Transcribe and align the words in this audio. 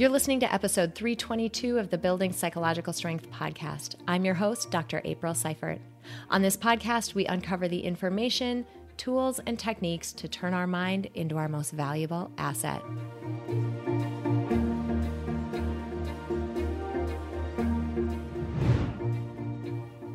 You're 0.00 0.08
listening 0.08 0.40
to 0.40 0.50
episode 0.50 0.94
322 0.94 1.76
of 1.76 1.90
the 1.90 1.98
Building 1.98 2.32
Psychological 2.32 2.94
Strength 2.94 3.30
podcast. 3.30 3.96
I'm 4.08 4.24
your 4.24 4.32
host, 4.32 4.70
Dr. 4.70 5.02
April 5.04 5.34
Seifert. 5.34 5.78
On 6.30 6.40
this 6.40 6.56
podcast, 6.56 7.12
we 7.12 7.26
uncover 7.26 7.68
the 7.68 7.80
information, 7.80 8.64
tools, 8.96 9.40
and 9.44 9.58
techniques 9.58 10.14
to 10.14 10.26
turn 10.26 10.54
our 10.54 10.66
mind 10.66 11.10
into 11.12 11.36
our 11.36 11.50
most 11.50 11.72
valuable 11.72 12.30
asset. 12.38 12.80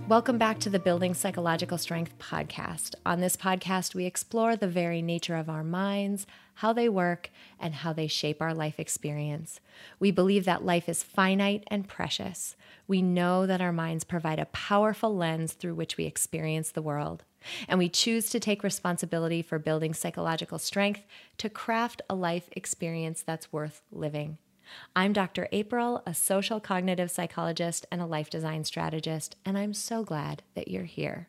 Welcome 0.08 0.38
back 0.38 0.60
to 0.60 0.70
the 0.70 0.78
Building 0.78 1.16
Psychological 1.16 1.80
Strength 1.80 2.20
podcast. 2.20 2.94
On 3.08 3.22
this 3.22 3.36
podcast, 3.36 3.96
we 3.96 4.06
explore 4.06 4.56
the 4.56 4.68
very 4.68 5.02
nature 5.02 5.36
of 5.36 5.50
our 5.50 5.64
minds, 5.64 6.28
how 6.54 6.74
they 6.74 6.88
work, 6.88 7.32
and 7.60 7.74
how 7.74 7.92
they 7.92 8.06
shape 8.06 8.40
our 8.40 8.54
life 8.54 8.80
experience. 8.80 9.60
We 10.00 10.12
believe 10.12 10.46
that 10.46 10.64
life 10.64 10.88
is 10.88 11.02
finite 11.02 11.64
and 11.68 11.88
precious. 11.88 12.56
We 12.88 13.02
know 13.02 13.48
that 13.48 13.62
our 13.62 13.72
minds 13.72 14.04
provide 14.04 14.38
a 14.38 14.46
powerful 14.46 15.16
lens 15.16 15.54
through 15.54 15.74
which 15.74 15.98
we 15.98 16.06
experience 16.06 16.70
the 16.70 16.84
world. 16.84 17.24
And 17.68 17.80
we 17.80 17.90
choose 17.90 18.30
to 18.30 18.40
take 18.40 18.64
responsibility 18.64 19.42
for 19.42 19.58
building 19.58 19.96
psychological 19.96 20.60
strength 20.60 21.02
to 21.40 21.50
craft 21.50 22.04
a 22.08 22.14
life 22.14 22.48
experience 22.52 23.24
that's 23.24 23.52
worth 23.52 23.82
living. 23.92 24.38
I'm 24.96 25.14
Dr. 25.14 25.48
April, 25.52 26.02
a 26.06 26.14
social 26.14 26.60
cognitive 26.60 27.12
psychologist 27.12 27.86
and 27.92 28.02
a 28.02 28.06
life 28.06 28.30
design 28.30 28.64
strategist, 28.64 29.36
and 29.46 29.58
I'm 29.58 29.74
so 29.74 30.04
glad 30.04 30.44
that 30.56 30.68
you're 30.68 30.84
here. 30.84 31.28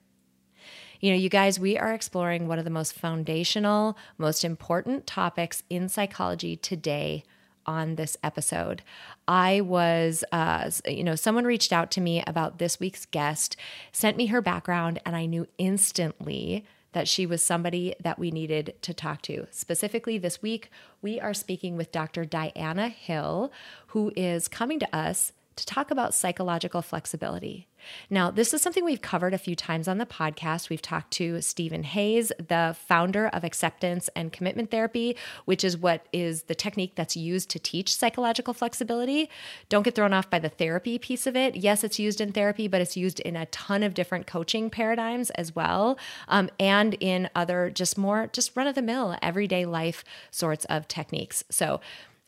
You 1.01 1.11
know, 1.11 1.19
you 1.19 1.29
guys, 1.29 1.61
we 1.61 1.77
are 1.79 1.93
exploring 1.93 2.49
one 2.49 2.59
of 2.59 2.65
the 2.65 2.71
most 2.71 2.95
foundational, 2.95 3.97
most 4.19 4.45
important 4.45 5.07
topics 5.07 5.63
in 5.69 5.89
psychology 5.89 6.57
today 6.57 7.23
on 7.67 7.97
this 7.97 8.17
episode. 8.23 8.83
I 9.29 9.61
was, 9.61 10.25
uh, 10.33 10.71
you 10.87 11.05
know, 11.05 11.17
someone 11.17 11.45
reached 11.45 11.73
out 11.73 11.91
to 11.93 12.01
me 12.01 12.23
about 12.27 12.59
this 12.59 12.81
week's 12.81 13.07
guest, 13.07 13.57
sent 13.93 14.17
me 14.17 14.27
her 14.27 14.41
background, 14.41 15.01
and 15.05 15.17
I 15.17 15.27
knew 15.27 15.47
instantly 15.59 16.65
that 16.97 17.07
she 17.07 17.27
was 17.27 17.43
somebody 17.43 17.95
that 18.01 18.19
we 18.19 18.31
needed 18.31 18.75
to 18.81 18.95
talk 18.95 19.21
to. 19.21 19.47
Specifically, 19.51 20.17
this 20.17 20.41
week, 20.41 20.71
we 21.03 21.21
are 21.21 21.35
speaking 21.35 21.77
with 21.77 21.93
Dr. 21.93 22.25
Diana 22.25 22.89
Hill, 22.89 23.53
who 23.89 24.15
is 24.17 24.49
coming 24.49 24.81
to 24.81 24.97
us 24.97 25.33
to 25.57 25.67
talk 25.67 25.91
about 25.91 26.15
psychological 26.15 26.83
flexibility. 26.83 27.67
Now, 28.11 28.31
this 28.31 28.53
is 28.53 28.63
something 28.63 28.85
we've 28.85 29.01
covered 29.01 29.35
a 29.35 29.39
few 29.39 29.55
times 29.55 29.89
on 29.89 29.99
the 29.99 30.07
podcast. 30.07 30.69
We've 30.69 30.83
talked 30.83 31.13
to 31.13 31.41
Stephen 31.41 31.83
Hayes, 31.83 32.33
the 32.39 32.77
founder 32.87 33.29
of 33.29 33.45
acceptance 33.45 34.09
and 34.15 34.33
commitment 34.33 34.71
therapy, 34.71 35.17
which 35.45 35.65
is 35.65 35.77
what 35.77 36.07
is 36.13 36.45
the 36.45 36.55
technique 36.55 36.95
that's 36.95 37.17
used 37.17 37.51
to 37.51 37.59
teach 37.59 37.95
psychological 37.95 38.55
flexibility. 38.55 39.31
Don't 39.69 39.83
get 39.83 39.95
thrown 39.95 40.13
off 40.13 40.31
by 40.31 40.39
the 40.39 40.49
therapy 40.49 40.99
piece 40.99 41.27
of 41.27 41.37
it. 41.37 41.57
Yes, 41.57 41.85
it's 41.85 41.99
used 41.99 42.21
in 42.21 42.33
therapy, 42.33 42.69
but 42.69 42.81
it's 42.81 42.97
used 42.97 43.21
in 43.21 43.37
a 43.37 43.47
ton 43.47 43.83
of 43.83 43.95
different 43.95 44.27
coaching 44.27 44.71
paradigms 44.71 45.31
as 45.31 45.55
well, 45.55 45.99
um, 46.29 46.51
and 46.59 46.95
in 47.01 47.29
other 47.35 47.71
just 47.71 47.97
more 47.97 48.29
just 48.33 48.57
run 48.57 48.67
of 48.67 48.75
the 48.75 48.83
mill, 48.83 49.17
everyday 49.23 49.65
life 49.65 50.05
sorts 50.31 50.65
of 50.67 50.89
techniques. 50.89 51.45
So, 51.51 51.81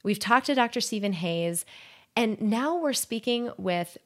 we've 0.02 0.18
talked 0.18 0.46
to 0.46 0.54
Dr. 0.54 0.80
Stephen 0.80 1.12
Hayes. 1.14 1.64
And 2.18 2.40
now 2.40 2.76
we're 2.76 2.94
speaking 2.94 3.52
with 3.56 3.96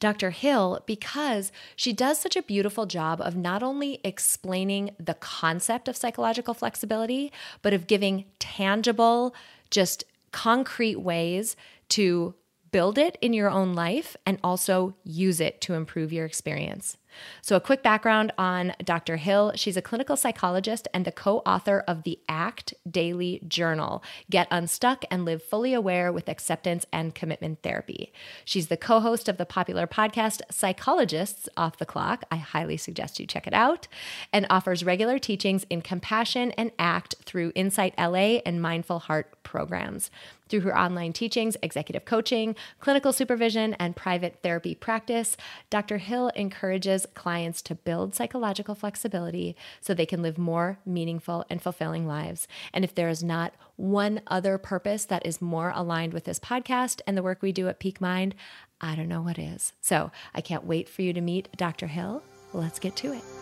Dr. 0.00 0.30
Hill 0.30 0.80
because 0.84 1.52
she 1.76 1.92
does 1.92 2.18
such 2.18 2.34
a 2.34 2.42
beautiful 2.42 2.86
job 2.86 3.20
of 3.20 3.36
not 3.36 3.62
only 3.62 4.00
explaining 4.02 4.90
the 4.98 5.14
concept 5.14 5.86
of 5.86 5.96
psychological 5.96 6.54
flexibility, 6.54 7.32
but 7.62 7.72
of 7.72 7.86
giving 7.86 8.24
tangible, 8.40 9.32
just 9.70 10.02
concrete 10.32 10.96
ways 10.96 11.54
to 11.90 12.34
build 12.72 12.98
it 12.98 13.16
in 13.20 13.32
your 13.32 13.48
own 13.48 13.74
life 13.74 14.16
and 14.26 14.40
also 14.42 14.96
use 15.04 15.40
it 15.40 15.60
to 15.60 15.74
improve 15.74 16.12
your 16.12 16.26
experience. 16.26 16.96
So, 17.42 17.56
a 17.56 17.60
quick 17.60 17.82
background 17.82 18.32
on 18.38 18.74
Dr. 18.82 19.16
Hill. 19.16 19.52
She's 19.54 19.76
a 19.76 19.82
clinical 19.82 20.16
psychologist 20.16 20.88
and 20.92 21.04
the 21.04 21.12
co 21.12 21.38
author 21.46 21.84
of 21.86 22.02
the 22.02 22.18
ACT 22.28 22.74
Daily 22.88 23.42
Journal 23.46 24.02
Get 24.28 24.48
Unstuck 24.50 25.04
and 25.10 25.24
Live 25.24 25.42
Fully 25.42 25.74
Aware 25.74 26.12
with 26.12 26.28
Acceptance 26.28 26.86
and 26.92 27.14
Commitment 27.14 27.62
Therapy. 27.62 28.12
She's 28.44 28.68
the 28.68 28.76
co 28.76 29.00
host 29.00 29.28
of 29.28 29.36
the 29.36 29.46
popular 29.46 29.86
podcast 29.86 30.40
Psychologists 30.50 31.48
Off 31.56 31.78
the 31.78 31.86
Clock. 31.86 32.24
I 32.30 32.36
highly 32.36 32.76
suggest 32.76 33.18
you 33.18 33.26
check 33.26 33.46
it 33.46 33.54
out. 33.54 33.88
And 34.32 34.46
offers 34.50 34.84
regular 34.84 35.18
teachings 35.18 35.64
in 35.70 35.82
compassion 35.82 36.52
and 36.52 36.72
ACT 36.78 37.16
through 37.24 37.52
Insight 37.54 37.94
LA 37.98 38.40
and 38.46 38.60
Mindful 38.60 39.00
Heart 39.00 39.42
programs. 39.42 40.10
Through 40.50 40.60
her 40.60 40.76
online 40.76 41.12
teachings, 41.12 41.56
executive 41.62 42.04
coaching, 42.04 42.56
clinical 42.80 43.12
supervision, 43.12 43.74
and 43.74 43.94
private 43.94 44.40
therapy 44.42 44.74
practice, 44.74 45.36
Dr. 45.70 45.98
Hill 45.98 46.32
encourages 46.34 46.99
clients 47.14 47.62
to 47.62 47.74
build 47.74 48.14
psychological 48.14 48.74
flexibility 48.74 49.56
so 49.80 49.94
they 49.94 50.06
can 50.06 50.22
live 50.22 50.38
more 50.38 50.78
meaningful 50.84 51.44
and 51.50 51.62
fulfilling 51.62 52.06
lives. 52.06 52.46
And 52.72 52.84
if 52.84 52.94
there 52.94 53.08
is 53.08 53.22
not 53.22 53.54
one 53.76 54.20
other 54.26 54.58
purpose 54.58 55.04
that 55.06 55.24
is 55.24 55.40
more 55.40 55.72
aligned 55.74 56.12
with 56.12 56.24
this 56.24 56.38
podcast 56.38 57.00
and 57.06 57.16
the 57.16 57.22
work 57.22 57.42
we 57.42 57.52
do 57.52 57.68
at 57.68 57.80
Peak 57.80 58.00
Mind, 58.00 58.34
I 58.80 58.94
don't 58.94 59.08
know 59.08 59.22
what 59.22 59.38
is. 59.38 59.72
So 59.80 60.10
I 60.34 60.40
can't 60.40 60.64
wait 60.64 60.88
for 60.88 61.02
you 61.02 61.12
to 61.12 61.20
meet 61.20 61.48
Dr. 61.56 61.86
Hill. 61.86 62.22
Let's 62.52 62.78
get 62.78 62.96
to 62.96 63.12
it. 63.12 63.39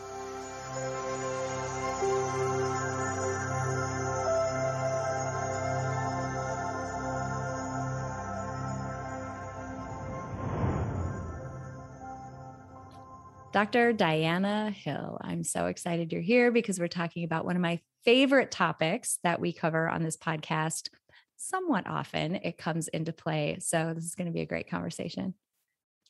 Dr. 13.50 13.94
Diana 13.94 14.70
Hill. 14.70 15.18
I'm 15.22 15.42
so 15.42 15.66
excited 15.66 16.12
you're 16.12 16.20
here 16.20 16.52
because 16.52 16.78
we're 16.78 16.86
talking 16.86 17.24
about 17.24 17.46
one 17.46 17.56
of 17.56 17.62
my 17.62 17.80
favorite 18.04 18.50
topics 18.50 19.18
that 19.24 19.40
we 19.40 19.54
cover 19.54 19.88
on 19.88 20.02
this 20.02 20.18
podcast 20.18 20.90
somewhat 21.38 21.86
often. 21.86 22.36
It 22.36 22.58
comes 22.58 22.88
into 22.88 23.12
play. 23.12 23.56
So, 23.60 23.94
this 23.94 24.04
is 24.04 24.14
going 24.14 24.26
to 24.26 24.32
be 24.32 24.42
a 24.42 24.46
great 24.46 24.68
conversation. 24.68 25.32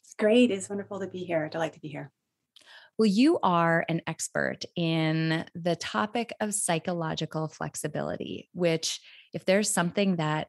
It's 0.03 0.15
great. 0.15 0.50
It's 0.50 0.69
wonderful 0.69 0.98
to 0.98 1.06
be 1.06 1.21
here. 1.25 1.48
Delight 1.48 1.75
to 1.75 1.81
be 1.81 1.88
here. 1.88 2.10
Well, 2.98 3.06
you 3.06 3.38
are 3.44 3.84
an 3.88 4.03
expert 4.09 4.65
in 4.75 5.44
the 5.54 5.77
topic 5.77 6.32
of 6.41 6.54
psychological 6.54 7.47
flexibility, 7.47 8.48
which, 8.53 9.00
if 9.32 9.44
there's 9.44 9.71
something 9.71 10.16
that 10.16 10.48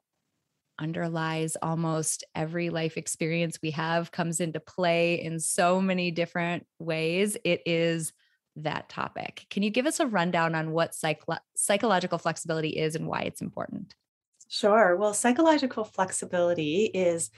underlies 0.79 1.57
almost 1.61 2.23
every 2.33 2.69
life 2.69 2.97
experience 2.97 3.59
we 3.61 3.71
have 3.71 4.11
comes 4.11 4.39
into 4.39 4.59
play 4.59 5.21
in 5.21 5.39
so 5.39 5.81
many 5.81 6.09
different 6.09 6.65
ways 6.79 7.37
it 7.43 7.61
is 7.65 8.13
that 8.55 8.89
topic. 8.89 9.45
Can 9.49 9.63
you 9.63 9.69
give 9.69 9.85
us 9.85 9.99
a 9.99 10.07
rundown 10.07 10.55
on 10.55 10.71
what 10.71 10.95
psychological 11.55 12.17
flexibility 12.17 12.69
is 12.69 12.95
and 12.95 13.07
why 13.07 13.21
it's 13.21 13.41
important? 13.41 13.95
Sure. 14.47 14.95
Well 14.97 15.13
psychological 15.13 15.83
flexibility 15.83 16.85
is 16.85 17.29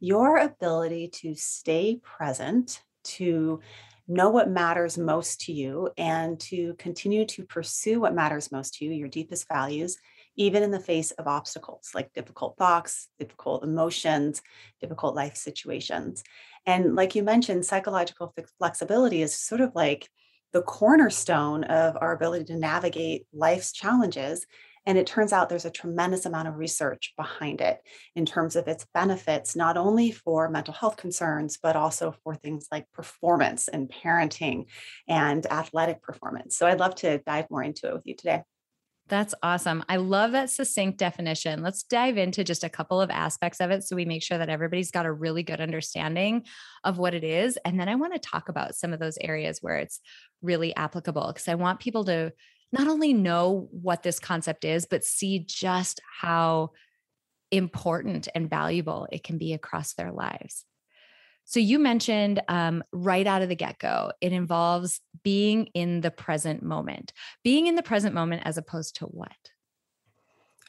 your 0.00 0.38
ability 0.38 1.08
to 1.08 1.34
stay 1.34 2.00
present 2.02 2.82
to 3.04 3.60
know 4.08 4.30
what 4.30 4.50
matters 4.50 4.98
most 4.98 5.42
to 5.42 5.52
you 5.52 5.90
and 5.96 6.38
to 6.38 6.74
continue 6.74 7.24
to 7.24 7.44
pursue 7.44 8.00
what 8.00 8.14
matters 8.14 8.52
most 8.52 8.74
to 8.74 8.84
you 8.84 8.92
your 8.92 9.08
deepest 9.08 9.48
values 9.48 9.96
even 10.36 10.62
in 10.62 10.70
the 10.70 10.80
face 10.80 11.10
of 11.12 11.26
obstacles 11.26 11.90
like 11.94 12.12
difficult 12.12 12.56
thoughts, 12.56 13.08
difficult 13.18 13.64
emotions, 13.64 14.42
difficult 14.80 15.14
life 15.14 15.36
situations. 15.36 16.22
And 16.66 16.94
like 16.94 17.14
you 17.14 17.22
mentioned, 17.22 17.66
psychological 17.66 18.34
flexibility 18.58 19.22
is 19.22 19.34
sort 19.34 19.60
of 19.60 19.72
like 19.74 20.08
the 20.52 20.62
cornerstone 20.62 21.64
of 21.64 21.96
our 22.00 22.12
ability 22.12 22.44
to 22.46 22.56
navigate 22.56 23.26
life's 23.32 23.72
challenges. 23.72 24.46
And 24.86 24.98
it 24.98 25.06
turns 25.06 25.32
out 25.32 25.48
there's 25.48 25.64
a 25.64 25.70
tremendous 25.70 26.26
amount 26.26 26.46
of 26.46 26.56
research 26.56 27.14
behind 27.16 27.60
it 27.60 27.80
in 28.14 28.26
terms 28.26 28.54
of 28.54 28.68
its 28.68 28.86
benefits, 28.94 29.56
not 29.56 29.76
only 29.76 30.10
for 30.12 30.48
mental 30.50 30.74
health 30.74 30.96
concerns, 30.96 31.58
but 31.60 31.74
also 31.74 32.14
for 32.22 32.34
things 32.34 32.68
like 32.70 32.90
performance 32.92 33.68
and 33.68 33.90
parenting 33.90 34.66
and 35.08 35.46
athletic 35.46 36.02
performance. 36.02 36.56
So 36.56 36.66
I'd 36.66 36.80
love 36.80 36.94
to 36.96 37.18
dive 37.18 37.46
more 37.50 37.62
into 37.62 37.88
it 37.88 37.94
with 37.94 38.06
you 38.06 38.14
today. 38.14 38.42
That's 39.08 39.34
awesome. 39.42 39.84
I 39.86 39.96
love 39.96 40.32
that 40.32 40.48
succinct 40.48 40.98
definition. 40.98 41.62
Let's 41.62 41.82
dive 41.82 42.16
into 42.16 42.42
just 42.42 42.64
a 42.64 42.70
couple 42.70 43.02
of 43.02 43.10
aspects 43.10 43.60
of 43.60 43.70
it 43.70 43.84
so 43.84 43.96
we 43.96 44.06
make 44.06 44.22
sure 44.22 44.38
that 44.38 44.48
everybody's 44.48 44.90
got 44.90 45.04
a 45.04 45.12
really 45.12 45.42
good 45.42 45.60
understanding 45.60 46.44
of 46.84 46.96
what 46.96 47.12
it 47.12 47.22
is. 47.22 47.58
And 47.66 47.78
then 47.78 47.88
I 47.90 47.96
want 47.96 48.14
to 48.14 48.18
talk 48.18 48.48
about 48.48 48.74
some 48.74 48.94
of 48.94 49.00
those 49.00 49.18
areas 49.20 49.58
where 49.60 49.76
it's 49.76 50.00
really 50.40 50.74
applicable 50.74 51.26
because 51.26 51.48
I 51.48 51.54
want 51.54 51.80
people 51.80 52.04
to 52.06 52.32
not 52.72 52.88
only 52.88 53.12
know 53.12 53.68
what 53.70 54.02
this 54.02 54.18
concept 54.18 54.64
is, 54.64 54.86
but 54.86 55.04
see 55.04 55.40
just 55.46 56.00
how 56.20 56.70
important 57.50 58.26
and 58.34 58.48
valuable 58.48 59.06
it 59.12 59.22
can 59.22 59.36
be 59.36 59.52
across 59.52 59.92
their 59.92 60.12
lives. 60.12 60.64
So 61.44 61.60
you 61.60 61.78
mentioned 61.78 62.42
um, 62.48 62.82
right 62.92 63.26
out 63.26 63.42
of 63.42 63.48
the 63.48 63.54
get 63.54 63.78
go, 63.78 64.12
it 64.20 64.32
involves 64.32 65.00
being 65.22 65.66
in 65.74 66.00
the 66.00 66.10
present 66.10 66.62
moment, 66.62 67.12
being 67.42 67.66
in 67.66 67.74
the 67.74 67.82
present 67.82 68.14
moment 68.14 68.42
as 68.44 68.56
opposed 68.56 68.96
to 68.96 69.06
what? 69.06 69.32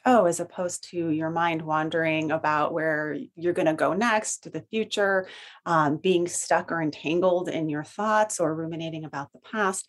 oh, 0.06 0.24
as 0.26 0.38
opposed 0.38 0.88
to 0.90 1.10
your 1.10 1.30
mind 1.30 1.60
wandering 1.60 2.30
about 2.30 2.72
where 2.72 3.18
you're 3.34 3.52
going 3.52 3.66
to 3.66 3.74
go 3.74 3.92
next 3.92 4.44
to 4.44 4.50
the 4.50 4.64
future, 4.70 5.26
um, 5.66 5.96
being 5.96 6.28
stuck 6.28 6.70
or 6.70 6.80
entangled 6.80 7.48
in 7.48 7.68
your 7.68 7.82
thoughts 7.82 8.38
or 8.38 8.54
ruminating 8.54 9.04
about 9.04 9.32
the 9.32 9.40
past. 9.40 9.88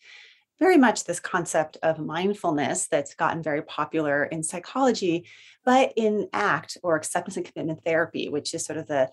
Very 0.60 0.78
much 0.78 1.04
this 1.04 1.20
concept 1.20 1.78
of 1.84 2.00
mindfulness 2.00 2.88
that's 2.88 3.14
gotten 3.14 3.44
very 3.44 3.62
popular 3.62 4.26
in 4.26 4.42
psychology, 4.42 5.28
but 5.64 5.94
in 5.96 6.28
ACT 6.34 6.78
or 6.82 6.96
acceptance 6.96 7.38
and 7.38 7.46
commitment 7.46 7.84
therapy, 7.86 8.28
which 8.28 8.56
is 8.56 8.66
sort 8.66 8.80
of 8.80 8.88
the 8.88 9.12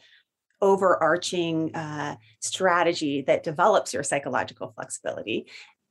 overarching 0.61 1.75
uh, 1.75 2.17
strategy 2.41 3.23
that 3.23 3.43
develops 3.43 3.93
your 3.93 4.03
psychological 4.03 4.73
flexibility. 4.75 5.47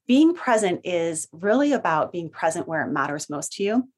Being 0.07 0.33
present 0.33 0.81
is 0.83 1.27
really 1.31 1.73
about 1.73 2.11
being 2.11 2.29
present 2.29 2.67
where 2.67 2.85
it 2.85 2.91
matters 2.91 3.29
most 3.29 3.53
to 3.53 3.63
you. 3.63 3.89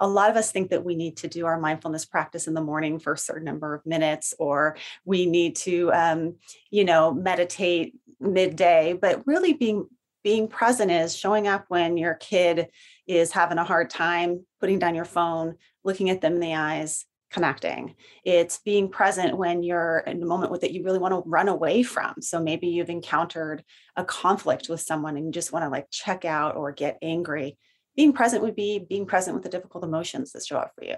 A 0.00 0.08
lot 0.08 0.30
of 0.30 0.36
us 0.36 0.50
think 0.50 0.70
that 0.70 0.84
we 0.84 0.96
need 0.96 1.18
to 1.18 1.28
do 1.28 1.46
our 1.46 1.58
mindfulness 1.58 2.04
practice 2.04 2.48
in 2.48 2.54
the 2.54 2.60
morning 2.60 2.98
for 2.98 3.12
a 3.12 3.18
certain 3.18 3.44
number 3.44 3.74
of 3.74 3.86
minutes, 3.86 4.34
or 4.38 4.76
we 5.04 5.24
need 5.24 5.56
to, 5.56 5.92
um, 5.92 6.36
you 6.70 6.84
know, 6.84 7.14
meditate 7.14 7.94
midday. 8.20 8.98
But 9.00 9.26
really, 9.26 9.52
being 9.54 9.88
being 10.24 10.48
present 10.48 10.90
is 10.90 11.14
showing 11.14 11.46
up 11.46 11.66
when 11.68 11.96
your 11.96 12.14
kid 12.14 12.68
is 13.06 13.30
having 13.30 13.58
a 13.58 13.64
hard 13.64 13.90
time, 13.90 14.44
putting 14.58 14.78
down 14.78 14.94
your 14.94 15.04
phone, 15.04 15.56
looking 15.84 16.08
at 16.10 16.22
them 16.22 16.34
in 16.34 16.40
the 16.40 16.54
eyes, 16.54 17.04
connecting. 17.34 17.96
It's 18.24 18.58
being 18.58 18.88
present 18.88 19.36
when 19.36 19.64
you're 19.64 20.04
in 20.06 20.22
a 20.22 20.26
moment 20.26 20.52
with 20.52 20.60
that 20.60 20.70
you 20.70 20.84
really 20.84 21.00
want 21.00 21.12
to 21.12 21.28
run 21.28 21.48
away 21.48 21.82
from. 21.82 22.14
So 22.20 22.40
maybe 22.40 22.68
you've 22.68 22.90
encountered 22.90 23.64
a 23.96 24.04
conflict 24.04 24.68
with 24.68 24.80
someone 24.80 25.16
and 25.16 25.26
you 25.26 25.32
just 25.32 25.52
want 25.52 25.64
to 25.64 25.68
like 25.68 25.90
check 25.90 26.24
out 26.24 26.54
or 26.54 26.70
get 26.70 26.96
angry. 27.02 27.58
Being 27.96 28.12
present 28.12 28.44
would 28.44 28.54
be 28.54 28.78
being 28.78 29.04
present 29.04 29.34
with 29.34 29.42
the 29.42 29.48
difficult 29.48 29.82
emotions 29.82 30.30
that 30.30 30.46
show 30.46 30.58
up 30.58 30.72
for 30.78 30.84
you. 30.84 30.94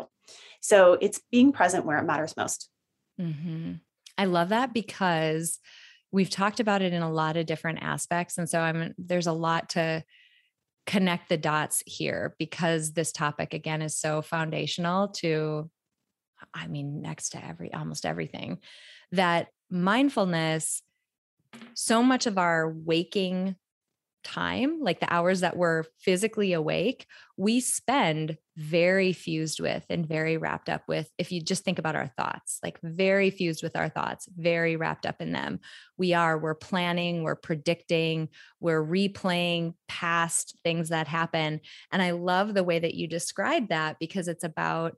So 0.61 0.99
it's 1.01 1.23
being 1.33 1.53
present 1.53 1.87
where 1.87 1.97
it 1.97 2.05
matters 2.05 2.37
most. 2.37 2.69
Mm-hmm. 3.19 3.73
I 4.19 4.27
love 4.27 4.51
that 4.51 4.75
because 4.75 5.59
we've 6.13 6.31
talked 6.31 6.61
about 6.61 6.83
it 6.83 6.93
in 6.93 7.03
a 7.03 7.11
lot 7.11 7.39
of 7.39 7.47
different 7.47 7.79
aspects. 7.81 8.37
And 8.37 8.49
so 8.49 8.61
I'm 8.61 8.95
there's 8.99 9.27
a 9.27 9.33
lot 9.33 9.71
to 9.71 10.05
connect 10.87 11.31
the 11.31 11.39
dots 11.39 11.83
here 11.87 12.35
because 12.39 12.93
this 12.93 13.11
topic 13.11 13.55
again 13.55 13.81
is 13.81 13.97
so 13.97 14.21
foundational 14.21 15.09
to 15.09 15.71
I 16.55 16.67
mean, 16.67 17.01
next 17.01 17.31
to 17.31 17.45
every 17.45 17.73
almost 17.73 18.07
everything, 18.07 18.59
that 19.13 19.49
mindfulness, 19.71 20.83
so 21.75 22.03
much 22.03 22.27
of 22.27 22.39
our 22.39 22.71
waking 22.71 23.57
time, 24.27 24.81
like 24.81 24.99
the 24.99 25.13
hours 25.13 25.41
that 25.41 25.57
we're 25.57 25.85
physically 26.01 26.53
awake, 26.53 27.07
we 27.37 27.61
spend 27.61 28.37
very 28.57 29.13
fused 29.13 29.61
with 29.61 29.85
and 29.89 30.07
very 30.07 30.37
wrapped 30.37 30.69
up 30.69 30.83
with. 30.89 31.09
If 31.17 31.31
you 31.31 31.41
just 31.41 31.65
think 31.65 31.79
about 31.79 31.95
our 31.95 32.09
thoughts, 32.09 32.59
like 32.63 32.79
very 32.83 33.31
fused 33.31 33.63
with 33.63 33.77
our 33.77 33.89
thoughts, 33.89 34.29
very 34.37 34.75
wrapped 34.75 35.07
up 35.07 35.21
in 35.21 35.31
them. 35.33 35.61
We 35.97 36.13
are, 36.13 36.37
we're 36.37 36.57
planning, 36.57 37.23
we're 37.23 37.37
predicting, 37.37 38.29
we're 38.59 38.85
replaying 38.85 39.75
past 39.87 40.59
things 40.65 40.89
that 40.89 41.07
happen. 41.07 41.61
And 41.93 42.03
I 42.03 42.11
love 42.11 42.53
the 42.53 42.65
way 42.65 42.81
that 42.81 42.95
you 42.95 43.07
describe 43.07 43.69
that 43.69 43.99
because 44.01 44.27
it's 44.27 44.45
about 44.45 44.97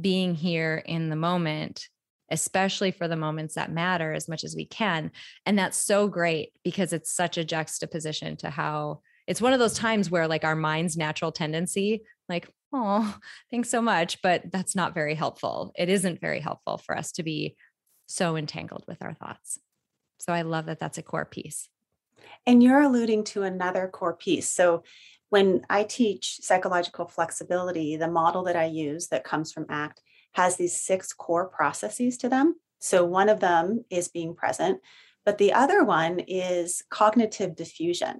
being 0.00 0.34
here 0.34 0.82
in 0.84 1.08
the 1.08 1.16
moment 1.16 1.88
especially 2.28 2.90
for 2.90 3.06
the 3.06 3.16
moments 3.16 3.54
that 3.54 3.70
matter 3.70 4.12
as 4.12 4.28
much 4.28 4.42
as 4.42 4.56
we 4.56 4.66
can 4.66 5.10
and 5.44 5.58
that's 5.58 5.78
so 5.78 6.08
great 6.08 6.52
because 6.64 6.92
it's 6.92 7.12
such 7.12 7.38
a 7.38 7.44
juxtaposition 7.44 8.36
to 8.36 8.50
how 8.50 9.00
it's 9.26 9.40
one 9.40 9.52
of 9.52 9.58
those 9.58 9.74
times 9.74 10.10
where 10.10 10.28
like 10.28 10.44
our 10.44 10.56
mind's 10.56 10.96
natural 10.96 11.32
tendency 11.32 12.02
like 12.28 12.48
oh 12.72 13.16
thanks 13.50 13.70
so 13.70 13.80
much 13.80 14.20
but 14.22 14.42
that's 14.50 14.74
not 14.74 14.94
very 14.94 15.14
helpful. 15.14 15.72
It 15.76 15.88
isn't 15.88 16.20
very 16.20 16.40
helpful 16.40 16.78
for 16.78 16.96
us 16.96 17.12
to 17.12 17.22
be 17.22 17.56
so 18.06 18.36
entangled 18.36 18.84
with 18.86 19.02
our 19.02 19.14
thoughts. 19.14 19.58
So 20.18 20.32
i 20.32 20.42
love 20.42 20.66
that 20.66 20.80
that's 20.80 20.98
a 20.98 21.02
core 21.02 21.24
piece. 21.24 21.68
And 22.46 22.62
you're 22.62 22.80
alluding 22.80 23.24
to 23.24 23.42
another 23.42 23.88
core 23.88 24.14
piece. 24.14 24.50
So 24.50 24.84
when 25.30 25.62
I 25.68 25.84
teach 25.84 26.38
psychological 26.42 27.06
flexibility, 27.06 27.96
the 27.96 28.10
model 28.10 28.44
that 28.44 28.56
I 28.56 28.66
use 28.66 29.08
that 29.08 29.24
comes 29.24 29.52
from 29.52 29.66
ACT 29.68 30.00
has 30.32 30.56
these 30.56 30.80
six 30.80 31.12
core 31.12 31.48
processes 31.48 32.16
to 32.18 32.28
them. 32.28 32.56
So 32.78 33.04
one 33.04 33.28
of 33.28 33.40
them 33.40 33.84
is 33.90 34.08
being 34.08 34.34
present, 34.34 34.80
but 35.24 35.38
the 35.38 35.52
other 35.52 35.82
one 35.82 36.20
is 36.20 36.82
cognitive 36.90 37.56
defusion. 37.56 38.16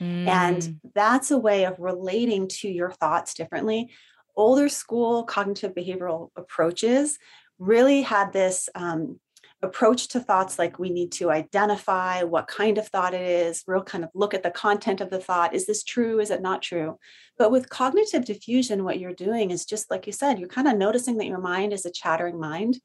Mm. 0.00 0.26
And 0.26 0.80
that's 0.94 1.30
a 1.30 1.38
way 1.38 1.64
of 1.64 1.78
relating 1.78 2.48
to 2.48 2.68
your 2.68 2.90
thoughts 2.90 3.34
differently. 3.34 3.90
Older 4.36 4.68
school 4.68 5.24
cognitive 5.24 5.74
behavioral 5.74 6.30
approaches 6.36 7.18
really 7.58 8.02
had 8.02 8.32
this 8.32 8.68
um, 8.74 9.18
approach 9.62 10.08
to 10.08 10.20
thoughts 10.20 10.58
like 10.58 10.78
we 10.78 10.90
need 10.90 11.10
to 11.10 11.30
identify 11.30 12.22
what 12.22 12.46
kind 12.46 12.78
of 12.78 12.86
thought 12.86 13.14
it 13.14 13.22
is, 13.22 13.64
real 13.66 13.82
kind 13.82 14.04
of 14.04 14.10
look 14.14 14.32
at 14.32 14.42
the 14.42 14.50
content 14.50 15.00
of 15.00 15.10
the 15.10 15.18
thought. 15.18 15.54
Is 15.54 15.66
this 15.66 15.82
true? 15.82 16.20
Is 16.20 16.30
it 16.30 16.42
not 16.42 16.62
true? 16.62 16.98
But 17.36 17.50
with 17.50 17.68
cognitive 17.68 18.24
defusion, 18.24 18.82
what 18.82 19.00
you're 19.00 19.12
doing 19.12 19.50
is 19.50 19.64
just 19.64 19.90
like 19.90 20.06
you 20.06 20.12
said, 20.12 20.38
you're 20.38 20.48
kind 20.48 20.68
of 20.68 20.76
noticing 20.76 21.16
that 21.16 21.26
your 21.26 21.40
mind 21.40 21.72
is 21.72 21.84
a 21.84 21.90
chattering 21.90 22.38
mind. 22.38 22.78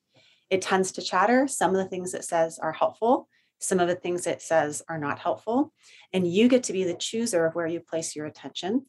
It 0.49 0.61
tends 0.61 0.91
to 0.93 1.01
chatter. 1.01 1.47
Some 1.47 1.71
of 1.71 1.77
the 1.77 1.89
things 1.89 2.13
it 2.13 2.23
says 2.23 2.57
are 2.59 2.71
helpful, 2.71 3.27
some 3.59 3.79
of 3.79 3.87
the 3.87 3.95
things 3.95 4.27
it 4.27 4.41
says 4.41 4.81
are 4.89 4.97
not 4.97 5.19
helpful. 5.19 5.71
And 6.11 6.27
you 6.27 6.47
get 6.47 6.63
to 6.63 6.73
be 6.73 6.83
the 6.83 6.95
chooser 6.95 7.45
of 7.45 7.55
where 7.55 7.67
you 7.67 7.79
place 7.79 8.15
your 8.15 8.25
attention. 8.25 8.85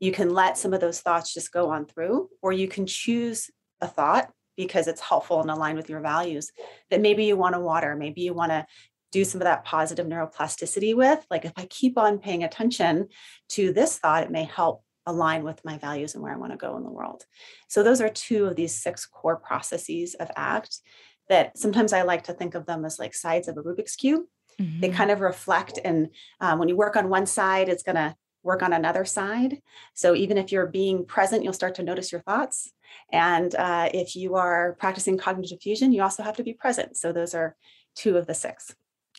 You 0.00 0.12
can 0.12 0.30
let 0.30 0.58
some 0.58 0.74
of 0.74 0.80
those 0.80 1.00
thoughts 1.00 1.32
just 1.32 1.52
go 1.52 1.70
on 1.70 1.86
through, 1.86 2.28
or 2.42 2.52
you 2.52 2.68
can 2.68 2.86
choose 2.86 3.50
a 3.80 3.86
thought 3.86 4.30
because 4.56 4.86
it's 4.86 5.00
helpful 5.00 5.40
and 5.40 5.50
aligned 5.50 5.76
with 5.76 5.90
your 5.90 6.00
values 6.00 6.50
that 6.90 7.00
maybe 7.00 7.24
you 7.24 7.36
want 7.36 7.54
to 7.54 7.60
water, 7.60 7.96
maybe 7.96 8.22
you 8.22 8.34
want 8.34 8.50
to 8.50 8.66
do 9.12 9.24
some 9.24 9.40
of 9.40 9.44
that 9.44 9.64
positive 9.64 10.06
neuroplasticity 10.06 10.94
with. 10.94 11.24
Like 11.30 11.44
if 11.44 11.52
I 11.56 11.66
keep 11.66 11.96
on 11.96 12.18
paying 12.18 12.44
attention 12.44 13.08
to 13.50 13.72
this 13.72 13.98
thought, 13.98 14.24
it 14.24 14.30
may 14.30 14.44
help 14.44 14.82
align 15.06 15.44
with 15.44 15.64
my 15.64 15.78
values 15.78 16.14
and 16.14 16.22
where 16.22 16.32
I 16.32 16.36
want 16.36 16.52
to 16.52 16.58
go 16.58 16.76
in 16.76 16.82
the 16.82 16.90
world. 16.90 17.24
So 17.68 17.82
those 17.82 18.00
are 18.00 18.08
two 18.08 18.46
of 18.46 18.56
these 18.56 18.74
six 18.74 19.06
core 19.06 19.36
processes 19.36 20.14
of 20.14 20.30
ACT 20.36 20.80
that 21.28 21.56
sometimes 21.56 21.92
I 21.92 22.02
like 22.02 22.24
to 22.24 22.32
think 22.32 22.54
of 22.54 22.66
them 22.66 22.84
as 22.84 22.98
like 22.98 23.14
sides 23.14 23.48
of 23.48 23.56
a 23.56 23.62
Rubik's 23.62 23.96
cube. 23.96 24.24
Mm-hmm. 24.60 24.80
They 24.80 24.88
kind 24.88 25.10
of 25.10 25.20
reflect, 25.20 25.78
and 25.84 26.08
um, 26.40 26.58
when 26.58 26.68
you 26.68 26.76
work 26.76 26.96
on 26.96 27.08
one 27.08 27.26
side, 27.26 27.68
it's 27.68 27.82
going 27.82 27.96
to 27.96 28.16
work 28.46 28.62
on 28.62 28.72
another 28.72 29.04
side. 29.04 29.60
So 29.94 30.14
even 30.14 30.38
if 30.38 30.52
you're 30.52 30.66
being 30.66 31.04
present, 31.04 31.44
you'll 31.44 31.52
start 31.52 31.74
to 31.74 31.82
notice 31.82 32.12
your 32.12 32.22
thoughts. 32.22 32.72
And 33.12 33.54
uh, 33.54 33.90
if 33.92 34.16
you 34.16 34.36
are 34.36 34.76
practicing 34.78 35.18
cognitive 35.18 35.60
fusion, 35.60 35.92
you 35.92 36.02
also 36.02 36.22
have 36.22 36.36
to 36.36 36.42
be 36.42 36.54
present. 36.54 36.96
So 36.96 37.12
those 37.12 37.34
are 37.34 37.56
two 37.94 38.16
of 38.16 38.26
the 38.26 38.34
six. 38.34 38.74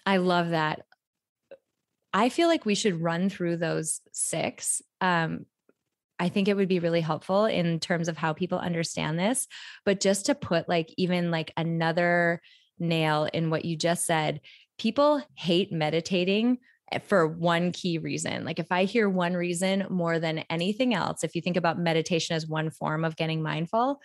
I 0.06 0.18
love 0.18 0.50
that. 0.50 0.82
I 2.14 2.30
feel 2.30 2.48
like 2.48 2.66
we 2.66 2.76
should 2.76 3.02
run 3.02 3.30
through 3.30 3.58
those 3.58 4.02
six. 4.12 4.82
Um, 5.02 5.46
I 6.20 6.30
think 6.30 6.48
it 6.48 6.56
would 6.56 6.70
be 6.70 6.80
really 6.80 7.02
helpful 7.02 7.46
in 7.46 7.80
terms 7.80 8.08
of 8.08 8.18
how 8.18 8.34
people 8.34 8.58
understand 8.58 9.20
this. 9.20 9.48
But 9.86 10.00
just 10.00 10.26
to 10.28 10.36
put 10.36 10.68
like 10.68 10.92
even 10.98 11.30
like 11.30 11.52
another 11.58 12.42
nail 12.80 13.30
in 13.32 13.50
what 13.50 13.66
you 13.66 13.76
just 13.76 14.06
said, 14.06 14.42
people 14.80 15.22
hate 15.36 15.72
meditating 15.72 16.60
Eh, 16.92 17.00
for 17.00 17.28
one 17.28 17.72
key 17.72 17.98
reason. 17.98 18.46
Like 18.46 18.60
if 18.60 18.72
I 18.72 18.86
hear 18.86 19.10
one 19.10 19.34
reason 19.34 19.86
more 19.90 20.20
than 20.20 20.40
anything 20.50 20.94
else, 20.94 21.24
if 21.24 21.36
you 21.36 21.42
think 21.42 21.58
about 21.58 21.80
meditation 21.80 22.36
as 22.36 22.48
one 22.48 22.70
form 22.70 23.04
of 23.04 23.16
getting 23.16 23.42
mindful, 23.42 24.00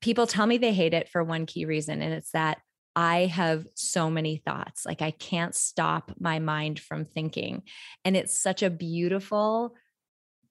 people 0.00 0.26
tell 0.26 0.46
me 0.46 0.58
they 0.58 0.72
hate 0.72 0.94
it 0.94 1.08
for 1.08 1.22
one 1.22 1.46
key 1.46 1.64
reason. 1.64 2.02
And 2.02 2.12
it's 2.12 2.32
that 2.32 2.58
I 2.96 3.26
have 3.26 3.64
so 3.74 4.10
many 4.10 4.42
thoughts. 4.44 4.84
Like 4.84 5.02
I 5.02 5.12
can't 5.12 5.54
stop 5.54 6.12
my 6.18 6.40
mind 6.40 6.80
from 6.80 7.04
thinking. 7.04 7.62
And 8.04 8.16
it's 8.16 8.40
such 8.40 8.62
a 8.62 8.70
beautiful 8.70 9.74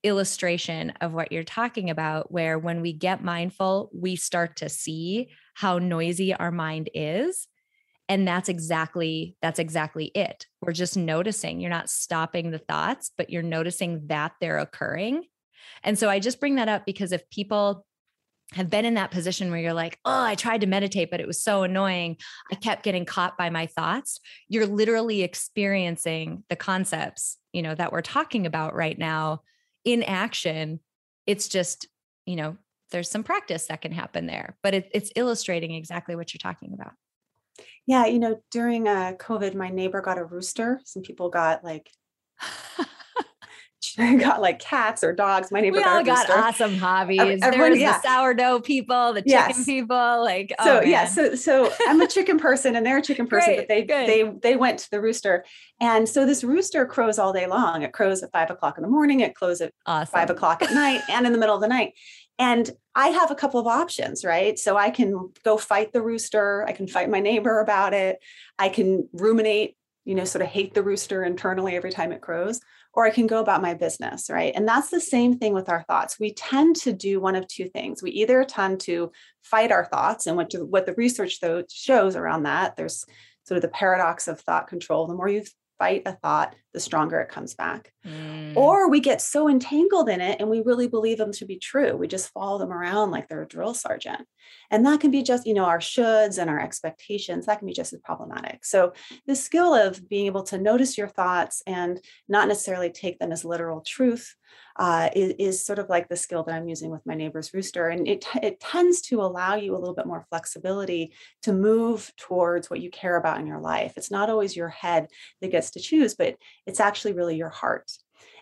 illustration 0.03 0.93
of 1.01 1.13
what 1.13 1.31
you're 1.31 1.43
talking 1.43 1.89
about, 1.89 2.31
where 2.31 2.57
when 2.57 2.81
we 2.81 2.93
get 2.93 3.23
mindful, 3.23 3.89
we 3.93 4.15
start 4.15 4.57
to 4.57 4.69
see 4.69 5.29
how 5.55 5.79
noisy 5.79 6.33
our 6.33 6.51
mind 6.51 6.89
is 6.93 7.47
and 8.09 8.27
that's 8.27 8.49
exactly 8.49 9.35
that's 9.41 9.59
exactly 9.59 10.05
it 10.15 10.45
we're 10.61 10.73
just 10.73 10.97
noticing 10.97 11.59
you're 11.59 11.69
not 11.69 11.89
stopping 11.89 12.51
the 12.51 12.57
thoughts 12.57 13.11
but 13.17 13.29
you're 13.29 13.43
noticing 13.43 14.07
that 14.07 14.33
they're 14.39 14.59
occurring 14.59 15.23
and 15.83 15.97
so 15.97 16.09
i 16.09 16.19
just 16.19 16.39
bring 16.39 16.55
that 16.55 16.69
up 16.69 16.85
because 16.85 17.11
if 17.11 17.29
people 17.29 17.85
have 18.53 18.69
been 18.69 18.85
in 18.85 18.93
that 18.93 19.11
position 19.11 19.51
where 19.51 19.59
you're 19.59 19.73
like, 19.73 19.99
oh, 20.05 20.23
I 20.23 20.35
tried 20.35 20.61
to 20.61 20.67
meditate, 20.67 21.11
but 21.11 21.19
it 21.19 21.27
was 21.27 21.41
so 21.41 21.63
annoying. 21.63 22.17
I 22.51 22.55
kept 22.55 22.83
getting 22.83 23.03
caught 23.03 23.37
by 23.37 23.49
my 23.49 23.65
thoughts. 23.65 24.21
You're 24.47 24.65
literally 24.65 25.21
experiencing 25.21 26.43
the 26.49 26.55
concepts, 26.55 27.37
you 27.51 27.61
know, 27.61 27.75
that 27.75 27.91
we're 27.91 28.01
talking 28.01 28.45
about 28.45 28.73
right 28.73 28.97
now 28.97 29.41
in 29.83 30.01
action. 30.03 30.79
It's 31.25 31.49
just, 31.49 31.87
you 32.25 32.37
know, 32.37 32.57
there's 32.91 33.09
some 33.09 33.23
practice 33.23 33.67
that 33.67 33.81
can 33.81 33.91
happen 33.91 34.27
there, 34.27 34.57
but 34.63 34.73
it, 34.73 34.89
it's 34.93 35.11
illustrating 35.17 35.73
exactly 35.73 36.15
what 36.15 36.33
you're 36.33 36.39
talking 36.39 36.73
about. 36.73 36.93
Yeah, 37.87 38.05
you 38.05 38.19
know, 38.19 38.41
during 38.51 38.87
uh, 38.87 39.13
COVID, 39.17 39.55
my 39.55 39.69
neighbor 39.69 40.01
got 40.01 40.17
a 40.17 40.23
rooster. 40.23 40.81
Some 40.83 41.01
people 41.01 41.29
got 41.29 41.63
like 41.63 41.89
got 43.97 44.41
like 44.41 44.59
cats 44.59 45.03
or 45.03 45.13
dogs. 45.13 45.51
My 45.51 45.61
neighbor 45.61 45.77
we 45.77 45.83
all 45.83 46.03
got 46.03 46.29
awesome 46.29 46.75
hobbies. 46.77 47.19
Everyone, 47.19 47.71
There's 47.71 47.79
yeah. 47.79 47.99
the 47.99 48.07
sourdough 48.07 48.61
people, 48.61 49.13
the 49.13 49.21
chicken 49.21 49.31
yes. 49.31 49.65
people. 49.65 50.23
Like 50.23 50.53
oh, 50.59 50.65
so, 50.65 50.73
man. 50.81 50.89
yeah. 50.89 51.05
So 51.05 51.35
so 51.35 51.71
I'm 51.87 52.01
a 52.01 52.07
chicken 52.07 52.37
person, 52.37 52.75
and 52.75 52.85
they're 52.85 52.97
a 52.97 53.01
chicken 53.01 53.27
person, 53.27 53.55
Great, 53.55 53.57
but 53.59 53.67
they 53.67 53.83
good. 53.83 54.07
they 54.07 54.49
they 54.49 54.55
went 54.55 54.79
to 54.79 54.91
the 54.91 55.01
rooster, 55.01 55.45
and 55.79 56.07
so 56.07 56.25
this 56.25 56.43
rooster 56.43 56.85
crows 56.85 57.17
all 57.17 57.33
day 57.33 57.47
long. 57.47 57.81
It 57.81 57.93
crows 57.93 58.21
at 58.21 58.31
five 58.31 58.51
o'clock 58.51 58.77
in 58.77 58.83
the 58.83 58.89
morning. 58.89 59.21
It 59.21 59.35
crows 59.35 59.61
at 59.61 59.73
awesome. 59.85 60.11
five 60.11 60.29
o'clock 60.29 60.61
at 60.61 60.73
night, 60.73 61.01
and 61.09 61.25
in 61.25 61.31
the 61.31 61.39
middle 61.39 61.55
of 61.55 61.61
the 61.61 61.67
night. 61.67 61.93
And 62.39 62.69
I 62.95 63.09
have 63.09 63.31
a 63.31 63.35
couple 63.35 63.59
of 63.59 63.67
options, 63.67 64.23
right? 64.23 64.57
So 64.59 64.77
I 64.77 64.89
can 64.89 65.31
go 65.43 65.57
fight 65.57 65.91
the 65.91 66.01
rooster. 66.01 66.65
I 66.67 66.71
can 66.71 66.87
fight 66.87 67.09
my 67.09 67.19
neighbor 67.19 67.59
about 67.59 67.93
it. 67.93 68.19
I 68.59 68.69
can 68.69 69.09
ruminate 69.13 69.75
you 70.07 70.15
know, 70.15 70.23
sort 70.23 70.41
of 70.41 70.47
hate 70.47 70.73
the 70.73 70.81
rooster 70.81 71.25
internally 71.25 71.75
every 71.75 71.91
time 71.91 72.13
it 72.13 72.21
crows, 72.21 72.61
or 72.93 73.05
I 73.05 73.09
can 73.09 73.27
go 73.27 73.41
about 73.41 73.61
my 73.61 73.73
business, 73.73 74.29
right? 74.29 74.53
And 74.55 74.65
that's 74.65 74.89
the 74.89 75.01
same 75.01 75.37
thing 75.37 75.53
with 75.53 75.67
our 75.67 75.83
thoughts. 75.83 76.17
We 76.17 76.33
tend 76.33 76.77
to 76.77 76.93
do 76.93 77.19
one 77.19 77.35
of 77.35 77.45
two 77.49 77.67
things. 77.67 78.01
We 78.01 78.11
either 78.11 78.45
tend 78.45 78.79
to 78.81 79.11
fight 79.43 79.69
our 79.69 79.83
thoughts, 79.83 80.25
and 80.25 80.37
what, 80.37 80.53
what 80.53 80.85
the 80.85 80.93
research 80.93 81.41
though 81.41 81.63
shows 81.69 82.15
around 82.15 82.43
that, 82.43 82.77
there's 82.77 83.03
sort 83.43 83.57
of 83.57 83.63
the 83.63 83.67
paradox 83.67 84.29
of 84.29 84.39
thought 84.39 84.69
control. 84.69 85.07
The 85.07 85.13
more 85.13 85.27
you 85.27 85.43
fight 85.79 86.03
a 86.05 86.13
thought, 86.13 86.55
the 86.73 86.79
stronger 86.79 87.19
it 87.19 87.29
comes 87.29 87.53
back. 87.53 87.91
Mm. 88.05 88.55
Or 88.55 88.89
we 88.89 88.99
get 88.99 89.21
so 89.21 89.49
entangled 89.49 90.09
in 90.09 90.21
it 90.21 90.39
and 90.39 90.49
we 90.49 90.61
really 90.61 90.87
believe 90.87 91.17
them 91.17 91.31
to 91.33 91.45
be 91.45 91.57
true. 91.57 91.95
We 91.95 92.07
just 92.07 92.29
follow 92.29 92.57
them 92.57 92.71
around 92.71 93.11
like 93.11 93.27
they're 93.27 93.43
a 93.43 93.47
drill 93.47 93.73
sergeant. 93.73 94.27
And 94.71 94.85
that 94.85 94.99
can 94.99 95.11
be 95.11 95.23
just, 95.23 95.45
you 95.45 95.53
know, 95.53 95.65
our 95.65 95.79
shoulds 95.79 96.37
and 96.37 96.49
our 96.49 96.59
expectations, 96.59 97.45
that 97.45 97.59
can 97.59 97.67
be 97.67 97.73
just 97.73 97.93
as 97.93 97.99
problematic. 97.99 98.65
So 98.65 98.93
the 99.25 99.35
skill 99.35 99.73
of 99.73 100.07
being 100.07 100.25
able 100.25 100.43
to 100.43 100.57
notice 100.57 100.97
your 100.97 101.07
thoughts 101.07 101.61
and 101.67 101.99
not 102.27 102.47
necessarily 102.47 102.91
take 102.91 103.19
them 103.19 103.31
as 103.31 103.45
literal 103.45 103.81
truth 103.81 104.35
uh, 104.77 105.09
is, 105.15 105.33
is, 105.39 105.65
sort 105.65 105.79
of 105.79 105.89
like 105.89 106.07
the 106.07 106.15
skill 106.15 106.43
that 106.43 106.55
I'm 106.55 106.67
using 106.67 106.91
with 106.91 107.05
my 107.05 107.15
neighbor's 107.15 107.53
rooster. 107.53 107.87
And 107.89 108.07
it, 108.07 108.25
it 108.41 108.59
tends 108.59 109.01
to 109.03 109.21
allow 109.21 109.55
you 109.55 109.75
a 109.75 109.79
little 109.79 109.95
bit 109.95 110.05
more 110.05 110.25
flexibility 110.29 111.13
to 111.43 111.53
move 111.53 112.11
towards 112.17 112.69
what 112.69 112.81
you 112.81 112.89
care 112.89 113.17
about 113.17 113.39
in 113.39 113.47
your 113.47 113.59
life. 113.59 113.93
It's 113.97 114.11
not 114.11 114.29
always 114.29 114.55
your 114.55 114.69
head 114.69 115.07
that 115.41 115.51
gets 115.51 115.71
to 115.71 115.79
choose, 115.79 116.15
but 116.15 116.35
it's 116.65 116.79
actually 116.79 117.13
really 117.13 117.35
your 117.35 117.49
heart. 117.49 117.91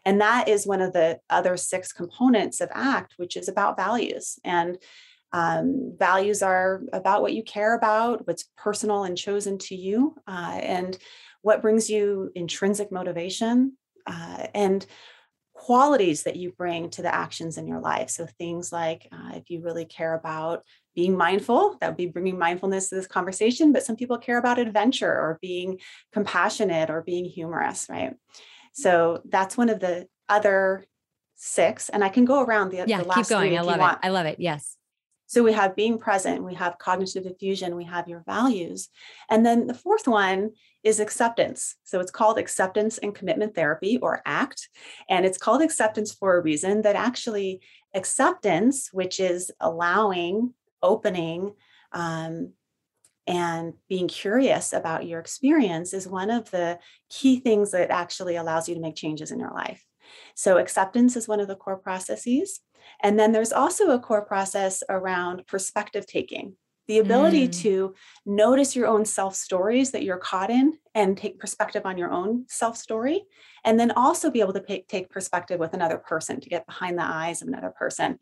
And 0.06 0.22
that 0.22 0.48
is 0.48 0.68
one 0.68 0.82
of 0.82 0.94
the 0.94 1.20
other 1.30 1.58
six 1.58 1.92
components 1.92 2.62
of 2.62 2.70
ACT, 2.74 3.14
which 3.18 3.36
is 3.36 3.50
about 3.50 3.78
values. 3.78 4.40
And 4.44 4.78
um, 5.34 5.96
values 5.98 6.42
are 6.42 6.84
about 6.94 7.22
what 7.22 7.34
you 7.34 7.44
care 7.44 7.76
about, 7.76 8.26
what's 8.28 8.46
personal 8.56 9.04
and 9.04 9.18
chosen 9.18 9.58
to 9.58 9.76
you, 9.76 10.16
uh, 10.28 10.60
and 10.62 10.98
what 11.42 11.62
brings 11.62 11.90
you 11.90 12.32
intrinsic 12.36 12.92
motivation. 12.92 13.78
Uh, 14.08 14.48
and 14.54 14.86
qualities 15.56 16.24
that 16.24 16.36
you 16.36 16.52
bring 16.52 16.90
to 16.92 17.02
the 17.02 17.14
actions 17.14 17.58
in 17.58 17.66
your 17.66 17.80
life. 17.80 18.10
So 18.10 18.28
things 18.38 18.72
like 18.72 19.08
uh, 19.12 19.32
if 19.36 19.50
you 19.50 19.62
really 19.64 19.86
care 19.86 20.14
about 20.14 20.64
being 20.94 21.18
mindful, 21.18 21.78
that 21.80 21.88
would 21.88 21.98
be 21.98 22.08
bringing 22.08 22.38
mindfulness 22.38 22.90
to 22.90 22.96
this 22.96 23.08
conversation. 23.08 23.72
But 23.72 23.84
some 23.84 23.96
people 23.96 24.18
care 24.18 24.38
about 24.38 24.60
adventure 24.60 25.12
or 25.12 25.40
being 25.42 25.80
compassionate 26.12 26.90
or 26.90 27.02
being 27.02 27.26
humorous, 27.26 27.88
right? 27.90 28.16
So 28.74 29.22
that's 29.26 29.58
one 29.58 29.70
of 29.70 29.80
the 29.80 30.08
other 30.28 30.86
six. 31.36 31.90
And 31.90 32.04
I 32.04 32.10
can 32.10 32.26
go 32.26 32.44
around 32.44 32.70
the, 32.72 32.84
yeah, 32.86 33.02
the 33.02 33.08
last 33.08 33.18
keep 33.18 33.28
going. 33.28 33.58
I 33.58 33.62
love 33.62 33.80
it. 33.80 34.00
I 34.04 34.10
love 34.10 34.26
it. 34.26 34.40
Yes. 34.40 34.76
So 35.28 35.42
we 35.42 35.54
have 35.54 35.76
being 35.76 35.98
present, 35.98 36.44
we 36.44 36.54
have 36.54 36.78
cognitive 36.78 37.24
defusion, 37.24 37.76
we 37.76 37.86
have 37.86 38.08
your 38.08 38.24
values. 38.28 38.90
And 39.30 39.44
then 39.44 39.68
the 39.68 39.74
fourth 39.74 40.08
one 40.08 40.52
is 40.86 41.00
acceptance. 41.00 41.76
So 41.84 42.00
it's 42.00 42.12
called 42.12 42.38
acceptance 42.38 43.00
and 43.00 43.14
commitment 43.14 43.56
therapy 43.56 43.98
or 43.98 44.22
ACT. 44.26 44.70
And 45.10 45.26
it's 45.26 45.40
called 45.40 45.64
acceptance 45.64 46.14
for 46.14 46.38
a 46.38 46.42
reason 46.42 46.84
that 46.84 46.96
actually 46.96 47.62
acceptance, 47.96 48.90
which 48.94 49.20
is 49.20 49.52
allowing, 49.60 50.54
opening, 50.84 51.56
um, 51.92 52.54
and 53.26 53.74
being 53.90 54.08
curious 54.08 54.74
about 54.74 55.08
your 55.08 55.20
experience, 55.20 55.92
is 55.92 56.08
one 56.08 56.30
of 56.30 56.52
the 56.52 56.78
key 57.10 57.40
things 57.40 57.72
that 57.72 57.90
actually 57.90 58.36
allows 58.36 58.70
you 58.70 58.76
to 58.76 58.82
make 58.82 58.96
changes 58.96 59.32
in 59.32 59.40
your 59.40 59.52
life. 59.52 59.84
So, 60.36 60.60
acceptance 60.60 61.16
is 61.16 61.28
one 61.28 61.40
of 61.40 61.48
the 61.48 61.56
core 61.56 61.80
processes. 61.80 62.60
And 63.02 63.18
then 63.18 63.32
there's 63.32 63.52
also 63.52 63.90
a 63.90 64.00
core 64.00 64.24
process 64.24 64.84
around 64.88 65.48
perspective 65.48 66.06
taking 66.06 66.56
the 66.88 67.00
ability 67.00 67.48
mm. 67.48 67.62
to 67.62 67.96
notice 68.26 68.76
your 68.76 68.88
own 68.88 69.06
self 69.06 69.36
stories 69.36 69.92
that 69.92 70.04
you're 70.04 70.18
caught 70.18 70.50
in 70.50 70.78
and 70.94 71.18
take 71.18 71.40
perspective 71.40 71.82
on 71.86 71.98
your 71.98 72.12
own 72.12 72.46
self 72.48 72.78
story 72.78 73.24
and 73.64 73.80
then 73.80 73.92
also 73.92 74.30
be 74.30 74.42
able 74.42 74.54
to 74.54 74.62
pay, 74.62 74.86
take 74.88 75.10
perspective 75.10 75.60
with 75.60 75.74
another 75.74 75.98
person 75.98 76.40
to 76.40 76.50
get 76.50 76.66
behind 76.68 76.98
the 76.98 77.04
eyes 77.04 77.42
of 77.42 77.48
another 77.48 77.74
person. 77.78 78.20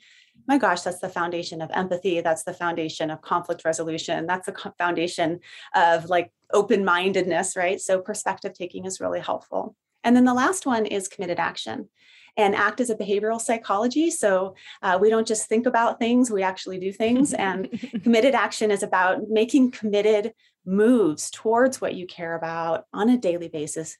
My 0.47 0.57
gosh 0.57 0.81
that's 0.81 0.99
the 0.99 1.09
foundation 1.09 1.61
of 1.61 1.69
empathy. 1.73 2.21
That's 2.21 2.43
the 2.43 2.53
foundation 2.53 3.11
of 3.11 3.21
conflict 3.21 3.65
resolution. 3.65 4.25
That's 4.25 4.45
the 4.45 4.73
foundation 4.77 5.39
of 5.75 6.05
like 6.05 6.31
open 6.53 6.85
mindedness 6.85 7.55
right? 7.55 7.79
So 7.81 8.01
perspective 8.01 8.53
taking 8.53 8.85
is 8.85 9.01
really 9.01 9.19
helpful. 9.19 9.75
And 10.03 10.15
then 10.15 10.25
the 10.25 10.33
last 10.33 10.65
one 10.65 10.85
is 10.85 11.07
committed 11.07 11.39
action 11.39 11.89
and 12.37 12.55
act 12.55 12.81
as 12.81 12.89
a 12.89 12.95
behavioral 12.95 13.39
psychology. 13.39 14.09
So 14.09 14.55
uh, 14.81 14.97
we 14.99 15.09
don't 15.09 15.27
just 15.27 15.47
think 15.47 15.65
about 15.65 15.99
things, 15.99 16.31
we 16.31 16.43
actually 16.43 16.79
do 16.79 16.91
things. 16.91 17.33
and 17.33 17.69
committed 18.03 18.35
action 18.35 18.71
is 18.71 18.83
about 18.83 19.29
making 19.29 19.71
committed 19.71 20.33
moves 20.65 21.29
towards 21.29 21.81
what 21.81 21.95
you 21.95 22.07
care 22.07 22.35
about 22.35 22.85
on 22.93 23.09
a 23.09 23.17
daily 23.17 23.49
basis. 23.49 23.97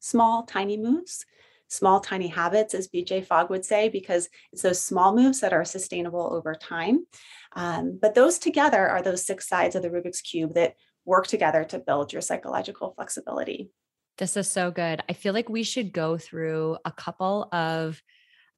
Small, 0.00 0.44
tiny 0.44 0.76
moves, 0.76 1.24
small, 1.68 2.00
tiny 2.00 2.28
habits, 2.28 2.74
as 2.74 2.88
BJ 2.88 3.24
Fogg 3.24 3.50
would 3.50 3.64
say, 3.64 3.88
because 3.88 4.28
it's 4.52 4.62
those 4.62 4.82
small 4.82 5.14
moves 5.14 5.40
that 5.40 5.52
are 5.52 5.64
sustainable 5.64 6.32
over 6.32 6.54
time. 6.54 7.06
Um, 7.52 7.98
but 8.00 8.14
those 8.14 8.38
together 8.38 8.88
are 8.88 9.02
those 9.02 9.24
six 9.24 9.48
sides 9.48 9.76
of 9.76 9.82
the 9.82 9.90
Rubik's 9.90 10.20
Cube 10.20 10.54
that 10.54 10.74
work 11.04 11.26
together 11.26 11.64
to 11.64 11.78
build 11.78 12.12
your 12.12 12.22
psychological 12.22 12.92
flexibility. 12.94 13.70
This 14.18 14.36
is 14.36 14.50
so 14.50 14.70
good. 14.70 15.02
I 15.08 15.12
feel 15.12 15.32
like 15.32 15.48
we 15.48 15.62
should 15.62 15.92
go 15.92 16.18
through 16.18 16.78
a 16.84 16.92
couple 16.92 17.48
of 17.52 18.02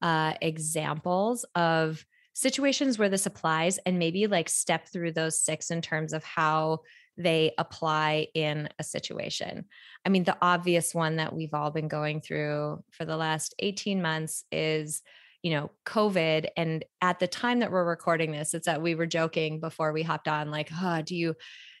uh, 0.01 0.33
examples 0.41 1.45
of 1.55 2.05
situations 2.33 2.97
where 2.97 3.09
this 3.09 3.25
applies 3.25 3.77
and 3.85 3.99
maybe 3.99 4.27
like 4.27 4.49
step 4.49 4.87
through 4.87 5.13
those 5.13 5.39
six 5.39 5.71
in 5.71 5.81
terms 5.81 6.13
of 6.13 6.23
how 6.23 6.79
they 7.15 7.53
apply 7.57 8.27
in 8.33 8.67
a 8.79 8.83
situation. 8.83 9.65
I 10.05 10.09
mean, 10.09 10.23
the 10.23 10.37
obvious 10.41 10.95
one 10.95 11.17
that 11.17 11.33
we've 11.33 11.53
all 11.53 11.71
been 11.71 11.87
going 11.87 12.21
through 12.21 12.83
for 12.91 13.05
the 13.05 13.17
last 13.17 13.53
18 13.59 14.01
months 14.01 14.43
is 14.51 15.01
you 15.43 15.51
know 15.51 15.69
covid 15.85 16.47
and 16.55 16.85
at 17.01 17.19
the 17.19 17.27
time 17.27 17.59
that 17.59 17.69
we're 17.69 17.83
recording 17.83 18.31
this 18.31 18.53
it's 18.53 18.65
that 18.65 18.81
we 18.81 18.95
were 18.95 19.05
joking 19.05 19.59
before 19.59 19.91
we 19.91 20.01
hopped 20.01 20.29
on 20.29 20.49
like 20.49 20.69
oh 20.81 21.01
do 21.01 21.17
you 21.17 21.35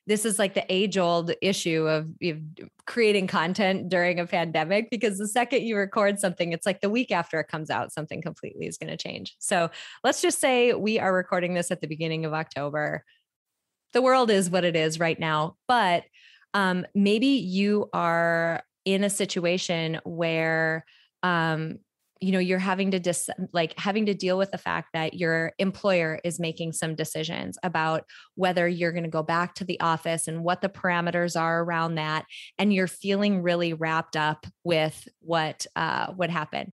this 0.05 0.25
is 0.25 0.37
like 0.37 0.53
the 0.53 0.65
age 0.69 0.97
old 0.97 1.31
issue 1.41 1.87
of, 1.87 2.07
creating 2.85 3.27
content 3.27 3.87
during 3.87 4.19
a 4.19 4.27
pandemic 4.27 4.89
because 4.89 5.17
the 5.17 5.27
second 5.27 5.63
you 5.63 5.77
record 5.77 6.19
something, 6.19 6.51
it's 6.51 6.65
like 6.65 6.81
the 6.81 6.89
week 6.89 7.11
after 7.11 7.39
it 7.39 7.47
comes 7.47 7.69
out, 7.69 7.93
something 7.93 8.21
completely 8.21 8.67
is 8.67 8.77
going 8.77 8.89
to 8.89 8.97
change. 8.97 9.35
So 9.39 9.69
let's 10.03 10.21
just 10.21 10.39
say 10.41 10.73
we 10.73 10.99
are 10.99 11.13
recording 11.13 11.53
this 11.53 11.71
at 11.71 11.79
the 11.79 11.87
beginning 11.87 12.25
of 12.25 12.33
October. 12.33 13.05
The 13.93 14.01
world 14.01 14.29
is 14.29 14.49
what 14.49 14.65
it 14.65 14.75
is 14.75 14.99
right 14.99 15.17
now, 15.17 15.55
but 15.67 16.03
um, 16.53 16.85
maybe 16.93 17.27
you 17.27 17.89
are 17.93 18.63
in 18.85 19.03
a 19.03 19.09
situation 19.09 19.99
where 20.03 20.85
um, 21.23 21.79
you 22.23 22.31
know 22.31 22.39
you're 22.39 22.57
having 22.57 22.91
to 22.91 22.99
dis 22.99 23.29
like 23.51 23.77
having 23.77 24.05
to 24.05 24.13
deal 24.13 24.37
with 24.37 24.51
the 24.51 24.57
fact 24.57 24.89
that 24.93 25.13
your 25.13 25.51
employer 25.59 26.19
is 26.23 26.39
making 26.39 26.71
some 26.71 26.95
decisions 26.95 27.57
about 27.63 28.05
whether 28.35 28.65
you're 28.65 28.93
going 28.93 29.03
to 29.03 29.09
go 29.09 29.21
back 29.21 29.55
to 29.55 29.65
the 29.65 29.79
office 29.81 30.27
and 30.27 30.41
what 30.41 30.61
the 30.61 30.69
parameters 30.69 31.39
are 31.39 31.61
around 31.61 31.95
that 31.95 32.23
and 32.57 32.73
you're 32.73 32.87
feeling 32.87 33.41
really 33.41 33.73
wrapped 33.73 34.15
up 34.15 34.47
with 34.63 35.05
what 35.19 35.65
uh 35.75 36.13
would 36.15 36.29
happen 36.29 36.71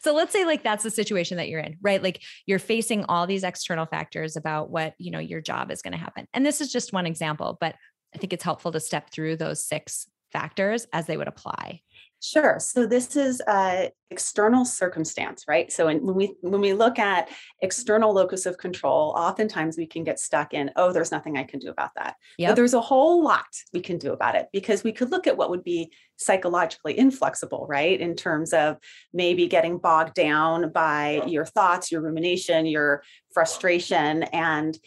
so 0.00 0.14
let's 0.14 0.32
say 0.32 0.44
like 0.44 0.64
that's 0.64 0.82
the 0.82 0.90
situation 0.90 1.36
that 1.36 1.50
you're 1.50 1.60
in, 1.60 1.76
right? 1.82 2.02
Like 2.02 2.22
you're 2.46 2.58
facing 2.58 3.04
all 3.10 3.26
these 3.26 3.44
external 3.44 3.84
factors 3.84 4.34
about 4.34 4.70
what, 4.70 4.94
you 4.96 5.10
know, 5.10 5.18
your 5.18 5.42
job 5.42 5.70
is 5.70 5.82
going 5.82 5.92
to 5.92 5.98
happen. 5.98 6.26
And 6.32 6.46
this 6.46 6.62
is 6.62 6.72
just 6.72 6.94
one 6.94 7.04
example, 7.04 7.58
but 7.60 7.74
I 8.14 8.18
think 8.18 8.32
it's 8.32 8.42
helpful 8.42 8.72
to 8.72 8.80
step 8.80 9.10
through 9.10 9.36
those 9.36 9.62
six 9.62 10.06
factors 10.32 10.86
as 10.94 11.06
they 11.06 11.18
would 11.18 11.28
apply. 11.28 11.82
Sure. 12.22 12.58
So 12.58 12.86
this 12.86 13.14
is 13.14 13.42
a 13.46 13.92
external 14.10 14.64
circumstance, 14.64 15.44
right? 15.46 15.70
So 15.70 15.86
when 15.86 16.14
we 16.14 16.34
when 16.40 16.60
we 16.60 16.72
look 16.72 16.98
at 16.98 17.28
external 17.60 18.12
locus 18.14 18.46
of 18.46 18.56
control, 18.56 19.10
oftentimes 19.16 19.76
we 19.76 19.86
can 19.86 20.02
get 20.02 20.18
stuck 20.18 20.54
in, 20.54 20.70
oh, 20.76 20.92
there's 20.92 21.12
nothing 21.12 21.36
I 21.36 21.44
can 21.44 21.60
do 21.60 21.68
about 21.68 21.90
that. 21.96 22.16
Yep. 22.38 22.50
But 22.50 22.56
there's 22.56 22.74
a 22.74 22.80
whole 22.80 23.22
lot 23.22 23.46
we 23.74 23.80
can 23.80 23.98
do 23.98 24.12
about 24.12 24.34
it 24.34 24.48
because 24.52 24.82
we 24.82 24.92
could 24.92 25.10
look 25.10 25.26
at 25.26 25.36
what 25.36 25.50
would 25.50 25.62
be 25.62 25.92
psychologically 26.16 26.98
inflexible, 26.98 27.66
right? 27.68 28.00
In 28.00 28.16
terms 28.16 28.54
of 28.54 28.78
maybe 29.12 29.46
getting 29.46 29.76
bogged 29.76 30.14
down 30.14 30.72
by 30.72 31.22
your 31.26 31.44
thoughts, 31.44 31.92
your 31.92 32.00
rumination, 32.00 32.64
your 32.64 33.02
frustration, 33.34 34.22
and 34.24 34.78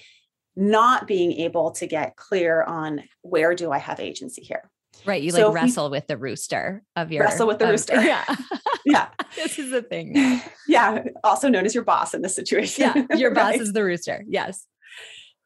not 0.55 1.07
being 1.07 1.33
able 1.33 1.71
to 1.71 1.85
get 1.85 2.15
clear 2.15 2.63
on 2.63 3.03
where 3.21 3.53
do 3.53 3.71
I 3.71 3.77
have 3.77 3.99
agency 3.99 4.41
here. 4.41 4.69
Right. 5.05 5.21
You 5.21 5.31
so 5.31 5.47
like 5.47 5.55
wrestle 5.55 5.89
we, 5.89 5.97
with 5.97 6.07
the 6.07 6.17
rooster 6.17 6.83
of 6.95 7.11
your 7.11 7.23
wrestle 7.23 7.47
with 7.47 7.59
the 7.59 7.67
rooster. 7.67 8.01
Yeah. 8.01 8.23
yeah. 8.85 9.07
This 9.35 9.59
is 9.59 9.71
the 9.71 9.81
thing. 9.81 10.41
Yeah. 10.67 11.03
Also 11.23 11.49
known 11.49 11.65
as 11.65 11.73
your 11.73 11.83
boss 11.83 12.13
in 12.13 12.21
this 12.21 12.35
situation. 12.35 12.91
Yeah. 12.95 13.15
Your 13.15 13.31
right? 13.31 13.53
boss 13.53 13.61
is 13.61 13.73
the 13.73 13.83
rooster. 13.83 14.23
Yes. 14.27 14.65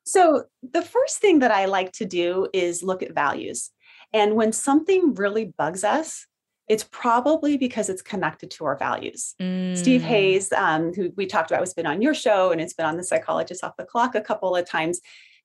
So 0.04 0.46
the 0.74 0.82
first 0.82 1.20
thing 1.20 1.40
that 1.40 1.52
I 1.52 1.66
like 1.66 1.94
to 1.94 2.06
do 2.06 2.48
is 2.54 2.84
look 2.84 3.02
at 3.04 3.14
values. 3.14 3.72
And 4.12 4.36
when 4.36 4.52
something 4.52 5.14
really 5.16 5.54
bugs 5.58 5.84
us, 5.84 6.28
it's 6.70 6.84
probably 6.84 7.58
because 7.58 7.90
it's 7.90 8.02
connected 8.02 8.52
to 8.52 8.66
our 8.66 8.78
values. 8.78 9.36
Mm. 9.42 9.78
Steve 9.78 10.02
Hayes, 10.02 10.52
um, 10.54 10.94
who 10.94 11.12
we 11.16 11.26
talked 11.26 11.52
about, 11.52 11.62
has 11.62 11.74
been 11.74 11.86
on 11.86 12.02
your 12.02 12.14
show 12.14 12.52
and 12.52 12.62
it's 12.62 12.74
been 12.74 12.86
on 12.86 12.98
the 12.98 13.04
Psychologist 13.04 13.64
Off 13.64 13.78
the 13.78 13.86
Clock 13.86 14.16
a 14.16 14.22
couple 14.22 14.56
of 14.56 14.66
times, 14.66 15.02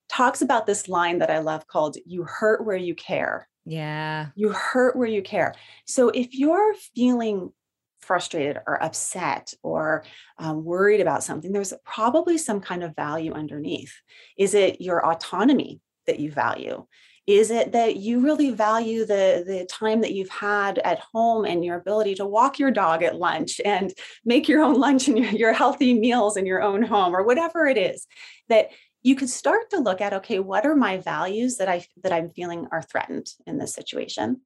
talks 0.09 0.43
about 0.43 0.67
this 0.67 0.89
line 0.89 1.19
that 1.19 1.31
I 1.31 1.39
love 1.39 1.67
called 1.67 1.97
You 2.07 2.25
hurt 2.25 2.65
where 2.65 2.77
you 2.77 2.95
care. 2.95 3.49
Yeah. 3.69 4.29
You 4.35 4.49
hurt 4.51 4.97
where 4.97 5.09
you 5.09 5.23
care. 5.23 5.55
So 5.87 6.09
if 6.09 6.29
you're 6.33 6.75
feeling 6.95 7.53
frustrated 8.01 8.59
or 8.67 8.83
upset 8.83 9.53
or 9.63 10.05
um, 10.39 10.65
worried 10.65 11.01
about 11.03 11.23
something, 11.23 11.53
there's 11.53 11.75
probably 11.85 12.39
some 12.39 12.61
kind 12.61 12.83
of 12.83 12.97
value 12.97 13.35
underneath. 13.35 13.93
Is 14.39 14.55
it 14.55 14.81
your 14.81 15.05
autonomy 15.05 15.81
that 16.07 16.19
you 16.19 16.31
value? 16.31 16.87
Is 17.27 17.51
it 17.51 17.73
that 17.73 17.97
you 17.97 18.21
really 18.21 18.53
value 18.53 19.01
the, 19.05 19.45
the 19.47 19.67
time 19.71 20.01
that 20.01 20.15
you've 20.15 20.31
had 20.31 20.79
at 20.79 21.03
home 21.13 21.45
and 21.45 21.63
your 21.63 21.77
ability 21.77 22.15
to 22.15 22.25
walk 22.25 22.59
your 22.59 22.71
dog 22.71 23.03
at 23.03 23.17
lunch 23.17 23.61
and 23.63 23.93
make 24.25 24.49
your 24.49 24.63
own 24.63 24.75
lunch 24.81 25.09
and 25.09 25.19
your, 25.19 25.31
your 25.33 25.53
healthy 25.53 25.93
meals 25.93 26.39
in 26.39 26.47
your 26.47 26.63
own 26.63 26.83
home 26.83 27.15
or 27.15 27.23
whatever 27.23 27.67
it 27.67 27.77
is 27.77 28.07
that 28.49 28.71
you 29.03 29.15
could 29.15 29.31
start 29.31 29.71
to 29.71 29.79
look 29.79 30.01
at 30.01 30.13
okay 30.13 30.39
what 30.39 30.67
are 30.67 30.77
my 30.77 30.99
values 30.99 31.57
that 31.57 31.69
i 31.69 31.85
that 32.03 32.13
i'm 32.13 32.29
feeling 32.29 32.67
are 32.71 32.83
threatened 32.83 33.27
in 33.47 33.59
this 33.59 33.75
situation? 33.75 34.41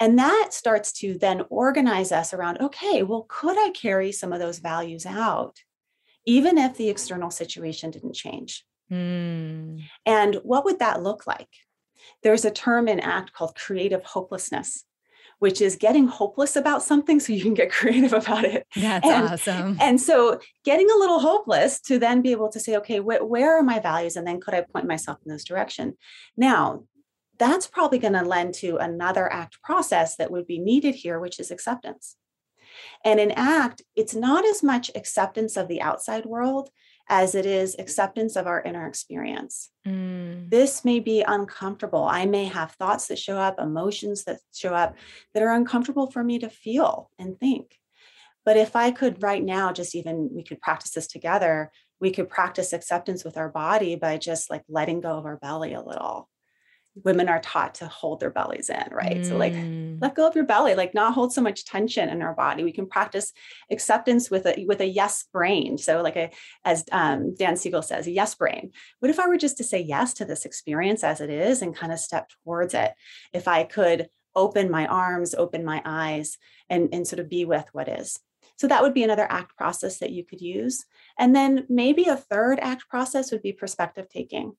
And 0.00 0.18
that 0.18 0.48
starts 0.50 0.92
to 1.00 1.16
then 1.16 1.42
organize 1.50 2.10
us 2.12 2.34
around 2.34 2.60
okay 2.60 3.02
well 3.02 3.26
could 3.28 3.56
i 3.58 3.70
carry 3.70 4.12
some 4.12 4.32
of 4.32 4.40
those 4.40 4.58
values 4.58 5.06
out 5.06 5.56
even 6.26 6.56
if 6.56 6.76
the 6.76 6.88
external 6.88 7.30
situation 7.30 7.90
didn't 7.90 8.14
change? 8.14 8.64
Mm. 8.92 9.82
and 10.04 10.34
what 10.42 10.66
would 10.66 10.80
that 10.80 11.02
look 11.02 11.26
like? 11.26 11.48
There's 12.22 12.44
a 12.44 12.50
term 12.50 12.86
in 12.86 13.00
act 13.00 13.32
called 13.32 13.56
creative 13.56 14.04
hopelessness 14.04 14.84
which 15.38 15.60
is 15.60 15.76
getting 15.76 16.06
hopeless 16.06 16.56
about 16.56 16.82
something 16.82 17.20
so 17.20 17.32
you 17.32 17.42
can 17.42 17.54
get 17.54 17.70
creative 17.72 18.12
about 18.12 18.44
it. 18.44 18.66
That's 18.76 19.06
and, 19.06 19.28
awesome. 19.28 19.78
And 19.80 20.00
so 20.00 20.40
getting 20.64 20.90
a 20.90 20.98
little 20.98 21.20
hopeless 21.20 21.80
to 21.82 21.98
then 21.98 22.22
be 22.22 22.32
able 22.32 22.48
to 22.50 22.60
say, 22.60 22.76
okay, 22.76 22.98
wh- 22.98 23.28
where 23.28 23.58
are 23.58 23.62
my 23.62 23.78
values? 23.78 24.16
And 24.16 24.26
then 24.26 24.40
could 24.40 24.54
I 24.54 24.62
point 24.62 24.86
myself 24.86 25.18
in 25.24 25.32
this 25.32 25.44
direction? 25.44 25.96
Now, 26.36 26.84
that's 27.38 27.66
probably 27.66 27.98
going 27.98 28.12
to 28.12 28.22
lend 28.22 28.54
to 28.54 28.76
another 28.76 29.32
act 29.32 29.60
process 29.62 30.16
that 30.16 30.30
would 30.30 30.46
be 30.46 30.58
needed 30.58 30.94
here, 30.94 31.18
which 31.18 31.40
is 31.40 31.50
acceptance. 31.50 32.16
And 33.04 33.20
in 33.20 33.32
ACT, 33.32 33.82
it's 33.96 34.14
not 34.14 34.44
as 34.44 34.62
much 34.62 34.90
acceptance 34.94 35.56
of 35.56 35.68
the 35.68 35.80
outside 35.80 36.26
world 36.26 36.70
as 37.08 37.34
it 37.34 37.44
is 37.44 37.76
acceptance 37.78 38.36
of 38.36 38.46
our 38.46 38.62
inner 38.62 38.86
experience. 38.86 39.70
Mm. 39.86 40.50
This 40.50 40.84
may 40.84 41.00
be 41.00 41.22
uncomfortable. 41.22 42.04
I 42.04 42.24
may 42.26 42.46
have 42.46 42.72
thoughts 42.72 43.08
that 43.08 43.18
show 43.18 43.36
up, 43.36 43.58
emotions 43.58 44.24
that 44.24 44.40
show 44.52 44.74
up 44.74 44.96
that 45.34 45.42
are 45.42 45.52
uncomfortable 45.52 46.10
for 46.10 46.24
me 46.24 46.38
to 46.38 46.48
feel 46.48 47.10
and 47.18 47.38
think. 47.38 47.78
But 48.44 48.56
if 48.56 48.76
I 48.76 48.90
could 48.90 49.22
right 49.22 49.42
now, 49.42 49.72
just 49.72 49.94
even 49.94 50.30
we 50.32 50.42
could 50.42 50.60
practice 50.60 50.92
this 50.92 51.06
together, 51.06 51.70
we 52.00 52.10
could 52.10 52.28
practice 52.28 52.72
acceptance 52.72 53.24
with 53.24 53.36
our 53.36 53.48
body 53.48 53.96
by 53.96 54.18
just 54.18 54.50
like 54.50 54.62
letting 54.68 55.00
go 55.00 55.16
of 55.16 55.24
our 55.24 55.36
belly 55.36 55.72
a 55.74 55.82
little 55.82 56.28
women 57.02 57.28
are 57.28 57.40
taught 57.40 57.74
to 57.76 57.86
hold 57.86 58.20
their 58.20 58.30
bellies 58.30 58.70
in, 58.70 58.84
right? 58.92 59.18
Mm. 59.18 59.26
So 59.26 59.36
like 59.36 59.52
mm. 59.52 60.00
let 60.00 60.14
go 60.14 60.28
of 60.28 60.34
your 60.36 60.44
belly, 60.44 60.74
like 60.74 60.94
not 60.94 61.14
hold 61.14 61.32
so 61.32 61.40
much 61.40 61.64
tension 61.64 62.08
in 62.08 62.22
our 62.22 62.34
body. 62.34 62.62
We 62.62 62.72
can 62.72 62.86
practice 62.86 63.32
acceptance 63.70 64.30
with 64.30 64.46
a 64.46 64.64
with 64.66 64.80
a 64.80 64.86
yes 64.86 65.24
brain. 65.32 65.76
So 65.76 66.02
like 66.02 66.16
a 66.16 66.30
as 66.64 66.84
um, 66.92 67.34
Dan 67.34 67.56
Siegel 67.56 67.82
says, 67.82 68.06
a 68.06 68.12
yes 68.12 68.34
brain. 68.34 68.70
What 69.00 69.10
if 69.10 69.18
I 69.18 69.26
were 69.26 69.36
just 69.36 69.56
to 69.56 69.64
say 69.64 69.80
yes 69.80 70.14
to 70.14 70.24
this 70.24 70.44
experience 70.44 71.02
as 71.02 71.20
it 71.20 71.30
is 71.30 71.62
and 71.62 71.76
kind 71.76 71.92
of 71.92 71.98
step 71.98 72.28
towards 72.44 72.74
it? 72.74 72.92
If 73.32 73.48
I 73.48 73.64
could 73.64 74.08
open 74.36 74.70
my 74.70 74.86
arms, 74.86 75.34
open 75.34 75.64
my 75.64 75.80
eyes, 75.84 76.38
and, 76.68 76.88
and 76.92 77.06
sort 77.06 77.20
of 77.20 77.28
be 77.28 77.44
with 77.44 77.66
what 77.72 77.88
is. 77.88 78.18
So 78.56 78.68
that 78.68 78.82
would 78.82 78.94
be 78.94 79.02
another 79.02 79.26
act 79.30 79.56
process 79.56 79.98
that 79.98 80.10
you 80.10 80.24
could 80.24 80.40
use. 80.40 80.84
And 81.18 81.34
then 81.34 81.66
maybe 81.68 82.04
a 82.04 82.16
third 82.16 82.58
act 82.60 82.88
process 82.88 83.32
would 83.32 83.42
be 83.42 83.52
perspective 83.52 84.08
taking 84.08 84.54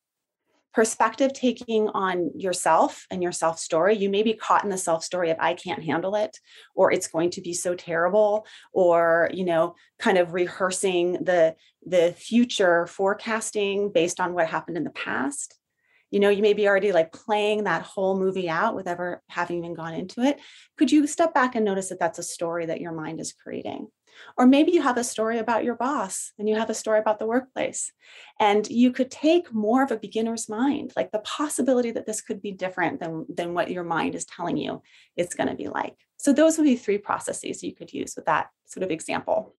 perspective 0.76 1.32
taking 1.32 1.88
on 1.88 2.30
yourself 2.38 3.08
and 3.10 3.24
your 3.24 3.32
self 3.32 3.58
story. 3.58 3.96
You 3.96 4.10
may 4.10 4.24
be 4.24 4.34
caught 4.34 4.66
in 4.66 4.70
the 4.70 4.78
self 4.78 5.06
story 5.06 5.32
of 5.32 5.38
I 5.40 5.54
can't 5.54 5.82
handle 5.82 6.16
it, 6.16 6.38
or 6.76 6.92
it's 6.92 7.08
going 7.08 7.30
to 7.32 7.42
be 7.42 7.54
so 7.54 7.76
terrible, 7.76 8.46
or 8.74 9.32
you 9.34 9.46
know, 9.46 9.76
kind 10.00 10.18
of 10.18 10.34
rehearsing 10.34 11.14
the 11.24 11.56
the 11.86 12.14
future 12.18 12.88
forecasting 12.88 13.92
based 13.94 14.20
on 14.20 14.34
what 14.34 14.50
happened 14.50 14.76
in 14.76 14.84
the 14.84 14.90
past. 14.90 15.58
You 16.16 16.22
know, 16.22 16.30
you 16.30 16.42
may 16.42 16.54
be 16.54 16.66
already 16.66 16.94
like 16.94 17.12
playing 17.12 17.66
that 17.66 17.82
whole 17.82 18.18
movie 18.18 18.48
out 18.48 18.74
with 18.74 18.88
ever 18.88 19.22
having 19.28 19.58
even 19.58 19.74
gone 19.74 19.94
into 19.94 20.22
it. 20.22 20.40
Could 20.78 20.90
you 20.90 21.06
step 21.08 21.34
back 21.34 21.56
and 21.56 21.66
notice 21.66 21.90
that 21.90 22.00
that's 22.00 22.20
a 22.20 22.24
story 22.24 22.68
that 22.68 22.80
your 22.80 22.94
mind 22.94 23.20
is 23.20 23.34
creating? 23.34 23.90
Or 24.38 24.48
maybe 24.48 24.72
you 24.72 24.82
have 24.82 24.96
a 24.96 25.04
story 25.04 25.40
about 25.40 25.66
your 25.66 25.76
boss 25.76 26.32
and 26.40 26.48
you 26.48 26.56
have 26.56 26.70
a 26.70 26.74
story 26.74 27.00
about 27.00 27.20
the 27.20 27.26
workplace. 27.26 27.92
And 28.40 28.66
you 28.70 28.94
could 28.94 29.12
take 29.12 29.54
more 29.54 29.84
of 29.84 29.92
a 29.92 29.98
beginner's 29.98 30.48
mind, 30.48 30.94
like 30.96 31.12
the 31.12 31.20
possibility 31.20 31.92
that 31.92 32.06
this 32.06 32.22
could 32.22 32.42
be 32.42 32.54
different 32.54 33.02
than, 33.02 33.26
than 33.28 33.54
what 33.54 33.70
your 33.70 33.84
mind 33.84 34.16
is 34.16 34.24
telling 34.24 34.56
you 34.56 34.84
it's 35.18 35.36
going 35.36 35.50
to 35.50 35.56
be 35.56 35.68
like. 35.68 35.98
So, 36.16 36.32
those 36.32 36.58
would 36.58 36.64
be 36.64 36.78
three 36.78 36.98
processes 36.98 37.62
you 37.62 37.76
could 37.76 37.92
use 37.92 38.14
with 38.16 38.24
that 38.28 38.52
sort 38.68 38.84
of 38.86 38.90
example. 38.90 39.54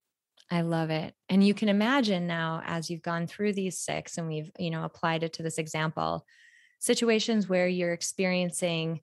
I 0.51 0.63
love 0.63 0.91
it. 0.91 1.13
And 1.29 1.45
you 1.45 1.55
can 1.55 1.69
imagine 1.69 2.27
now 2.27 2.63
as 2.65 2.89
you've 2.89 3.03
gone 3.03 3.27
through 3.27 3.53
these 3.53 3.79
six 3.79 4.17
and 4.17 4.27
we've, 4.27 4.51
you 4.59 4.71
know, 4.71 4.85
applied 4.85 5.23
it 5.23 5.35
to 5.35 5.43
this 5.43 5.59
example, 5.59 6.25
situations 6.87 7.49
where 7.49 7.67
you're 7.67 7.93
experiencing 7.93 9.01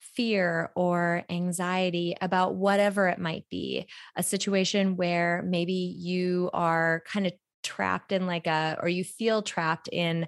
fear 0.00 0.70
or 0.74 1.22
anxiety 1.28 2.16
about 2.20 2.54
whatever 2.54 3.06
it 3.08 3.18
might 3.18 3.44
be. 3.50 3.86
A 4.16 4.22
situation 4.22 4.96
where 4.96 5.44
maybe 5.46 5.74
you 5.74 6.48
are 6.54 7.02
kind 7.06 7.26
of 7.26 7.32
trapped 7.62 8.12
in 8.12 8.26
like 8.26 8.46
a 8.46 8.78
or 8.80 8.88
you 8.88 9.04
feel 9.04 9.42
trapped 9.42 9.88
in 9.92 10.26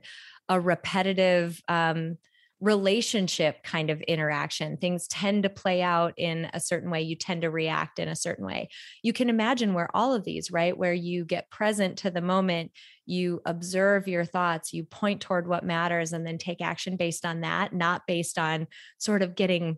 a 0.48 0.60
repetitive 0.60 1.60
um, 1.68 2.18
relationship 2.60 3.62
kind 3.62 3.88
of 3.88 4.00
interaction. 4.02 4.76
Things 4.76 5.06
tend 5.06 5.44
to 5.44 5.48
play 5.48 5.80
out 5.80 6.14
in 6.16 6.48
a 6.52 6.58
certain 6.58 6.90
way. 6.90 7.02
You 7.02 7.14
tend 7.14 7.42
to 7.42 7.50
react 7.50 7.98
in 7.98 8.08
a 8.08 8.16
certain 8.16 8.44
way. 8.44 8.68
You 9.02 9.12
can 9.12 9.30
imagine 9.30 9.74
where 9.74 9.88
all 9.94 10.12
of 10.12 10.24
these, 10.24 10.50
right? 10.50 10.76
Where 10.76 10.92
you 10.92 11.24
get 11.24 11.50
present 11.50 11.98
to 11.98 12.10
the 12.10 12.20
moment, 12.20 12.72
you 13.06 13.40
observe 13.46 14.08
your 14.08 14.24
thoughts, 14.24 14.72
you 14.72 14.84
point 14.84 15.20
toward 15.20 15.46
what 15.46 15.64
matters, 15.64 16.12
and 16.12 16.26
then 16.26 16.36
take 16.36 16.60
action 16.60 16.96
based 16.96 17.24
on 17.24 17.42
that, 17.42 17.72
not 17.72 18.02
based 18.08 18.38
on 18.38 18.66
sort 18.98 19.22
of 19.22 19.36
getting 19.36 19.76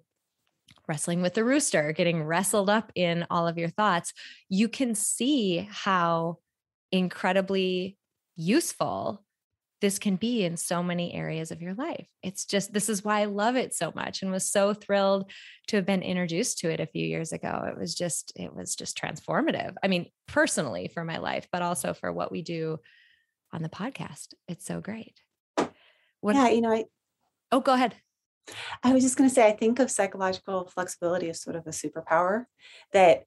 wrestling 0.88 1.20
with 1.20 1.34
the 1.34 1.44
rooster, 1.44 1.92
getting 1.92 2.22
wrestled 2.22 2.70
up 2.70 2.90
in 2.94 3.26
all 3.30 3.46
of 3.46 3.58
your 3.58 3.68
thoughts. 3.68 4.12
You 4.48 4.68
can 4.68 4.94
see 4.94 5.68
how 5.70 6.38
incredibly 6.90 7.96
useful 8.36 9.22
this 9.80 9.98
can 9.98 10.16
be 10.16 10.44
in 10.44 10.56
so 10.56 10.82
many 10.82 11.14
areas 11.14 11.50
of 11.50 11.62
your 11.62 11.74
life. 11.74 12.06
It's 12.22 12.44
just, 12.44 12.72
this 12.72 12.88
is 12.88 13.02
why 13.02 13.20
I 13.20 13.24
love 13.24 13.56
it 13.56 13.74
so 13.74 13.92
much 13.94 14.22
and 14.22 14.30
was 14.30 14.50
so 14.50 14.74
thrilled 14.74 15.30
to 15.68 15.76
have 15.76 15.86
been 15.86 16.02
introduced 16.02 16.58
to 16.58 16.70
it 16.70 16.80
a 16.80 16.86
few 16.86 17.06
years 17.06 17.32
ago. 17.32 17.64
It 17.66 17.78
was 17.78 17.94
just, 17.94 18.32
it 18.36 18.54
was 18.54 18.76
just 18.76 18.98
transformative. 18.98 19.74
I 19.82 19.88
mean, 19.88 20.06
personally 20.28 20.88
for 20.92 21.04
my 21.04 21.18
life, 21.18 21.48
but 21.50 21.62
also 21.62 21.94
for 21.94 22.12
what 22.12 22.30
we 22.30 22.42
do 22.42 22.78
on 23.52 23.62
the 23.62 23.68
podcast. 23.68 24.34
It's 24.48 24.66
so 24.66 24.80
great. 24.80 25.20
What, 26.20 26.36
yeah, 26.36 26.50
you 26.50 26.60
know, 26.60 26.72
I, 26.72 26.84
oh, 27.50 27.60
go 27.60 27.72
ahead. 27.72 27.94
I 28.82 28.92
was 28.92 29.02
just 29.02 29.16
going 29.16 29.28
to 29.28 29.34
say, 29.34 29.46
I 29.46 29.52
think 29.52 29.78
of 29.78 29.90
psychological 29.90 30.66
flexibility 30.66 31.30
as 31.30 31.40
sort 31.40 31.56
of 31.56 31.66
a 31.66 31.70
superpower 31.70 32.44
that 32.92 33.24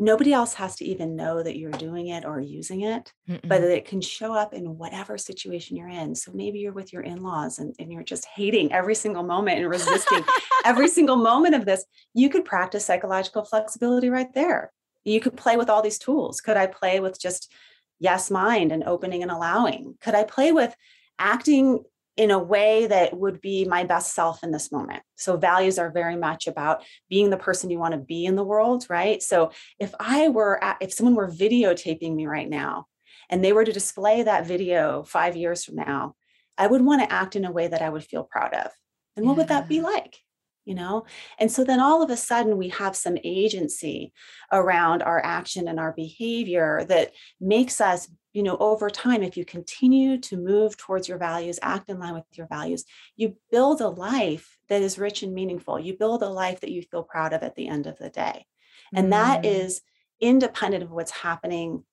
nobody 0.00 0.32
else 0.32 0.54
has 0.54 0.76
to 0.76 0.84
even 0.84 1.14
know 1.14 1.42
that 1.42 1.58
you're 1.58 1.70
doing 1.70 2.08
it 2.08 2.24
or 2.24 2.40
using 2.40 2.80
it, 2.80 3.12
Mm-mm. 3.28 3.46
but 3.46 3.60
that 3.60 3.70
it 3.70 3.84
can 3.84 4.00
show 4.00 4.32
up 4.32 4.54
in 4.54 4.78
whatever 4.78 5.18
situation 5.18 5.76
you're 5.76 5.88
in. 5.88 6.14
So 6.14 6.32
maybe 6.32 6.58
you're 6.58 6.72
with 6.72 6.90
your 6.90 7.02
in 7.02 7.22
laws 7.22 7.58
and, 7.58 7.74
and 7.78 7.92
you're 7.92 8.02
just 8.02 8.24
hating 8.24 8.72
every 8.72 8.94
single 8.94 9.22
moment 9.22 9.58
and 9.58 9.68
resisting 9.68 10.24
every 10.64 10.88
single 10.96 11.16
moment 11.16 11.54
of 11.54 11.66
this. 11.66 11.84
You 12.14 12.30
could 12.30 12.46
practice 12.46 12.86
psychological 12.86 13.44
flexibility 13.44 14.08
right 14.08 14.32
there. 14.32 14.72
You 15.04 15.20
could 15.20 15.36
play 15.36 15.58
with 15.58 15.68
all 15.68 15.82
these 15.82 15.98
tools. 15.98 16.40
Could 16.40 16.56
I 16.56 16.66
play 16.66 17.00
with 17.00 17.20
just 17.20 17.52
yes 17.98 18.30
mind 18.30 18.72
and 18.72 18.84
opening 18.84 19.22
and 19.22 19.30
allowing? 19.30 19.96
Could 20.00 20.14
I 20.14 20.24
play 20.24 20.50
with 20.50 20.74
acting 21.18 21.84
in 22.20 22.30
a 22.30 22.38
way 22.38 22.86
that 22.86 23.16
would 23.16 23.40
be 23.40 23.64
my 23.64 23.82
best 23.82 24.14
self 24.14 24.44
in 24.44 24.50
this 24.50 24.70
moment. 24.70 25.02
So, 25.16 25.38
values 25.38 25.78
are 25.78 25.90
very 25.90 26.16
much 26.16 26.46
about 26.46 26.84
being 27.08 27.30
the 27.30 27.38
person 27.38 27.70
you 27.70 27.78
want 27.78 27.92
to 27.92 27.98
be 27.98 28.26
in 28.26 28.36
the 28.36 28.44
world, 28.44 28.84
right? 28.90 29.22
So, 29.22 29.52
if 29.78 29.94
I 29.98 30.28
were, 30.28 30.62
at, 30.62 30.76
if 30.82 30.92
someone 30.92 31.14
were 31.14 31.30
videotaping 31.30 32.14
me 32.14 32.26
right 32.26 32.48
now 32.48 32.84
and 33.30 33.42
they 33.42 33.54
were 33.54 33.64
to 33.64 33.72
display 33.72 34.22
that 34.22 34.46
video 34.46 35.02
five 35.02 35.34
years 35.34 35.64
from 35.64 35.76
now, 35.76 36.14
I 36.58 36.66
would 36.66 36.82
want 36.82 37.00
to 37.00 37.10
act 37.10 37.36
in 37.36 37.46
a 37.46 37.52
way 37.52 37.68
that 37.68 37.80
I 37.80 37.88
would 37.88 38.04
feel 38.04 38.24
proud 38.24 38.52
of. 38.52 38.70
And 39.16 39.24
what 39.24 39.32
yeah. 39.32 39.38
would 39.38 39.48
that 39.48 39.68
be 39.68 39.80
like? 39.80 40.18
you 40.66 40.74
know 40.74 41.06
and 41.38 41.50
so 41.50 41.64
then 41.64 41.80
all 41.80 42.02
of 42.02 42.10
a 42.10 42.16
sudden 42.18 42.58
we 42.58 42.68
have 42.68 42.94
some 42.94 43.16
agency 43.24 44.12
around 44.52 45.02
our 45.02 45.24
action 45.24 45.66
and 45.66 45.80
our 45.80 45.92
behavior 45.92 46.84
that 46.86 47.12
makes 47.40 47.80
us 47.80 48.10
you 48.32 48.42
know 48.42 48.56
over 48.58 48.88
time 48.88 49.22
if 49.22 49.36
you 49.36 49.44
continue 49.44 50.18
to 50.18 50.36
move 50.36 50.76
towards 50.76 51.08
your 51.08 51.18
values 51.18 51.58
act 51.62 51.88
in 51.88 51.98
line 51.98 52.14
with 52.14 52.24
your 52.34 52.46
values 52.46 52.84
you 53.16 53.36
build 53.50 53.80
a 53.80 53.88
life 53.88 54.58
that 54.70 54.82
is 54.82 54.98
rich 54.98 55.22
and 55.22 55.34
meaningful. 55.34 55.78
You 55.78 55.98
build 55.98 56.22
a 56.22 56.28
life 56.28 56.60
that 56.60 56.70
you 56.70 56.80
feel 56.80 57.02
proud 57.02 57.34
of 57.34 57.42
at 57.42 57.56
the 57.56 57.68
end 57.68 57.86
of 57.86 57.98
the 57.98 58.08
day. 58.08 58.46
And 58.94 59.08
mm. 59.08 59.10
that 59.10 59.44
is 59.44 59.82
independent 60.20 60.84
of 60.84 60.90
what's 60.90 61.10
happening 61.10 61.84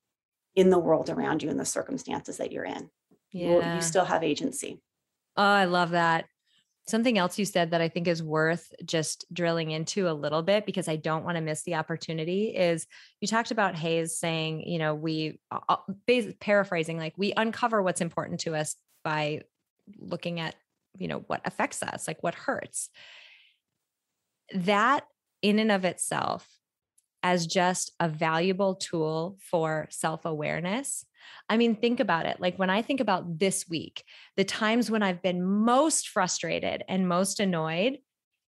in 0.56 0.70
the 0.70 0.80
world 0.80 1.10
around 1.10 1.44
you 1.44 1.50
and 1.50 1.60
the 1.60 1.66
circumstances 1.66 2.38
that 2.38 2.52
you're 2.52 2.66
in. 2.66 2.90
Yeah. 3.32 3.48
you, 3.72 3.76
you 3.76 3.82
still 3.82 4.06
have 4.06 4.24
agency. 4.24 4.80
Oh 5.36 5.44
i 5.44 5.66
love 5.66 5.92
that 5.92 6.26
Something 6.88 7.18
else 7.18 7.38
you 7.38 7.44
said 7.44 7.72
that 7.72 7.82
I 7.82 7.90
think 7.90 8.08
is 8.08 8.24
worth 8.24 8.72
just 8.86 9.26
drilling 9.34 9.72
into 9.72 10.10
a 10.10 10.14
little 10.14 10.42
bit 10.42 10.66
because 10.66 10.88
I 10.88 10.96
don't 10.96 11.26
want 11.26 11.36
to 11.36 11.42
miss 11.42 11.64
the 11.64 11.76
opportunity 11.76 12.56
is 12.56 12.88
you 13.20 13.28
talked 13.28 13.52
about 13.52 13.76
Hayes 13.76 14.18
saying, 14.18 14.62
you 14.62 14.80
know, 14.80 14.96
we 14.96 15.40
paraphrasing 16.40 16.98
like 16.98 17.14
we 17.18 17.34
uncover 17.36 17.82
what's 17.82 18.00
important 18.00 18.40
to 18.42 18.56
us 18.56 18.76
by 19.04 19.42
looking 19.98 20.40
at, 20.40 20.56
you 20.98 21.10
know, 21.10 21.26
what 21.28 21.42
affects 21.44 21.84
us, 21.84 22.08
like 22.08 22.24
what 22.24 22.36
hurts. 22.36 22.90
That 24.54 25.06
in 25.42 25.60
and 25.60 25.72
of 25.72 25.84
itself 25.84 26.48
as 27.24 27.48
just 27.48 27.92
a 28.00 28.08
valuable 28.08 28.76
tool 28.76 29.38
for 29.42 29.88
self 29.90 30.26
awareness. 30.26 31.06
I 31.50 31.58
mean, 31.58 31.76
think 31.76 32.00
about 32.00 32.26
it. 32.26 32.40
Like 32.40 32.58
when 32.58 32.70
I 32.70 32.82
think 32.82 33.00
about 33.00 33.40
this 33.40 33.68
week, 33.70 34.04
the 34.36 34.44
times 34.44 34.92
when 34.92 35.04
I've 35.04 35.22
been 35.22 35.44
most 35.44 36.10
frustrated 36.10 36.84
and 36.88 37.08
most 37.08 37.40
annoyed, 37.40 38.00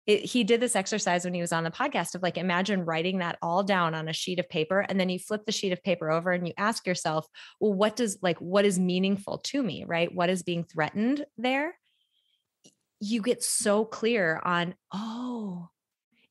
it, 0.07 0.25
he 0.25 0.43
did 0.43 0.59
this 0.59 0.75
exercise 0.75 1.23
when 1.23 1.33
he 1.33 1.41
was 1.41 1.51
on 1.51 1.63
the 1.63 1.71
podcast 1.71 2.15
of 2.15 2.23
like, 2.23 2.37
imagine 2.37 2.85
writing 2.85 3.19
that 3.19 3.37
all 3.41 3.63
down 3.63 3.93
on 3.93 4.07
a 4.07 4.13
sheet 4.13 4.39
of 4.39 4.49
paper. 4.49 4.79
And 4.79 4.99
then 4.99 5.09
you 5.09 5.19
flip 5.19 5.45
the 5.45 5.51
sheet 5.51 5.73
of 5.73 5.83
paper 5.83 6.09
over 6.09 6.31
and 6.31 6.47
you 6.47 6.53
ask 6.57 6.87
yourself, 6.87 7.27
well, 7.59 7.73
what 7.73 7.95
does 7.95 8.17
like, 8.21 8.39
what 8.39 8.65
is 8.65 8.79
meaningful 8.79 9.37
to 9.39 9.61
me, 9.61 9.85
right? 9.87 10.13
What 10.13 10.29
is 10.29 10.43
being 10.43 10.63
threatened 10.63 11.23
there? 11.37 11.75
You 12.99 13.21
get 13.21 13.43
so 13.43 13.85
clear 13.85 14.41
on, 14.43 14.75
oh, 14.91 15.69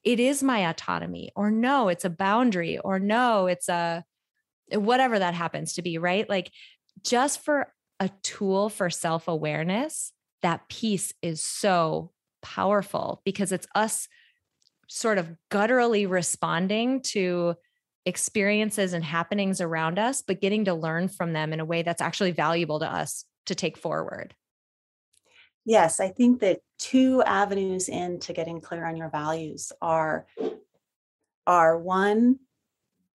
it 0.05 0.19
is 0.19 0.43
my 0.43 0.69
autonomy 0.69 1.31
or 1.37 1.51
no 1.51 1.89
it's 1.89 2.05
a 2.05 2.11
boundary 2.11 2.79
or 2.79 2.99
no 2.99 3.47
it's 3.47 3.69
a 3.69 4.05
whatever 4.75 5.19
that 5.19 5.35
happens 5.35 5.75
to 5.75 5.83
be 5.83 5.99
right 5.99 6.29
like 6.29 6.51
just 7.03 7.43
for 7.43 7.73
a 7.99 8.11
tool 8.23 8.69
for 8.69 8.91
self-awareness 8.91 10.13
that 10.43 10.69
piece 10.69 11.13
is 11.23 11.43
so 11.43 12.11
powerful 12.43 13.21
because 13.25 13.53
it's 13.53 13.67
us 13.75 14.09
sort 14.89 15.19
of 15.19 15.31
gutturally 15.51 16.07
responding 16.09 17.01
to 17.03 17.55
experiences 18.07 18.93
and 18.93 19.05
happenings 19.05 19.61
around 19.61 19.99
us 19.99 20.23
but 20.23 20.41
getting 20.41 20.65
to 20.65 20.75
learn 20.75 21.09
from 21.09 21.33
them 21.33 21.53
in 21.53 21.61
a 21.61 21.65
way 21.65 21.83
that's 21.83 22.01
actually 22.01 22.33
valuable 22.33 22.81
to 22.81 22.87
us 22.87 23.25
to 23.47 23.55
take 23.55 23.77
forward 23.77 24.35
Yes, 25.65 26.01
I 26.01 26.09
think 26.09 26.41
that 26.41 26.61
two 26.79 27.23
avenues 27.23 27.89
into 27.89 28.33
getting 28.33 28.61
clear 28.61 28.87
on 28.87 28.97
your 28.97 29.11
values 29.11 29.73
are 29.81 30.27
are 31.47 31.79
one, 31.79 32.39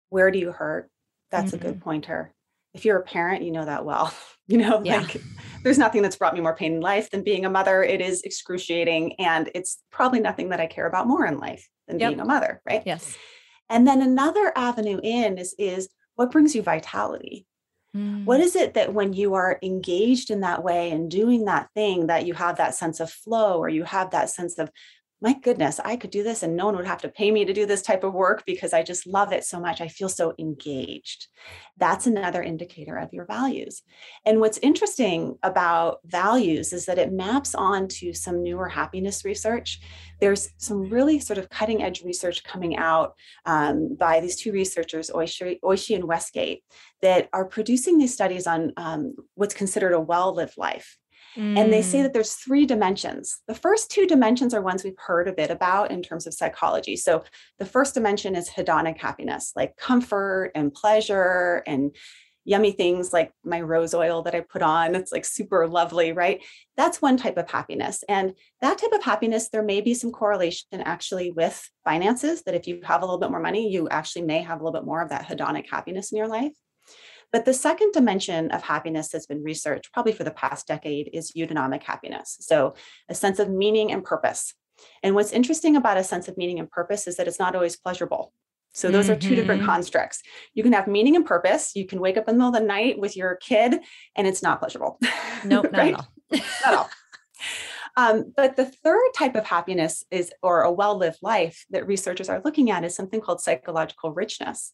where 0.09 0.31
do 0.31 0.39
you 0.39 0.53
hurt? 0.53 0.91
That's 1.35 1.53
mm-hmm. 1.53 1.57
a 1.57 1.59
good 1.59 1.75
mm-hmm. 1.75 1.85
pointer. 1.85 2.33
If 2.73 2.85
you're 2.85 2.99
a 2.99 3.03
parent, 3.03 3.43
you 3.43 3.53
know 3.53 3.65
that 3.65 3.85
well. 3.85 4.13
You 4.47 4.59
know, 4.59 4.83
yeah. 4.85 4.99
like 4.99 5.23
there's 5.63 5.79
nothing 5.79 6.03
that's 6.03 6.17
brought 6.17 6.35
me 6.35 6.43
more 6.43 6.55
pain 6.55 6.75
in 6.75 6.81
life 6.83 7.11
than 7.11 7.25
being 7.25 7.47
a 7.47 7.51
mother. 7.51 7.83
It 7.83 8.03
is 8.03 8.21
excruciating 8.25 9.15
and 9.19 9.51
it's 9.55 9.79
probably 9.91 10.21
nothing 10.21 10.51
that 10.51 10.61
I 10.61 10.67
care 10.67 10.87
about 10.87 11.07
more 11.07 11.25
in 11.25 11.39
life 11.39 11.67
than 11.89 11.99
yep. 11.99 12.11
being 12.11 12.21
a 12.21 12.27
mother, 12.27 12.61
right? 12.69 12.83
Yes. 12.85 13.17
And 13.71 13.89
then 13.89 14.03
another 14.03 14.53
avenue 14.55 15.01
in 15.03 15.39
is 15.39 15.55
is 15.59 15.89
what 16.17 16.31
brings 16.31 16.55
you 16.55 16.61
vitality? 16.61 17.47
What 17.95 18.41
mm. 18.41 18.43
is 18.43 18.57
it 18.57 18.75
that 18.75 18.93
when 18.93 19.13
you 19.13 19.35
are 19.35 19.59
engaged 19.63 20.31
in 20.31 20.41
that 20.41 20.65
way 20.65 20.91
and 20.91 21.09
doing 21.09 21.45
that 21.45 21.69
thing 21.75 22.09
that 22.09 22.27
you 22.27 22.35
have 22.35 22.57
that 22.57 22.75
sense 22.75 22.99
of 22.99 23.09
flow 23.09 23.59
or 23.59 23.69
you 23.69 23.85
have 23.85 24.11
that 24.11 24.31
sense 24.31 24.59
of 24.59 24.69
my 25.25 25.33
goodness, 25.33 25.81
I 25.83 25.97
could 25.97 26.11
do 26.11 26.23
this 26.23 26.43
and 26.43 26.55
no 26.55 26.67
one 26.67 26.77
would 26.77 26.87
have 26.87 27.01
to 27.01 27.09
pay 27.09 27.31
me 27.31 27.47
to 27.47 27.55
do 27.55 27.65
this 27.65 27.81
type 27.81 28.05
of 28.05 28.13
work 28.13 28.45
because 28.45 28.75
I 28.75 28.83
just 28.83 29.07
love 29.07 29.33
it 29.33 29.43
so 29.43 29.59
much. 29.59 29.81
I 29.81 29.89
feel 29.89 30.11
so 30.11 30.35
engaged. 30.39 31.29
That's 31.79 32.07
another 32.07 32.43
indicator 32.43 32.99
of 32.99 33.11
your 33.11 33.25
values. 33.25 33.81
And 34.27 34.39
what's 34.39 34.59
interesting 34.59 35.39
about 35.43 36.01
values 36.05 36.75
is 36.75 36.85
that 36.85 36.99
it 36.99 37.11
maps 37.11 37.55
onto 37.55 38.13
some 38.13 38.43
newer 38.43 38.69
happiness 38.69 39.25
research. 39.25 39.81
There's 40.21 40.51
some 40.59 40.91
really 40.91 41.19
sort 41.21 41.39
of 41.39 41.49
cutting 41.49 41.83
edge 41.83 42.03
research 42.05 42.45
coming 42.45 42.77
out 42.77 43.15
um, 43.47 43.97
by 43.99 44.21
these 44.21 44.37
two 44.37 44.53
researchers, 44.53 45.11
Oishi, 45.11 45.95
and 45.95 46.05
Westgate, 46.05 46.65
that 47.01 47.31
are 47.33 47.47
producing 47.47 47.97
these 47.97 48.13
studies 48.13 48.47
on 48.47 48.75
um, 48.77 49.15
what's 49.37 49.55
considered 49.55 49.95
a 49.95 50.01
well 50.01 50.35
lived 50.35 50.59
life. 50.59 50.99
Mm. 51.37 51.59
And 51.59 51.73
they 51.73 51.83
say 51.83 51.99
mm. 51.99 52.03
that 52.05 52.13
there's 52.13 52.35
three 52.35 52.67
dimensions. 52.67 53.41
The 53.49 53.55
first 53.55 53.91
two 53.91 54.07
dimensions 54.07 54.55
are 54.55 54.63
ones 54.63 54.85
we've 54.85 54.95
heard 54.99 55.29
a 55.29 55.33
bit 55.33 55.51
about 55.51 55.91
in 55.91 56.03
terms 56.03 56.27
of 56.27 56.35
psychology. 56.35 56.97
So 56.97 57.25
the 57.59 57.67
first 57.67 57.95
dimension 57.95 58.37
is 58.37 58.49
hedonic 58.49 58.99
happiness, 58.99 59.53
like 59.57 59.77
comfort 59.77 60.53
and 60.55 60.73
pleasure 60.73 61.63
and 61.67 61.95
yummy 62.47 62.73
things 62.73 63.13
like 63.13 63.33
my 63.43 63.61
rose 63.61 63.95
oil 63.95 64.23
that 64.23 64.35
I 64.35 64.41
put 64.41 64.63
on. 64.63 64.95
It's 64.95 65.13
like 65.13 65.25
super 65.25 65.67
lovely, 65.67 66.13
right? 66.13 66.43
That's 66.77 67.01
one 67.01 67.17
type 67.17 67.39
of 67.39 67.51
happiness. 67.51 68.05
And 68.09 68.35
that 68.61 68.79
type 68.79 68.93
of 68.93 69.03
happiness, 69.03 69.49
there 69.49 69.63
may 69.63 69.81
be 69.81 69.95
some 69.95 70.13
correlation 70.13 70.83
actually 70.83 71.31
with 71.31 71.67
finances, 71.85 72.43
that 72.43 72.55
if 72.55 72.67
you 72.67 72.81
have 72.85 73.03
a 73.03 73.07
little 73.07 73.19
bit 73.19 73.31
more 73.31 73.41
money, 73.41 73.73
you 73.73 73.89
actually 73.89 74.27
may 74.27 74.43
have 74.43 74.61
a 74.61 74.65
little 74.65 74.79
bit 74.79 74.87
more 74.87 75.01
of 75.01 75.09
that 75.09 75.27
hedonic 75.27 75.71
happiness 75.71 76.13
in 76.13 76.19
your 76.19 76.29
life. 76.29 76.53
But 77.35 77.47
the 77.47 77.53
second 77.53 77.91
dimension 77.91 78.53
of 78.53 78.63
happiness 78.63 79.09
that's 79.09 79.27
been 79.27 79.43
researched 79.43 79.93
probably 79.93 80.13
for 80.13 80.23
the 80.23 80.31
past 80.31 80.69
decade 80.69 81.11
is 81.13 81.33
eudaimonia 81.33 81.83
happiness. 81.83 82.37
So 82.39 82.77
a 83.09 83.15
sense 83.17 83.41
of 83.41 83.51
meaning 83.51 83.91
and 83.91 84.05
purpose. 84.05 84.55
And 85.03 85.17
what's 85.17 85.33
interesting 85.33 85.75
about 85.75 85.97
a 85.97 86.05
sense 86.05 86.29
of 86.29 86.37
meaning 86.37 86.61
and 86.61 86.71
purpose 86.71 87.09
is 87.09 87.17
that 87.17 87.27
it's 87.27 87.41
not 87.41 87.57
always 87.57 87.75
pleasurable. 87.75 88.33
So 88.73 88.89
those 88.89 89.07
mm-hmm. 89.07 89.15
are 89.15 89.19
two 89.19 89.35
different 89.35 89.63
mm-hmm. 89.63 89.71
constructs. 89.71 90.23
You 90.55 90.63
can 90.63 90.73
have 90.75 90.87
meaning 90.87 91.17
and 91.17 91.27
purpose. 91.27 91.75
You 91.75 91.89
can 91.89 91.99
wake 91.99 92.17
up 92.17 92.29
in 92.29 92.37
the 92.37 92.39
middle 92.39 92.55
of 92.55 92.61
the 92.63 92.69
night 92.69 93.01
with 93.01 93.17
your 93.17 93.35
kid 93.35 93.81
and 94.15 94.29
it's 94.29 94.41
not 94.41 94.61
pleasurable. 94.61 95.01
Nope, 95.45 95.73
not 95.73 95.79
right? 95.79 95.95
at 95.95 95.99
all. 95.99 96.09
not 96.31 96.45
at 96.67 96.75
all. 96.75 96.91
Um, 97.97 98.33
but 98.37 98.57
the 98.57 98.65
third 98.65 99.11
type 99.17 99.37
of 99.37 99.47
happiness 99.47 100.05
is, 100.11 100.33
or 100.43 100.63
a 100.63 100.73
well 100.73 100.97
lived 100.97 101.19
life 101.23 101.65
that 101.71 101.87
researchers 101.87 102.29
are 102.29 102.43
looking 102.45 102.71
at, 102.71 102.85
is 102.85 102.95
something 102.95 103.21
called 103.21 103.41
psychological 103.41 104.13
richness. 104.13 104.73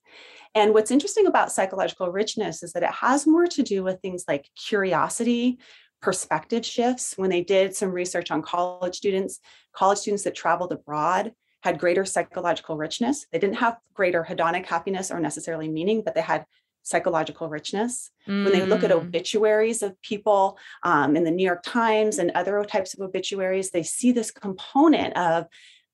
And 0.55 0.73
what's 0.73 0.91
interesting 0.91 1.27
about 1.27 1.53
psychological 1.53 2.11
richness 2.11 2.63
is 2.63 2.73
that 2.73 2.83
it 2.83 2.93
has 2.93 3.27
more 3.27 3.47
to 3.47 3.63
do 3.63 3.83
with 3.83 4.01
things 4.01 4.25
like 4.27 4.49
curiosity, 4.57 5.59
perspective 6.01 6.65
shifts. 6.65 7.15
When 7.17 7.31
they 7.31 7.43
did 7.43 7.77
some 7.77 7.91
research 7.91 8.31
on 8.31 8.43
college 8.43 8.97
students, 8.97 9.41
college 9.75 9.99
students 9.99 10.25
that 10.25 10.35
traveled 10.35 10.73
abroad 10.73 11.33
had 11.63 11.79
greater 11.79 12.07
psychological 12.07 12.77
richness. 12.77 13.27
They 13.31 13.39
didn't 13.39 13.57
have 13.57 13.77
greater 13.93 14.25
hedonic 14.25 14.65
happiness 14.65 15.11
or 15.11 15.21
necessarily 15.21 15.69
meaning, 15.69 16.03
but 16.03 16.15
they 16.15 16.23
had 16.23 16.47
psychological 16.83 17.49
richness. 17.49 18.11
Mm. 18.29 18.45
When 18.45 18.53
they 18.53 18.67
look 18.67 18.83
at 18.83 18.91
mm. 18.91 18.97
obituaries 18.97 19.83
of 19.83 20.01
people 20.03 20.59
um, 20.83 21.17
in 21.17 21.25
the 21.25 21.31
New 21.31 21.45
York 21.45 21.63
Times 21.63 22.19
and 22.19 22.31
other 22.33 22.63
types 22.65 22.95
of 22.95 23.01
obituaries, 23.01 23.71
they 23.71 23.83
see 23.83 24.13
this 24.13 24.31
component 24.31 25.17
of 25.17 25.47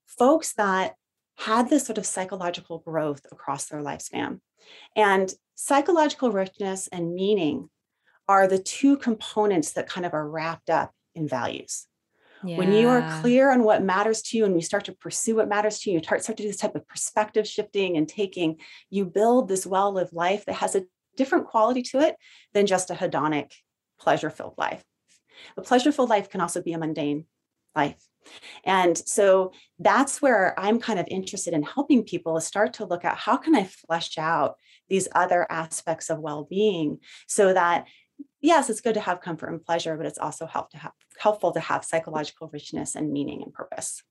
folks 0.06 0.52
that 0.54 0.94
had 1.38 1.68
this 1.68 1.86
sort 1.86 1.98
of 1.98 2.06
psychological 2.06 2.78
growth 2.78 3.26
across 3.30 3.66
their 3.66 3.80
lifespan. 3.80 4.40
And 4.94 5.32
psychological 5.54 6.30
richness 6.30 6.88
and 6.88 7.14
meaning 7.14 7.68
are 8.28 8.48
the 8.48 8.58
two 8.58 8.96
components 8.96 9.72
that 9.72 9.88
kind 9.88 10.06
of 10.06 10.14
are 10.14 10.28
wrapped 10.28 10.70
up 10.70 10.92
in 11.14 11.28
values. 11.28 11.86
Yeah. 12.44 12.58
When 12.58 12.72
you 12.72 12.88
are 12.88 13.20
clear 13.20 13.50
on 13.50 13.62
what 13.64 13.82
matters 13.82 14.22
to 14.22 14.36
you 14.36 14.44
and 14.44 14.54
you 14.54 14.62
start 14.62 14.84
to 14.84 14.92
pursue 14.92 15.36
what 15.36 15.48
matters 15.48 15.80
to 15.80 15.90
you, 15.90 15.98
you 15.98 16.02
start, 16.02 16.22
to 16.22 16.34
do 16.34 16.46
this 16.46 16.58
type 16.58 16.74
of 16.74 16.86
perspective 16.86 17.46
shifting 17.46 17.96
and 17.96 18.08
taking, 18.08 18.56
you 18.90 19.06
build 19.06 19.48
this 19.48 19.66
well 19.66 19.92
lived 19.92 20.12
life 20.12 20.44
that 20.44 20.56
has 20.56 20.74
a 20.74 20.84
different 21.16 21.46
quality 21.46 21.82
to 21.82 22.00
it 22.00 22.16
than 22.52 22.66
just 22.66 22.90
a 22.90 22.94
hedonic, 22.94 23.52
pleasure 23.98 24.30
filled 24.30 24.54
life. 24.58 24.84
A 25.56 25.62
pleasure 25.62 25.92
filled 25.92 26.10
life 26.10 26.30
can 26.30 26.40
also 26.40 26.62
be 26.62 26.72
a 26.72 26.78
mundane 26.78 27.24
life. 27.74 28.02
And 28.64 28.96
so 28.96 29.52
that's 29.78 30.20
where 30.20 30.58
I'm 30.58 30.80
kind 30.80 30.98
of 30.98 31.06
interested 31.08 31.54
in 31.54 31.62
helping 31.62 32.02
people 32.02 32.40
start 32.40 32.74
to 32.74 32.84
look 32.84 33.04
at 33.04 33.16
how 33.16 33.36
can 33.36 33.54
I 33.54 33.64
flesh 33.64 34.18
out 34.18 34.56
these 34.88 35.08
other 35.14 35.46
aspects 35.50 36.10
of 36.10 36.18
well-being 36.18 36.98
so 37.26 37.52
that 37.52 37.86
yes, 38.46 38.70
it's 38.70 38.80
good 38.80 38.94
to 38.94 39.00
have 39.00 39.20
comfort 39.20 39.48
and 39.48 39.62
pleasure, 39.62 39.96
but 39.96 40.06
it's 40.06 40.18
also 40.18 40.46
help 40.46 40.70
to 40.70 40.78
have, 40.78 40.92
helpful 41.18 41.52
to 41.52 41.60
have 41.60 41.84
psychological 41.84 42.48
richness 42.52 42.94
and 42.94 43.12
meaning 43.12 43.42
and 43.42 43.52
purpose. 43.52 44.02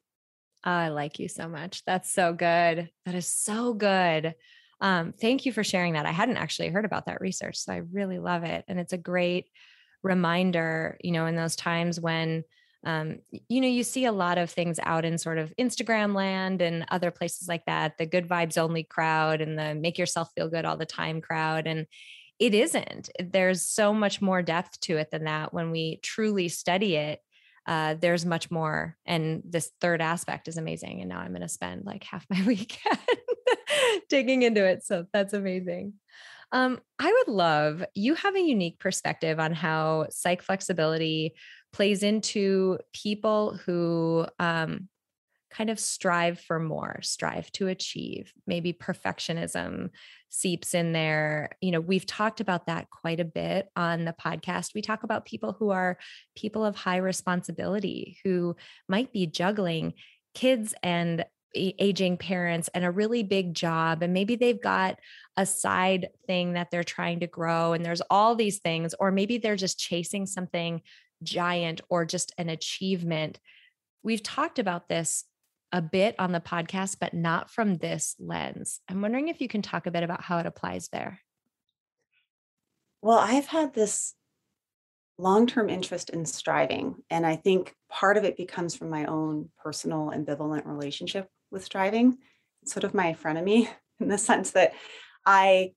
I 0.64 0.90
like 0.90 1.20
you 1.20 1.30
so 1.30 1.48
much. 1.48 1.84
That's 1.86 2.12
so 2.12 2.34
good. 2.34 2.90
That 3.06 3.16
is 3.16 3.28
so 3.28 3.74
good. 3.74 4.36
Um, 4.82 5.14
thank 5.14 5.46
you 5.46 5.54
for 5.54 5.64
sharing 5.64 5.94
that. 5.94 6.06
I 6.06 6.12
hadn't 6.12 6.38
actually 6.38 6.68
heard 6.68 6.84
about 6.84 7.06
that 7.06 7.22
research, 7.22 7.58
so 7.58 7.72
I 7.72 7.78
really 7.78 8.20
love 8.20 8.44
it. 8.44 8.66
And 8.68 8.78
it's 8.78 8.92
a 8.92 8.98
great 8.98 9.48
reminder, 10.04 10.98
you 11.02 11.12
know, 11.12 11.28
in 11.28 11.36
those 11.36 11.56
times 11.56 12.00
when 12.00 12.44
um, 12.86 13.18
you 13.50 13.62
know, 13.62 13.68
you 13.68 13.84
see 13.84 14.06
a 14.06 14.12
lot 14.12 14.38
of 14.38 14.52
things 14.52 14.80
out 14.84 15.06
in 15.06 15.18
sort 15.18 15.40
of 15.40 15.52
Instagram 15.60 16.14
land 16.14 16.62
and 16.62 16.86
other 16.92 17.10
places 17.10 17.48
like 17.48 17.66
that, 17.66 17.98
the 17.98 18.06
good 18.06 18.28
vibes 18.28 18.60
only 18.60 18.84
crowd 18.84 19.42
and 19.42 19.58
the 19.58 19.74
make 19.74 19.98
yourself 19.98 20.30
feel 20.36 20.50
good 20.50 20.66
all 20.66 20.78
the 20.78 20.86
time 20.86 21.20
crowd. 21.20 21.66
And 21.66 21.88
it 22.40 22.54
isn't. 22.54 23.10
There's 23.20 23.62
so 23.62 23.94
much 23.94 24.22
more 24.22 24.42
depth 24.42 24.80
to 24.82 24.98
it 24.98 25.12
than 25.12 25.24
that. 25.26 25.54
When 25.54 25.72
we 25.72 26.00
truly 26.04 26.50
study 26.50 26.96
it, 26.96 27.20
uh, 27.66 27.96
there's 28.00 28.26
much 28.26 28.52
more. 28.52 28.96
And 29.06 29.42
this 29.46 29.72
third 29.82 30.02
aspect 30.02 30.48
is 30.48 30.58
amazing. 30.58 31.02
And 31.02 31.10
now 31.10 31.20
I'm 31.20 31.32
going 31.32 31.42
to 31.42 31.50
spend 31.50 31.86
like 31.86 32.04
half 32.04 32.26
my 32.30 32.42
weekend 32.46 33.00
digging 34.10 34.44
into 34.44 34.66
it. 34.66 34.84
So 34.84 35.06
that's 35.14 35.34
amazing. 35.34 35.94
Um, 36.52 36.80
I 37.00 37.12
would 37.12 37.34
love 37.34 37.84
you 37.96 38.14
have 38.16 38.36
a 38.36 38.42
unique 38.42 38.80
perspective 38.80 39.40
on 39.40 39.52
how 39.52 40.08
psych 40.12 40.42
flexibility 40.42 41.34
plays 41.74 42.04
into 42.04 42.78
people 42.94 43.60
who 43.66 44.26
um, 44.40 44.88
kind 45.52 45.70
of 45.70 45.80
strive 45.80 46.40
for 46.40 46.60
more, 46.60 47.00
strive 47.02 47.52
to 47.54 47.68
achieve. 47.68 48.32
Maybe 48.46 48.74
perfectionism 48.74 49.90
seeps 50.36 50.74
in 50.74 50.92
there. 50.92 51.50
You 51.62 51.72
know, 51.72 51.80
we've 51.80 52.06
talked 52.06 52.42
about 52.42 52.68
that 52.68 52.90
quite 52.90 53.20
a 53.20 53.26
bit 53.26 53.70
on 53.76 54.06
the 54.06 54.14
podcast. 54.14 54.74
We 54.76 54.82
talk 54.82 55.04
about 55.04 55.26
people 55.26 55.56
who 55.58 55.70
are 55.70 55.98
people 56.36 56.66
of 56.66 56.76
high 56.76 56.98
responsibility 56.98 58.18
who 58.24 58.56
might 58.88 59.14
be 59.14 59.28
juggling 59.28 59.94
kids 60.34 60.74
and 60.84 61.26
aging 61.56 62.18
parents 62.18 62.70
and 62.74 62.84
a 62.84 62.92
really 62.92 63.24
big 63.24 63.54
job 63.54 64.04
and 64.04 64.14
maybe 64.14 64.36
they've 64.36 64.62
got 64.62 65.00
a 65.38 65.46
side 65.46 66.10
thing 66.28 66.52
that 66.52 66.70
they're 66.70 66.84
trying 66.84 67.22
to 67.22 67.28
grow 67.28 67.72
and 67.72 67.86
there's 67.86 68.02
all 68.10 68.36
these 68.36 68.60
things 68.60 68.94
or 69.00 69.10
maybe 69.10 69.38
they're 69.38 69.56
just 69.56 69.80
chasing 69.80 70.26
something 70.26 70.82
giant 71.24 71.80
or 71.88 72.04
just 72.04 72.34
an 72.38 72.50
achievement. 72.50 73.40
We've 74.04 74.22
talked 74.22 74.60
about 74.60 74.90
this 74.90 75.24
a 75.72 75.82
bit 75.82 76.16
on 76.20 76.32
the 76.32 76.40
podcast, 76.40 76.98
but 77.00 77.14
not 77.14 77.50
from 77.50 77.76
this 77.76 78.16
lens. 78.20 78.80
I'm 78.90 79.02
wondering 79.02 79.28
if 79.28 79.42
you 79.42 79.48
can 79.48 79.62
talk 79.62 79.88
a 79.88 79.92
bit 79.92 80.04
about 80.04 80.22
how 80.22 80.38
it 80.38 80.46
applies 80.46 80.90
there. 80.90 81.20
Well, 83.02 83.18
I've 83.18 83.48
had 83.48 83.74
this 83.74 84.14
long 85.18 85.48
term 85.48 85.70
interest 85.70 86.10
in 86.10 86.26
striving. 86.26 86.96
And 87.10 87.26
I 87.26 87.36
think 87.36 87.74
part 87.90 88.18
of 88.18 88.24
it 88.24 88.38
becomes 88.38 88.76
from 88.76 88.90
my 88.90 89.06
own 89.06 89.50
personal 89.64 90.12
ambivalent 90.16 90.66
relationship 90.66 91.28
with 91.52 91.64
striving. 91.64 92.18
It's 92.64 92.74
sort 92.74 92.84
of 92.84 92.94
my 92.94 93.14
frenemy 93.14 93.70
in 94.00 94.08
the 94.08 94.18
sense 94.18 94.52
that 94.52 94.74
I 95.26 95.74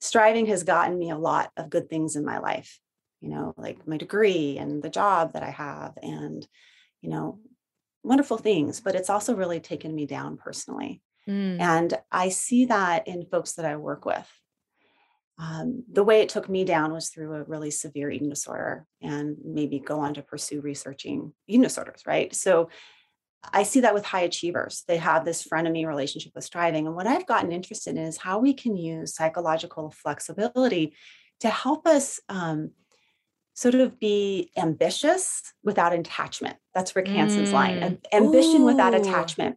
striving 0.00 0.46
has 0.46 0.64
gotten 0.64 0.98
me 0.98 1.10
a 1.10 1.18
lot 1.18 1.50
of 1.56 1.70
good 1.70 1.88
things 1.88 2.16
in 2.16 2.24
my 2.24 2.38
life 2.38 2.78
you 3.24 3.30
know, 3.30 3.54
like 3.56 3.88
my 3.88 3.96
degree 3.96 4.58
and 4.58 4.82
the 4.82 4.90
job 4.90 5.32
that 5.32 5.42
I 5.42 5.48
have 5.48 5.94
and, 6.02 6.46
you 7.00 7.08
know, 7.08 7.38
wonderful 8.04 8.36
things, 8.36 8.80
but 8.80 8.94
it's 8.94 9.10
also 9.10 9.34
really 9.34 9.60
taken 9.60 9.94
me 9.94 10.06
down 10.06 10.36
personally. 10.36 11.02
Mm. 11.28 11.60
And 11.60 11.98
I 12.12 12.28
see 12.28 12.66
that 12.66 13.08
in 13.08 13.26
folks 13.26 13.52
that 13.54 13.64
I 13.64 13.76
work 13.76 14.04
with. 14.04 14.28
Um, 15.36 15.82
the 15.90 16.04
way 16.04 16.20
it 16.20 16.28
took 16.28 16.48
me 16.48 16.64
down 16.64 16.92
was 16.92 17.08
through 17.08 17.34
a 17.34 17.42
really 17.42 17.70
severe 17.70 18.08
eating 18.10 18.28
disorder 18.28 18.86
and 19.02 19.36
maybe 19.44 19.80
go 19.80 19.98
on 19.98 20.14
to 20.14 20.22
pursue 20.22 20.60
researching 20.60 21.32
eating 21.48 21.62
disorders, 21.62 22.02
right? 22.06 22.32
So 22.32 22.68
I 23.52 23.64
see 23.64 23.80
that 23.80 23.94
with 23.94 24.04
high 24.04 24.20
achievers. 24.20 24.84
They 24.86 24.96
have 24.98 25.24
this 25.24 25.44
frenemy 25.46 25.86
relationship 25.86 26.32
with 26.34 26.44
striving. 26.44 26.86
And 26.86 26.94
what 26.94 27.06
I've 27.06 27.26
gotten 27.26 27.52
interested 27.52 27.96
in 27.96 28.04
is 28.04 28.16
how 28.16 28.38
we 28.38 28.54
can 28.54 28.76
use 28.76 29.14
psychological 29.14 29.90
flexibility 29.90 30.94
to 31.40 31.48
help 31.50 31.86
us 31.86 32.20
um, 32.28 32.70
sort 33.54 33.76
of 33.76 33.98
be 33.98 34.50
ambitious 34.56 35.54
without 35.62 35.94
attachment. 35.94 36.56
That's 36.74 36.94
Rick 36.94 37.08
Hanson's 37.08 37.50
mm. 37.50 37.52
line 37.52 37.98
ambition 38.12 38.62
Ooh. 38.62 38.66
without 38.66 38.94
attachment. 38.94 39.56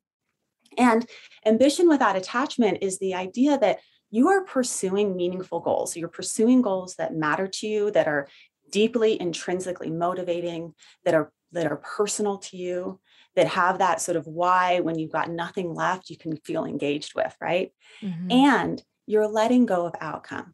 And 0.78 1.08
ambition 1.46 1.90
without 1.90 2.16
attachment 2.16 2.80
is 2.82 3.00
the 3.00 3.16
idea 3.16 3.58
that 3.58 3.80
you 4.12 4.30
are 4.30 4.44
pursuing 4.46 5.16
meaningful 5.16 5.60
goals. 5.60 5.98
You're 5.98 6.08
pursuing 6.08 6.62
goals 6.62 6.96
that 6.96 7.16
matter 7.16 7.48
to 7.48 7.68
you, 7.68 7.92
that 7.92 8.08
are 8.08 8.28
deeply 8.72 9.20
intrinsically 9.20 9.90
motivating, 9.90 10.74
that 11.04 11.16
are 11.16 11.32
that 11.54 11.72
are 11.72 11.78
personal 11.78 12.38
to 12.38 12.58
you, 12.58 13.00
that 13.36 13.48
have 13.48 13.80
that 13.80 14.02
sort 14.02 14.18
of 14.18 14.28
why 14.28 14.82
when 14.82 15.00
you've 15.00 15.12
got 15.12 15.32
nothing 15.32 15.74
left, 15.74 16.10
you 16.10 16.18
can 16.18 16.36
feel 16.38 16.66
engaged 16.66 17.14
with, 17.16 17.36
right? 17.42 17.72
Mm-hmm. 18.02 18.32
And 18.32 18.84
you're 19.08 19.28
letting 19.28 19.66
go 19.66 19.86
of 19.86 19.96
outcome 20.02 20.54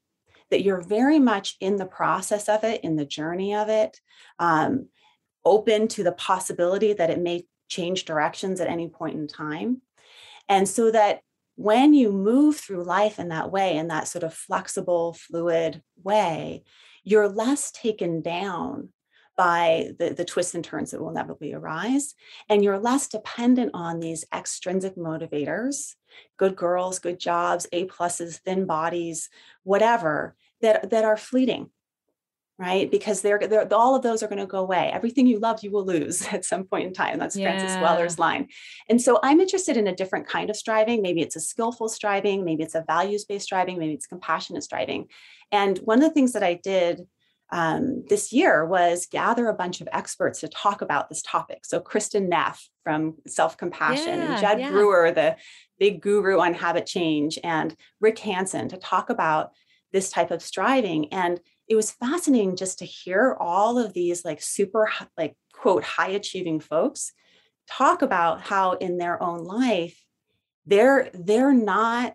that 0.53 0.63
you're 0.63 0.81
very 0.81 1.17
much 1.17 1.57
in 1.59 1.77
the 1.77 1.85
process 1.85 2.47
of 2.47 2.63
it, 2.63 2.83
in 2.83 2.95
the 2.95 3.05
journey 3.05 3.55
of 3.55 3.69
it, 3.69 3.99
um, 4.37 4.87
open 5.43 5.87
to 5.87 6.03
the 6.03 6.11
possibility 6.11 6.93
that 6.93 7.09
it 7.09 7.19
may 7.19 7.47
change 7.69 8.05
directions 8.05 8.61
at 8.61 8.69
any 8.69 8.87
point 8.87 9.15
in 9.15 9.27
time. 9.27 9.81
And 10.47 10.69
so 10.69 10.91
that 10.91 11.21
when 11.55 11.95
you 11.95 12.11
move 12.11 12.57
through 12.57 12.83
life 12.83 13.17
in 13.17 13.29
that 13.29 13.51
way, 13.51 13.77
in 13.77 13.87
that 13.87 14.07
sort 14.07 14.23
of 14.23 14.33
flexible, 14.33 15.13
fluid 15.13 15.81
way, 16.03 16.63
you're 17.03 17.27
less 17.27 17.71
taken 17.71 18.21
down 18.21 18.89
by 19.35 19.89
the, 19.97 20.09
the 20.13 20.25
twists 20.25 20.53
and 20.53 20.63
turns 20.63 20.91
that 20.91 21.01
will 21.01 21.09
inevitably 21.09 21.53
arise. 21.53 22.13
And 22.47 22.63
you're 22.63 22.77
less 22.77 23.07
dependent 23.07 23.71
on 23.73 23.99
these 23.99 24.25
extrinsic 24.31 24.95
motivators, 24.95 25.95
good 26.37 26.55
girls, 26.55 26.99
good 26.99 27.19
jobs, 27.19 27.65
A 27.71 27.87
pluses, 27.87 28.39
thin 28.39 28.67
bodies, 28.67 29.29
whatever, 29.63 30.35
that, 30.63 30.89
that 30.89 31.05
are 31.05 31.17
fleeting 31.17 31.69
right 32.59 32.91
because 32.91 33.21
they're, 33.21 33.39
they're 33.39 33.71
all 33.73 33.95
of 33.95 34.03
those 34.03 34.21
are 34.21 34.27
going 34.27 34.39
to 34.39 34.45
go 34.45 34.59
away 34.59 34.89
everything 34.93 35.25
you 35.25 35.39
love 35.39 35.63
you 35.63 35.71
will 35.71 35.85
lose 35.85 36.25
at 36.31 36.45
some 36.45 36.63
point 36.63 36.87
in 36.87 36.93
time 36.93 37.17
that's 37.17 37.35
yeah. 37.35 37.49
francis 37.51 37.81
weller's 37.81 38.19
line 38.19 38.47
and 38.89 39.01
so 39.01 39.19
i'm 39.23 39.39
interested 39.39 39.77
in 39.77 39.87
a 39.87 39.95
different 39.95 40.27
kind 40.27 40.49
of 40.49 40.55
striving 40.55 41.01
maybe 41.01 41.21
it's 41.21 41.35
a 41.35 41.39
skillful 41.39 41.89
striving 41.89 42.43
maybe 42.43 42.63
it's 42.63 42.75
a 42.75 42.83
values 42.87 43.25
based 43.25 43.45
striving 43.45 43.77
maybe 43.77 43.93
it's 43.93 44.07
compassionate 44.07 44.63
striving 44.63 45.07
and 45.51 45.79
one 45.79 45.97
of 45.97 46.07
the 46.07 46.13
things 46.13 46.33
that 46.33 46.43
i 46.43 46.53
did 46.53 47.01
um, 47.51 48.03
this 48.09 48.33
year 48.33 48.65
was 48.65 49.05
gather 49.05 49.47
a 49.47 49.53
bunch 49.53 49.79
of 49.79 49.87
experts 49.91 50.39
to 50.39 50.47
talk 50.47 50.81
about 50.81 51.07
this 51.07 51.21
topic. 51.21 51.65
So 51.65 51.79
Kristin 51.79 52.27
Neff 52.27 52.67
from 52.83 53.15
Self 53.27 53.57
Compassion 53.57 54.07
yeah, 54.07 54.31
and 54.31 54.41
Jud 54.41 54.59
yeah. 54.59 54.71
Brewer, 54.71 55.11
the 55.11 55.35
big 55.77 56.01
guru 56.01 56.39
on 56.39 56.55
habit 56.55 56.87
change, 56.87 57.37
and 57.43 57.75
Rick 58.01 58.17
Hanson 58.17 58.69
to 58.69 58.77
talk 58.77 59.11
about 59.11 59.51
this 59.93 60.09
type 60.09 60.31
of 60.31 60.41
striving. 60.41 61.13
And 61.13 61.39
it 61.67 61.75
was 61.75 61.91
fascinating 61.91 62.57
just 62.57 62.79
to 62.79 62.85
hear 62.85 63.37
all 63.39 63.77
of 63.77 63.93
these 63.93 64.25
like 64.25 64.41
super 64.41 64.89
like 65.17 65.35
quote 65.53 65.83
high 65.83 66.09
achieving 66.09 66.59
folks 66.59 67.13
talk 67.69 68.01
about 68.01 68.41
how 68.41 68.73
in 68.73 68.97
their 68.97 69.21
own 69.23 69.45
life 69.45 70.03
they're 70.65 71.09
they're 71.13 71.53
not 71.53 72.13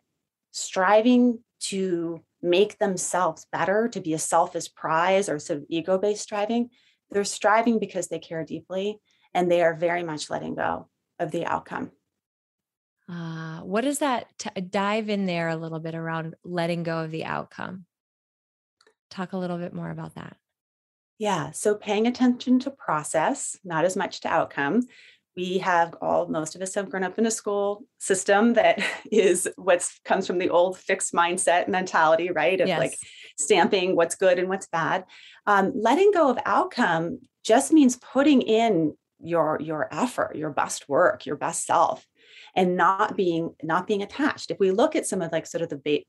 striving 0.51 1.39
to 1.61 2.23
make 2.41 2.79
themselves 2.79 3.47
better, 3.51 3.89
to 3.89 4.01
be 4.01 4.13
a 4.13 4.19
selfish 4.19 4.73
prize 4.75 5.29
or 5.29 5.39
sort 5.39 5.61
of 5.61 5.67
ego 5.69 5.99
based 5.99 6.23
striving. 6.23 6.71
They're 7.11 7.25
striving 7.25 7.79
because 7.79 8.09
they 8.09 8.19
care 8.19 8.45
deeply 8.45 9.01
and 9.35 9.51
they 9.51 9.63
are 9.63 9.75
very 9.75 10.03
much 10.03 10.31
letting 10.31 10.55
go 10.55 10.89
of 11.19 11.31
the 11.31 11.47
outcome. 11.47 11.91
Uh, 13.11 13.61
what 13.61 13.83
does 13.83 14.01
that 14.01 14.27
t- 14.39 14.61
dive 14.61 15.09
in 15.09 15.27
there 15.27 15.49
a 15.49 15.57
little 15.57 15.81
bit 15.81 15.95
around 15.95 16.35
letting 16.45 16.83
go 16.83 17.05
of 17.05 17.11
the 17.11 17.25
outcome? 17.25 17.87
Talk 19.11 19.33
a 19.33 19.39
little 19.39 19.59
bit 19.59 19.73
more 19.73 19.91
about 19.91 20.17
that. 20.17 20.37
Yeah. 21.19 21.51
So 21.53 21.75
paying 21.75 22.07
attention 22.07 22.59
to 22.61 22.71
process, 22.71 23.57
not 23.65 23.85
as 23.85 23.97
much 23.97 24.21
to 24.21 24.29
outcome 24.29 24.83
we 25.39 25.59
have 25.59 25.95
all 26.03 26.27
most 26.27 26.57
of 26.57 26.63
us 26.63 26.75
have 26.75 26.91
grown 26.91 27.05
up 27.05 27.17
in 27.17 27.25
a 27.25 27.31
school 27.31 27.85
system 27.99 28.55
that 28.55 28.83
is 29.13 29.49
what 29.55 29.89
comes 30.05 30.27
from 30.27 30.39
the 30.39 30.51
old 30.51 30.77
fixed 30.77 31.15
mindset 31.15 31.69
mentality 31.69 32.31
right 32.31 32.61
of 32.61 32.67
yes. 32.67 32.79
like 32.79 32.99
stamping 33.39 33.95
what's 33.95 34.17
good 34.17 34.39
and 34.39 34.49
what's 34.49 34.67
bad 34.67 35.05
um, 35.47 35.73
letting 35.77 36.11
go 36.11 36.29
of 36.29 36.39
outcome 36.45 37.21
just 37.45 37.73
means 37.73 37.97
putting 37.97 38.43
in 38.43 38.95
your 39.21 39.59
your 39.61 39.89
effort 39.93 40.35
your 40.35 40.51
best 40.51 40.89
work 40.89 41.25
your 41.25 41.37
best 41.37 41.65
self 41.65 42.05
and 42.59 42.77
not 42.77 43.17
being 43.17 43.55
not 43.63 43.87
being 43.87 44.03
attached 44.03 44.51
if 44.51 44.59
we 44.59 44.73
look 44.73 44.97
at 44.97 45.07
some 45.07 45.23
of 45.23 45.31
like 45.31 45.47
sort 45.47 45.63
of 45.63 45.71
the 45.71 46.05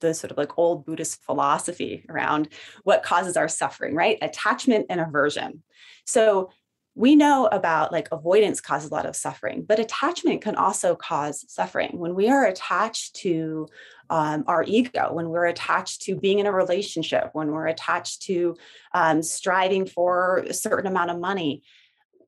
the 0.00 0.14
sort 0.14 0.30
of 0.30 0.38
like 0.38 0.58
old 0.58 0.86
Buddhist 0.86 1.22
philosophy 1.22 2.06
around 2.08 2.48
what 2.84 3.02
causes 3.02 3.36
our 3.36 3.48
suffering, 3.48 3.94
right? 3.94 4.16
Attachment 4.22 4.86
and 4.88 4.98
aversion. 4.98 5.62
So 6.06 6.48
we 6.94 7.16
know 7.16 7.50
about 7.52 7.92
like 7.92 8.08
avoidance 8.10 8.62
causes 8.62 8.90
a 8.90 8.94
lot 8.94 9.04
of 9.04 9.14
suffering, 9.14 9.62
but 9.68 9.78
attachment 9.78 10.40
can 10.40 10.56
also 10.56 10.96
cause 10.96 11.44
suffering. 11.52 11.98
When 11.98 12.14
we 12.14 12.30
are 12.30 12.46
attached 12.46 13.16
to 13.16 13.68
um, 14.08 14.44
our 14.46 14.64
ego, 14.66 15.12
when 15.12 15.28
we're 15.28 15.46
attached 15.46 16.00
to 16.02 16.16
being 16.16 16.38
in 16.38 16.46
a 16.46 16.52
relationship, 16.52 17.28
when 17.34 17.48
we're 17.48 17.66
attached 17.66 18.22
to 18.22 18.56
um, 18.94 19.22
striving 19.22 19.84
for 19.84 20.38
a 20.48 20.54
certain 20.54 20.90
amount 20.90 21.10
of 21.10 21.20
money, 21.20 21.62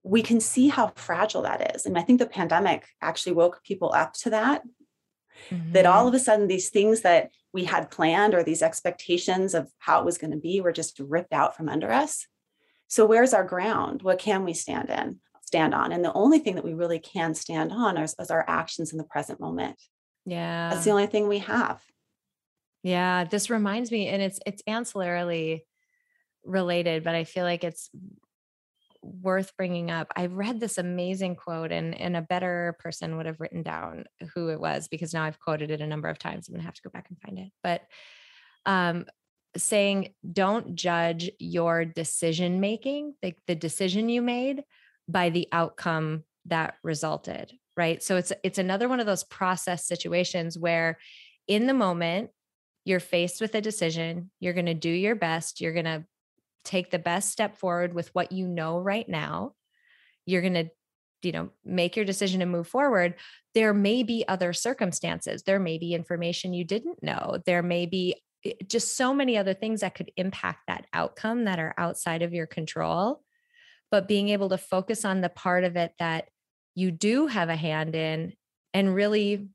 we 0.03 0.23
can 0.23 0.41
see 0.41 0.69
how 0.69 0.93
fragile 0.97 1.43
that 1.43 1.75
is. 1.77 1.87
And 1.87 1.97
I 1.97 2.03
think 2.03 2.19
the 2.19 2.27
pandemic 2.27 2.87
actually 3.01 3.33
woke 3.33 3.63
people 3.63 3.93
up 3.95 4.15
to 4.15 4.31
that. 4.31 4.63
Mm-hmm. 5.51 5.73
That 5.73 5.87
all 5.87 6.07
of 6.07 6.15
a 6.15 6.19
sudden, 6.19 6.47
these 6.47 6.69
things 6.69 7.01
that 7.01 7.31
we 7.53 7.65
had 7.65 7.91
planned 7.91 8.35
or 8.35 8.43
these 8.43 8.63
expectations 8.63 9.55
of 9.55 9.71
how 9.79 10.01
it 10.01 10.05
was 10.05 10.19
going 10.19 10.33
to 10.33 10.37
be 10.37 10.61
were 10.61 10.73
just 10.73 10.99
ripped 11.01 11.33
out 11.33 11.57
from 11.57 11.69
under 11.69 11.91
us 11.91 12.27
So 12.93 13.07
where's 13.07 13.33
our 13.33 13.43
ground? 13.43 14.03
What 14.03 14.19
can 14.19 14.45
we 14.45 14.53
stand 14.53 14.91
in, 14.91 15.19
stand 15.41 15.73
on? 15.73 15.93
And 15.93 16.05
the 16.05 16.13
only 16.13 16.39
thing 16.39 16.57
that 16.57 16.65
we 16.65 16.75
really 16.75 16.99
can 16.99 17.35
stand 17.35 17.73
on 17.73 17.97
is, 17.97 18.15
is 18.19 18.31
our 18.31 18.45
actions 18.47 18.93
in 18.93 18.99
the 18.99 19.05
present 19.05 19.41
moment. 19.41 19.81
Yeah. 20.27 20.69
That's 20.69 20.85
the 20.85 20.91
only 20.91 21.07
thing 21.07 21.27
we 21.27 21.39
have. 21.39 21.83
Yeah. 22.83 23.25
This 23.25 23.49
reminds 23.49 23.91
me, 23.91 24.09
and 24.09 24.21
it's 24.21 24.41
it's 24.45 24.63
ancillarily 24.69 25.63
related, 26.45 27.03
but 27.03 27.15
I 27.15 27.25
feel 27.25 27.45
like 27.45 27.65
it's 27.65 27.89
worth 29.03 29.57
bringing 29.57 29.91
up. 29.91 30.13
I 30.17 30.27
read 30.27 30.61
this 30.61 30.79
amazing 30.79 31.37
quote, 31.37 31.73
and, 31.73 31.95
and 31.99 32.17
a 32.17 32.23
better 32.23 32.77
person 32.79 33.17
would 33.17 33.27
have 33.27 33.41
written 33.41 33.63
down 33.63 34.05
who 34.35 34.49
it 34.49 34.61
was 34.61 34.89
because 34.89 35.13
now 35.13 35.25
I've 35.25 35.41
quoted 35.41 35.71
it 35.71 35.81
a 35.81 35.87
number 35.87 36.09
of 36.09 36.19
times. 36.19 36.49
I'm 36.49 36.55
going 36.55 36.63
to 36.63 36.67
have 36.67 36.75
to 36.75 36.83
go 36.83 36.91
back 36.91 37.09
and 37.09 37.19
find 37.21 37.39
it. 37.39 37.53
But 37.63 37.83
um, 38.65 39.07
saying, 39.57 40.15
don't 40.33 40.75
judge 40.75 41.31
your 41.39 41.85
decision 41.85 42.61
making, 42.61 43.15
the, 43.23 43.35
the 43.47 43.55
decision 43.55 44.09
you 44.09 44.23
made 44.23 44.63
by 45.09 45.31
the 45.31 45.49
outcome 45.53 46.25
that 46.47 46.75
resulted. 46.83 47.53
Right. 47.77 48.03
So 48.03 48.17
it's 48.17 48.33
it's 48.45 48.59
another 48.59 48.87
one 48.87 49.01
of 49.01 49.07
those 49.07 49.25
process 49.25 49.87
situations 49.87 50.59
where 50.59 50.99
in 51.49 51.67
the 51.67 51.73
moment 51.73 52.31
you're 52.85 53.01
faced 53.01 53.41
with 53.41 53.55
a 53.55 53.61
decision, 53.61 54.31
you're 54.41 54.53
going 54.53 54.67
to 54.67 54.75
do 54.75 54.91
your 54.91 55.15
best, 55.15 55.61
you're 55.61 55.73
going 55.73 55.87
to 55.87 56.05
take 56.65 56.91
the 56.91 56.99
best 56.99 57.31
step 57.31 57.57
forward 57.57 57.95
with 57.95 58.09
what 58.15 58.33
you 58.33 58.47
know 58.47 58.79
right 58.79 59.09
now. 59.09 59.53
You're 60.27 60.43
going 60.43 60.55
to 60.55 60.69
you 61.23 61.33
know 61.33 61.51
make 61.65 61.97
your 61.97 62.05
decision 62.05 62.43
and 62.43 62.51
move 62.51 62.69
forward. 62.69 63.15
There 63.55 63.75
may 63.75 64.03
be 64.03 64.25
other 64.27 64.53
circumstances. 64.53 65.43
There 65.43 65.61
may 65.61 65.79
be 65.79 65.95
information 65.95 66.55
you 66.55 66.65
didn't 66.65 67.03
know. 67.03 67.39
There 67.47 67.63
may 67.63 67.87
be 67.87 68.17
eh, 68.45 68.53
just 68.67 68.97
so 68.97 69.15
many 69.15 69.37
other 69.37 69.55
things 69.55 69.81
that 69.81 69.95
could 69.95 70.11
impact 70.17 70.61
that 70.67 70.87
outcome 70.93 71.45
that 71.45 71.59
are 71.59 71.75
outside 71.79 72.23
of 72.23 72.33
your 72.33 72.47
control. 72.47 73.23
But 73.91 74.09
being 74.09 74.31
able 74.31 74.49
to 74.51 74.59
focus 74.59 75.05
on 75.05 75.21
the 75.21 75.29
part 75.29 75.65
of 75.65 75.77
it 75.77 75.93
that 75.99 76.29
you 76.75 76.91
do 76.91 77.27
have 77.27 77.49
a 77.49 77.57
hand 77.57 77.95
in 77.95 78.33
and 78.73 78.95
really 78.95 79.49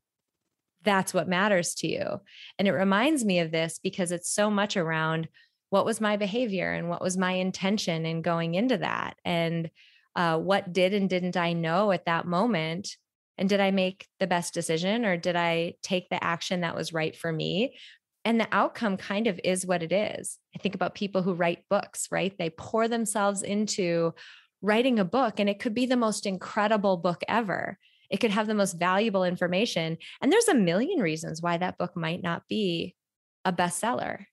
that's 0.84 1.12
what 1.12 1.28
matters 1.28 1.74
to 1.74 1.88
you. 1.88 2.20
And 2.58 2.68
it 2.68 2.72
reminds 2.72 3.24
me 3.24 3.40
of 3.40 3.50
this 3.50 3.80
because 3.82 4.12
it's 4.12 4.30
so 4.30 4.48
much 4.48 4.76
around 4.76 5.28
what 5.70 5.84
was 5.84 6.00
my 6.00 6.16
behavior 6.16 6.72
and 6.72 6.88
what 6.88 7.02
was 7.02 7.16
my 7.16 7.32
intention 7.32 8.06
in 8.06 8.22
going 8.22 8.54
into 8.54 8.78
that? 8.78 9.16
And 9.24 9.70
uh, 10.16 10.38
what 10.38 10.72
did 10.72 10.94
and 10.94 11.08
didn't 11.08 11.36
i 11.36 11.52
know 11.52 11.92
at 11.92 12.06
that 12.06 12.26
moment? 12.26 12.96
And 13.36 13.48
did 13.48 13.60
i 13.60 13.70
make 13.70 14.06
the 14.18 14.26
best 14.26 14.54
decision 14.54 15.04
or 15.04 15.16
did 15.16 15.36
i 15.36 15.74
take 15.82 16.08
the 16.08 16.22
action 16.22 16.62
that 16.62 16.74
was 16.74 16.92
right 16.92 17.16
for 17.16 17.30
me? 17.30 17.76
And 18.24 18.40
the 18.40 18.48
outcome 18.50 18.96
kind 18.96 19.26
of 19.26 19.40
is 19.44 19.64
what 19.64 19.82
it 19.82 19.92
is. 19.92 20.38
I 20.54 20.58
think 20.58 20.74
about 20.74 20.94
people 20.94 21.22
who 21.22 21.34
write 21.34 21.64
books 21.70 22.08
right? 22.10 22.34
They 22.38 22.50
pour 22.50 22.88
themselves 22.88 23.42
into 23.42 24.14
writing 24.60 24.98
a 24.98 25.04
book 25.04 25.38
and 25.38 25.48
it 25.48 25.60
could 25.60 25.74
be 25.74 25.86
the 25.86 25.96
most 25.96 26.26
incredible 26.26 26.96
book 26.96 27.22
ever. 27.28 27.78
It 28.10 28.18
could 28.18 28.30
have 28.30 28.46
the 28.46 28.54
most 28.54 28.78
valuable 28.78 29.22
information. 29.22 29.98
And 30.20 30.32
there's 30.32 30.48
a 30.48 30.54
million 30.54 30.98
reasons 31.00 31.42
why 31.42 31.58
that 31.58 31.78
book 31.78 31.94
might 31.94 32.22
not 32.22 32.48
be 32.48 32.96
a 33.44 33.52
bestseller 33.52 34.24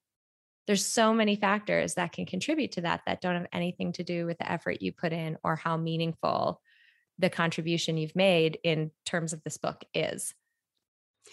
there's 0.68 0.86
so 0.86 1.14
many 1.14 1.36
factors 1.36 1.94
that 1.96 2.12
can 2.12 2.26
contribute 2.26 2.72
to 2.74 2.82
that 2.82 3.02
that 3.06 3.22
don't 3.22 3.36
have 3.36 3.48
anything 3.54 3.92
to 3.94 4.04
do 4.04 4.26
with 4.26 4.38
the 4.38 4.52
effort 4.52 4.82
you 4.82 4.92
put 4.92 5.14
in 5.14 5.38
or 5.44 5.56
how 5.56 5.78
meaningful 5.78 6.62
the 7.20 7.30
contribution 7.30 7.98
you've 7.98 8.16
made 8.16 8.60
in 8.64 8.92
terms 9.06 9.32
of 9.32 9.44
this 9.44 9.58
book 9.58 9.84
is. 9.94 10.34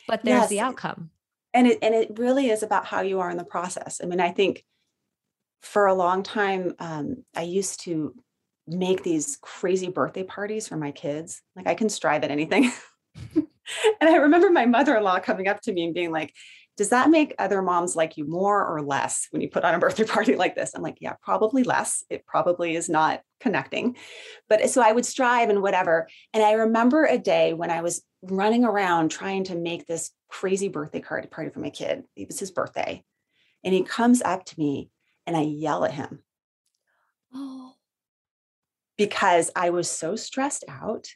But 0.07 0.23
there's 0.25 0.42
yes. 0.42 0.51
the 0.51 0.61
outcome. 0.61 1.11
And 1.55 1.66
it 1.66 1.79
and 1.83 1.95
it 1.95 2.18
really 2.18 2.51
is 2.51 2.62
about 2.62 2.87
how 2.87 3.01
you 3.01 3.21
are 3.21 3.31
in 3.31 3.37
the 3.37 3.45
process. 3.45 4.01
I 4.03 4.07
mean 4.07 4.21
i 4.21 4.31
think 4.31 4.64
for 5.61 5.87
a 5.87 5.95
long 5.95 6.23
time 6.23 6.75
um, 6.79 7.25
i 7.37 7.42
used 7.42 7.81
to 7.85 8.14
make 8.66 9.03
these 9.03 9.38
crazy 9.42 9.88
birthday 9.88 10.23
parties 10.23 10.68
for 10.68 10.77
my 10.77 10.92
kids. 10.92 11.42
Like 11.57 11.66
i 11.66 11.75
can 11.75 11.88
strive 11.88 12.25
at 12.25 12.31
anything. 12.31 12.71
And 14.01 14.11
i 14.11 14.16
remember 14.16 14.51
my 14.51 14.66
mother-in-law 14.66 15.21
coming 15.21 15.47
up 15.47 15.61
to 15.62 15.73
me 15.73 15.85
and 15.85 15.95
being 15.95 16.11
like 16.11 16.35
does 16.77 16.89
that 16.89 17.11
make 17.11 17.35
other 17.39 17.61
moms 17.61 17.95
like 17.95 18.17
you 18.17 18.27
more 18.27 18.67
or 18.67 18.83
less 18.83 19.29
when 19.31 19.43
you 19.43 19.49
put 19.49 19.65
on 19.65 19.75
a 19.75 19.79
birthday 19.79 20.05
party 20.07 20.37
like 20.37 20.55
this? 20.55 20.73
I'm 20.75 20.83
like, 20.83 20.99
yeah, 21.01 21.15
probably 21.23 21.65
less. 21.65 22.05
It 22.09 22.27
probably 22.27 22.75
is 22.75 22.89
not 22.89 23.23
connecting. 23.41 23.97
But 24.49 24.69
so 24.71 24.81
I 24.81 24.93
would 24.93 25.05
strive 25.05 25.51
and 25.51 25.63
whatever. 25.63 26.09
And 26.33 26.43
I 26.43 26.53
remember 26.53 27.05
a 27.05 27.19
day 27.19 27.53
when 27.53 27.71
I 27.71 27.83
was 27.83 28.03
running 28.23 28.65
around 28.65 29.11
trying 29.11 29.45
to 29.45 29.55
make 29.55 29.87
this 29.87 30.11
crazy 30.29 30.69
birthday 30.69 31.01
card 31.01 31.31
party 31.31 31.51
for 31.51 31.61
my 31.61 31.71
kid. 31.71 32.05
It 32.17 32.29
was 32.29 32.39
his 32.39 32.51
birthday. 32.51 33.05
And 33.65 33.75
he 33.75 33.83
comes 33.83 34.23
up 34.23 34.45
to 34.47 34.59
me 34.59 34.91
and 35.27 35.37
I 35.37 35.43
yell 35.43 35.85
at 35.85 35.93
him. 35.93 36.23
Oh. 37.35 37.75
Because 38.97 39.51
I 39.57 39.71
was 39.71 39.91
so 39.91 40.17
stressed 40.17 40.65
out 40.69 41.09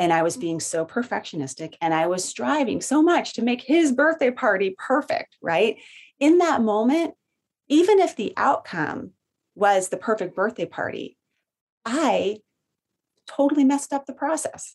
and 0.00 0.14
I 0.14 0.22
was 0.22 0.38
being 0.38 0.60
so 0.60 0.86
perfectionistic 0.86 1.74
and 1.82 1.92
I 1.92 2.06
was 2.06 2.24
striving 2.24 2.80
so 2.80 3.02
much 3.02 3.34
to 3.34 3.42
make 3.42 3.60
his 3.60 3.92
birthday 3.92 4.30
party 4.30 4.74
perfect, 4.78 5.36
right? 5.42 5.76
In 6.18 6.38
that 6.38 6.62
moment, 6.62 7.12
even 7.68 8.00
if 8.00 8.16
the 8.16 8.32
outcome 8.38 9.10
was 9.54 9.90
the 9.90 9.98
perfect 9.98 10.34
birthday 10.34 10.64
party, 10.64 11.18
I 11.84 12.38
totally 13.26 13.62
messed 13.62 13.92
up 13.92 14.06
the 14.06 14.14
process. 14.14 14.74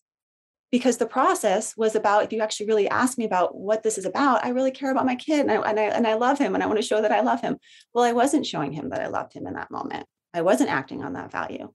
Because 0.71 0.97
the 0.97 1.07
process 1.07 1.75
was 1.75 1.95
about 1.95 2.23
if 2.23 2.31
you 2.31 2.41
actually 2.41 2.67
really 2.67 2.87
ask 2.87 3.17
me 3.17 3.25
about 3.25 3.55
what 3.55 3.81
this 3.81 3.97
is 3.97 4.03
about 4.03 4.43
i 4.43 4.49
really 4.49 4.71
care 4.71 4.91
about 4.91 5.05
my 5.05 5.15
kid 5.15 5.41
and 5.41 5.51
I, 5.51 5.55
and 5.69 5.79
I 5.79 5.83
and 5.83 6.05
i 6.05 6.15
love 6.15 6.37
him 6.37 6.53
and 6.53 6.61
i 6.61 6.65
want 6.65 6.79
to 6.79 6.85
show 6.85 7.01
that 7.01 7.13
i 7.13 7.21
love 7.21 7.39
him. 7.39 7.57
Well 7.93 8.03
i 8.03 8.11
wasn't 8.11 8.45
showing 8.45 8.73
him 8.73 8.89
that 8.89 8.99
i 8.99 9.07
loved 9.07 9.31
him 9.31 9.47
in 9.47 9.53
that 9.53 9.71
moment 9.71 10.05
I 10.35 10.41
wasn't 10.41 10.69
acting 10.69 11.03
on 11.03 11.13
that 11.13 11.31
value. 11.31 11.71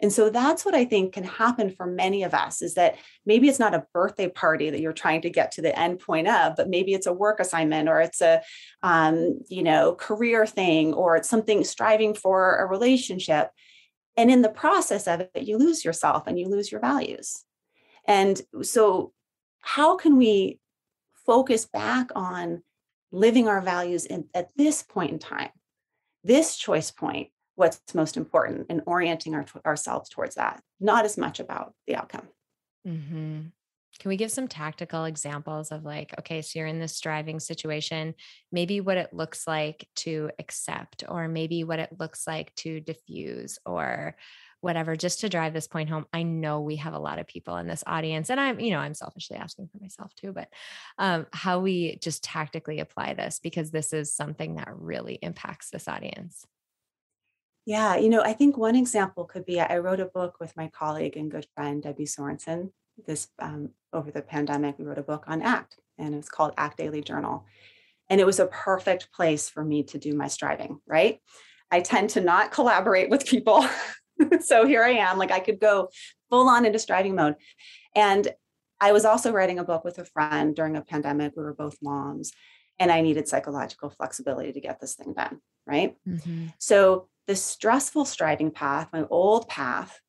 And 0.00 0.12
so 0.12 0.30
that's 0.30 0.64
what 0.64 0.74
I 0.74 0.84
think 0.84 1.14
can 1.14 1.24
happen 1.24 1.68
for 1.68 1.84
many 1.84 2.22
of 2.22 2.32
us 2.32 2.62
is 2.62 2.74
that 2.74 2.96
maybe 3.26 3.48
it's 3.48 3.58
not 3.58 3.74
a 3.74 3.86
birthday 3.92 4.28
party 4.28 4.70
that 4.70 4.80
you're 4.80 4.92
trying 4.92 5.22
to 5.22 5.30
get 5.30 5.50
to 5.52 5.62
the 5.62 5.76
end 5.76 5.98
point 5.98 6.28
of, 6.28 6.54
but 6.56 6.68
maybe 6.68 6.94
it's 6.94 7.08
a 7.08 7.12
work 7.12 7.40
assignment 7.40 7.88
or 7.88 8.00
it's 8.00 8.20
a, 8.20 8.40
um, 8.84 9.40
you 9.48 9.64
know, 9.64 9.96
career 9.96 10.46
thing 10.46 10.94
or 10.94 11.16
it's 11.16 11.28
something 11.28 11.64
striving 11.64 12.14
for 12.14 12.58
a 12.58 12.66
relationship. 12.66 13.50
And 14.16 14.30
in 14.30 14.42
the 14.42 14.48
process 14.48 15.08
of 15.08 15.22
it, 15.22 15.42
you 15.42 15.58
lose 15.58 15.84
yourself 15.84 16.28
and 16.28 16.38
you 16.38 16.48
lose 16.48 16.70
your 16.70 16.80
values. 16.80 17.44
And 18.06 18.40
so, 18.62 19.12
how 19.60 19.96
can 19.96 20.18
we 20.18 20.60
focus 21.26 21.64
back 21.64 22.10
on 22.14 22.62
living 23.10 23.48
our 23.48 23.62
values 23.62 24.04
in, 24.04 24.26
at 24.34 24.50
this 24.56 24.82
point 24.82 25.10
in 25.10 25.18
time, 25.18 25.50
this 26.22 26.56
choice 26.56 26.90
point, 26.90 27.28
what's 27.56 27.94
most 27.94 28.16
important 28.16 28.66
and 28.68 28.82
orienting 28.86 29.34
our, 29.34 29.46
ourselves 29.64 30.08
towards 30.08 30.34
that, 30.34 30.62
not 30.80 31.04
as 31.04 31.16
much 31.16 31.40
about 31.40 31.72
the 31.86 31.96
outcome. 31.96 32.28
Mm-hmm. 32.86 33.40
Can 34.00 34.08
we 34.08 34.16
give 34.16 34.32
some 34.32 34.48
tactical 34.48 35.04
examples 35.04 35.70
of 35.70 35.84
like, 35.84 36.14
okay, 36.18 36.42
so 36.42 36.58
you're 36.58 36.68
in 36.68 36.80
this 36.80 36.98
driving 36.98 37.38
situation, 37.38 38.14
maybe 38.50 38.80
what 38.80 38.96
it 38.96 39.12
looks 39.12 39.46
like 39.46 39.88
to 39.96 40.30
accept, 40.38 41.04
or 41.08 41.28
maybe 41.28 41.62
what 41.62 41.78
it 41.78 41.90
looks 41.98 42.26
like 42.26 42.52
to 42.56 42.80
diffuse, 42.80 43.58
or 43.64 44.16
whatever, 44.60 44.96
just 44.96 45.20
to 45.20 45.28
drive 45.28 45.52
this 45.52 45.68
point 45.68 45.90
home. 45.90 46.06
I 46.12 46.24
know 46.24 46.60
we 46.60 46.76
have 46.76 46.94
a 46.94 46.98
lot 46.98 47.20
of 47.20 47.28
people 47.28 47.56
in 47.58 47.68
this 47.68 47.84
audience, 47.86 48.30
and 48.30 48.40
I'm, 48.40 48.58
you 48.58 48.72
know, 48.72 48.78
I'm 48.78 48.94
selfishly 48.94 49.36
asking 49.36 49.68
for 49.68 49.78
myself 49.78 50.12
too, 50.16 50.32
but 50.32 50.48
um, 50.98 51.26
how 51.32 51.60
we 51.60 51.98
just 52.02 52.24
tactically 52.24 52.80
apply 52.80 53.14
this 53.14 53.38
because 53.38 53.70
this 53.70 53.92
is 53.92 54.12
something 54.12 54.56
that 54.56 54.74
really 54.74 55.20
impacts 55.22 55.70
this 55.70 55.86
audience. 55.86 56.44
Yeah, 57.66 57.96
you 57.96 58.10
know, 58.10 58.22
I 58.22 58.34
think 58.34 58.56
one 58.56 58.76
example 58.76 59.24
could 59.24 59.46
be 59.46 59.60
I 59.60 59.78
wrote 59.78 60.00
a 60.00 60.06
book 60.06 60.36
with 60.38 60.56
my 60.56 60.68
colleague 60.68 61.16
and 61.16 61.30
good 61.30 61.46
friend 61.54 61.82
Debbie 61.82 62.04
Sorensen. 62.04 62.70
This 63.06 63.28
um, 63.38 63.70
over 63.92 64.10
the 64.10 64.22
pandemic, 64.22 64.78
we 64.78 64.84
wrote 64.84 64.98
a 64.98 65.02
book 65.02 65.24
on 65.26 65.42
ACT, 65.42 65.78
and 65.98 66.14
it's 66.14 66.28
called 66.28 66.52
ACT 66.58 66.76
Daily 66.76 67.00
Journal. 67.00 67.44
And 68.10 68.20
it 68.20 68.26
was 68.26 68.38
a 68.38 68.46
perfect 68.46 69.12
place 69.12 69.48
for 69.48 69.64
me 69.64 69.82
to 69.84 69.98
do 69.98 70.14
my 70.14 70.28
striving, 70.28 70.80
right? 70.86 71.20
I 71.70 71.80
tend 71.80 72.10
to 72.10 72.20
not 72.20 72.52
collaborate 72.52 73.08
with 73.08 73.26
people. 73.26 73.66
so 74.40 74.66
here 74.66 74.84
I 74.84 74.90
am, 74.90 75.18
like 75.18 75.32
I 75.32 75.40
could 75.40 75.58
go 75.58 75.88
full 76.28 76.48
on 76.48 76.66
into 76.66 76.78
striving 76.78 77.14
mode. 77.14 77.36
And 77.96 78.28
I 78.80 78.92
was 78.92 79.06
also 79.06 79.32
writing 79.32 79.58
a 79.58 79.64
book 79.64 79.84
with 79.84 79.98
a 79.98 80.04
friend 80.04 80.54
during 80.54 80.76
a 80.76 80.82
pandemic. 80.82 81.32
We 81.34 81.42
were 81.42 81.54
both 81.54 81.78
moms, 81.82 82.32
and 82.78 82.92
I 82.92 83.00
needed 83.00 83.26
psychological 83.26 83.88
flexibility 83.88 84.52
to 84.52 84.60
get 84.60 84.80
this 84.80 84.94
thing 84.94 85.14
done, 85.14 85.40
right? 85.66 85.96
Mm-hmm. 86.06 86.48
So 86.58 87.08
the 87.26 87.36
stressful 87.36 88.04
striving 88.04 88.50
path, 88.50 88.88
my 88.92 89.04
old 89.10 89.48
path, 89.48 90.00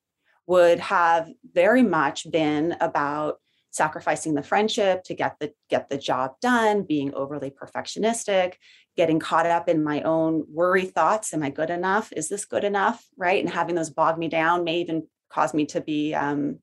would 0.47 0.79
have 0.79 1.29
very 1.53 1.81
much 1.81 2.29
been 2.31 2.75
about 2.79 3.39
sacrificing 3.71 4.35
the 4.35 4.43
friendship 4.43 5.03
to 5.03 5.13
get 5.13 5.35
the 5.39 5.51
get 5.69 5.89
the 5.89 5.97
job 5.97 6.31
done 6.39 6.83
being 6.83 7.13
overly 7.13 7.49
perfectionistic 7.49 8.53
getting 8.95 9.19
caught 9.19 9.45
up 9.45 9.67
in 9.67 9.83
my 9.83 10.01
own 10.03 10.45
worry 10.49 10.85
thoughts 10.85 11.33
am 11.33 11.43
i 11.43 11.49
good 11.49 11.69
enough? 11.69 12.11
Is 12.13 12.29
this 12.29 12.45
good 12.45 12.63
enough? 12.63 13.05
Right? 13.17 13.43
And 13.43 13.53
having 13.53 13.75
those 13.75 13.89
bog 13.89 14.17
me 14.17 14.29
down 14.29 14.63
may 14.63 14.79
even 14.79 15.07
cause 15.29 15.53
me 15.53 15.65
to 15.67 15.81
be 15.81 16.13
um, 16.13 16.59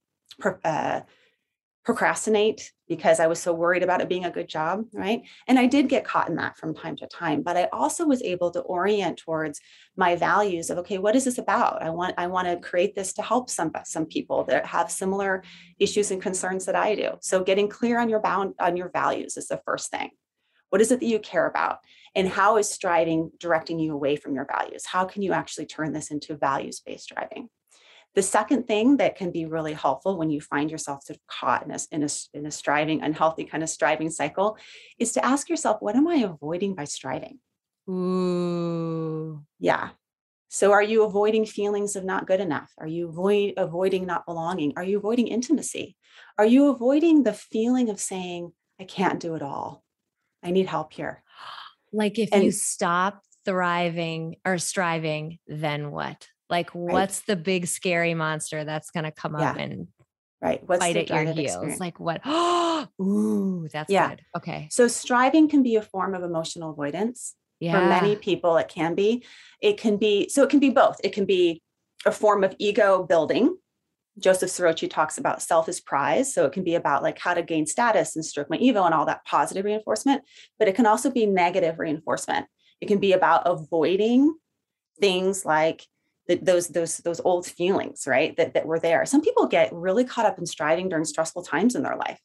uh, 0.65 1.01
procrastinate 1.85 2.71
because 2.89 3.19
I 3.19 3.27
was 3.27 3.41
so 3.41 3.53
worried 3.53 3.83
about 3.83 4.01
it 4.01 4.09
being 4.09 4.25
a 4.25 4.31
good 4.31 4.49
job, 4.49 4.85
right? 4.93 5.23
And 5.49 5.59
I 5.59 5.67
did 5.67 5.89
get 5.89 6.05
caught 6.05 6.29
in 6.29 6.37
that 6.37 6.57
from 6.57 6.75
time 6.75 6.95
to 6.97 7.07
time, 7.09 7.43
but 7.43 7.57
I 7.57 7.69
also 7.73 8.07
was 8.07 8.23
able 8.23 8.51
to 8.53 8.61
orient 8.61 9.19
towards 9.19 9.61
my 9.97 10.15
values 10.15 10.71
of 10.71 10.79
okay, 10.79 10.99
what 10.99 11.17
is 11.17 11.25
this 11.25 11.39
about? 11.39 11.83
I 11.83 11.91
want 11.91 12.15
I 12.19 12.29
want 12.29 12.49
to 12.49 12.69
create 12.69 12.95
this 12.95 13.13
to 13.15 13.23
help 13.23 13.51
some 13.51 13.73
some 13.85 14.07
people 14.07 14.45
that 14.45 14.67
have 14.67 14.91
similar 14.91 15.43
issues 15.79 16.11
and 16.11 16.23
concerns 16.23 16.67
that 16.67 16.77
I 16.77 16.95
do. 16.95 17.13
So 17.21 17.43
getting 17.43 17.69
clear 17.69 17.99
on 17.99 18.09
your 18.09 18.21
bound 18.21 18.55
on 18.61 18.77
your 18.77 18.91
values 18.91 19.37
is 19.37 19.49
the 19.49 19.61
first 19.65 19.91
thing. 19.91 20.11
What 20.71 20.81
is 20.81 20.93
it 20.93 21.01
that 21.01 21.07
you 21.07 21.19
care 21.19 21.47
about? 21.47 21.79
And 22.15 22.29
how 22.29 22.59
is 22.59 22.71
striving 22.71 23.31
directing 23.39 23.79
you 23.79 23.93
away 23.93 24.17
from 24.17 24.35
your 24.35 24.47
values? 24.47 24.87
How 24.87 25.05
can 25.05 25.23
you 25.23 25.33
actually 25.33 25.67
turn 25.67 25.93
this 25.93 26.11
into 26.11 26.37
values-based 26.37 27.05
striving? 27.05 27.49
The 28.15 28.23
second 28.23 28.67
thing 28.67 28.99
that 28.99 29.17
can 29.17 29.31
be 29.31 29.47
really 29.47 29.73
helpful 29.73 30.19
when 30.19 30.31
you 30.31 30.41
find 30.41 30.71
yourself 30.71 31.05
sort 31.05 31.17
of 31.17 31.27
caught 31.27 31.65
in 31.65 31.71
a, 31.71 31.79
in 31.91 32.03
a, 32.03 32.09
in 32.35 32.47
a 32.47 32.51
striving, 32.51 33.03
unhealthy 33.03 33.45
kind 33.45 33.63
of 33.63 33.71
striving 33.71 34.11
cycle 34.11 34.59
is 34.99 35.13
to 35.13 35.25
ask 35.25 35.49
yourself, 35.49 35.79
what 35.81 35.97
am 35.97 36.07
I 36.07 36.17
avoiding 36.17 36.75
by 36.75 36.85
striving? 36.85 37.39
Ooh. 37.89 39.43
Yeah. 39.59 39.91
So 40.49 40.73
are 40.73 40.83
you 40.83 41.05
avoiding 41.05 41.47
feelings 41.47 41.97
of 41.97 42.05
not 42.05 42.27
good 42.27 42.41
enough? 42.41 42.71
Are 42.77 42.87
you 42.87 43.09
avoid, 43.09 43.55
avoiding 43.57 44.05
not 44.05 44.27
belonging? 44.27 44.75
Are 44.77 44.85
you 44.85 44.99
avoiding 44.99 45.29
intimacy? 45.29 45.97
Are 46.37 46.45
you 46.45 46.69
avoiding 46.69 47.23
the 47.23 47.33
feeling 47.33 47.89
of 47.89 47.99
saying, 47.99 48.53
I 48.79 48.85
can't 48.85 49.21
do 49.21 49.35
it 49.35 49.43
all? 49.43 49.83
I 50.43 50.51
need 50.51 50.67
help 50.67 50.93
here. 50.93 51.23
Like 51.93 52.19
if 52.19 52.29
and, 52.33 52.45
you 52.45 52.53
stop 52.53 53.23
thriving 53.47 54.37
or 54.45 54.59
striving, 54.59 55.39
then 55.47 55.91
what? 55.91 56.29
Like, 56.49 56.75
right. 56.75 56.93
what's 56.93 57.21
the 57.21 57.37
big 57.37 57.67
scary 57.67 58.15
monster 58.15 58.65
that's 58.65 58.91
going 58.91 59.05
to 59.05 59.11
come 59.11 59.39
yeah. 59.39 59.51
up 59.51 59.57
and 59.57 59.89
right 60.41 60.61
what's 60.67 60.81
fight 60.81 60.97
at 60.97 61.09
your 61.09 61.25
heels? 61.25 61.39
Experience? 61.39 61.81
Like 61.81 62.01
what? 62.01 62.21
Oh, 62.25 62.87
ooh, 63.03 63.69
that's 63.73 63.91
yeah. 63.91 64.11
good. 64.11 64.23
Okay. 64.37 64.69
So 64.71 64.89
striving 64.89 65.49
can 65.49 65.63
be 65.63 65.77
a 65.77 65.83
form 65.83 66.15
of 66.15 66.23
emotional 66.23 66.71
avoidance. 66.71 67.35
Yeah. 67.61 67.79
For 67.79 67.87
many 67.87 68.17
people, 68.17 68.57
it 68.57 68.69
can 68.69 68.95
be. 68.95 69.25
It 69.61 69.79
can 69.79 69.97
be 69.97 70.29
so. 70.29 70.43
It 70.43 70.51
can 70.51 70.59
be 70.59 70.71
both. 70.71 70.97
It 71.05 71.13
can 71.13 71.25
be 71.25 71.63
a 72.05 72.13
form 72.13 72.43
of 72.43 72.57
ego 72.59 73.05
building. 73.05 73.57
Joseph 74.19 74.51
Ciarrochi 74.51 74.91
talks 74.91 75.17
about 75.17 75.43
self 75.43 75.69
as 75.69 75.81
prize. 75.81 76.35
So 76.35 76.45
it 76.45 76.53
can 76.53 76.65
be 76.65 76.75
about 76.75 77.03
like 77.03 77.19
how 77.19 77.35
to 77.35 77.43
gain 77.43 77.67
status 77.67 78.15
and 78.15 78.25
stroke 78.25 78.51
my 78.51 78.57
ego 78.57 78.85
and 78.85 78.95
all 78.95 79.07
that 79.07 79.25
positive 79.25 79.65
reinforcement, 79.65 80.23
but 80.59 80.69
it 80.69 80.75
can 80.75 80.87
also 80.87 81.11
be 81.11 81.25
negative 81.25 81.79
reinforcement. 81.79 82.47
It 82.81 82.89
can 82.89 82.99
be 82.99 83.13
about 83.13 83.43
avoiding 83.47 84.35
things 85.01 85.45
like 85.45 85.87
those 86.29 86.69
those 86.69 86.99
those 86.99 87.21
old 87.21 87.47
feelings 87.47 88.05
right 88.07 88.37
that, 88.37 88.55
that 88.55 88.67
were 88.67 88.79
there. 88.79 89.05
Some 89.07 89.21
people 89.21 89.47
get 89.47 89.73
really 89.73 90.05
caught 90.05 90.27
up 90.27 90.39
in 90.39 90.47
striving 90.47 90.89
during 90.89 91.05
stressful 91.05 91.43
times 91.43 91.75
in 91.75 91.83
their 91.83 91.97
life. 91.97 92.21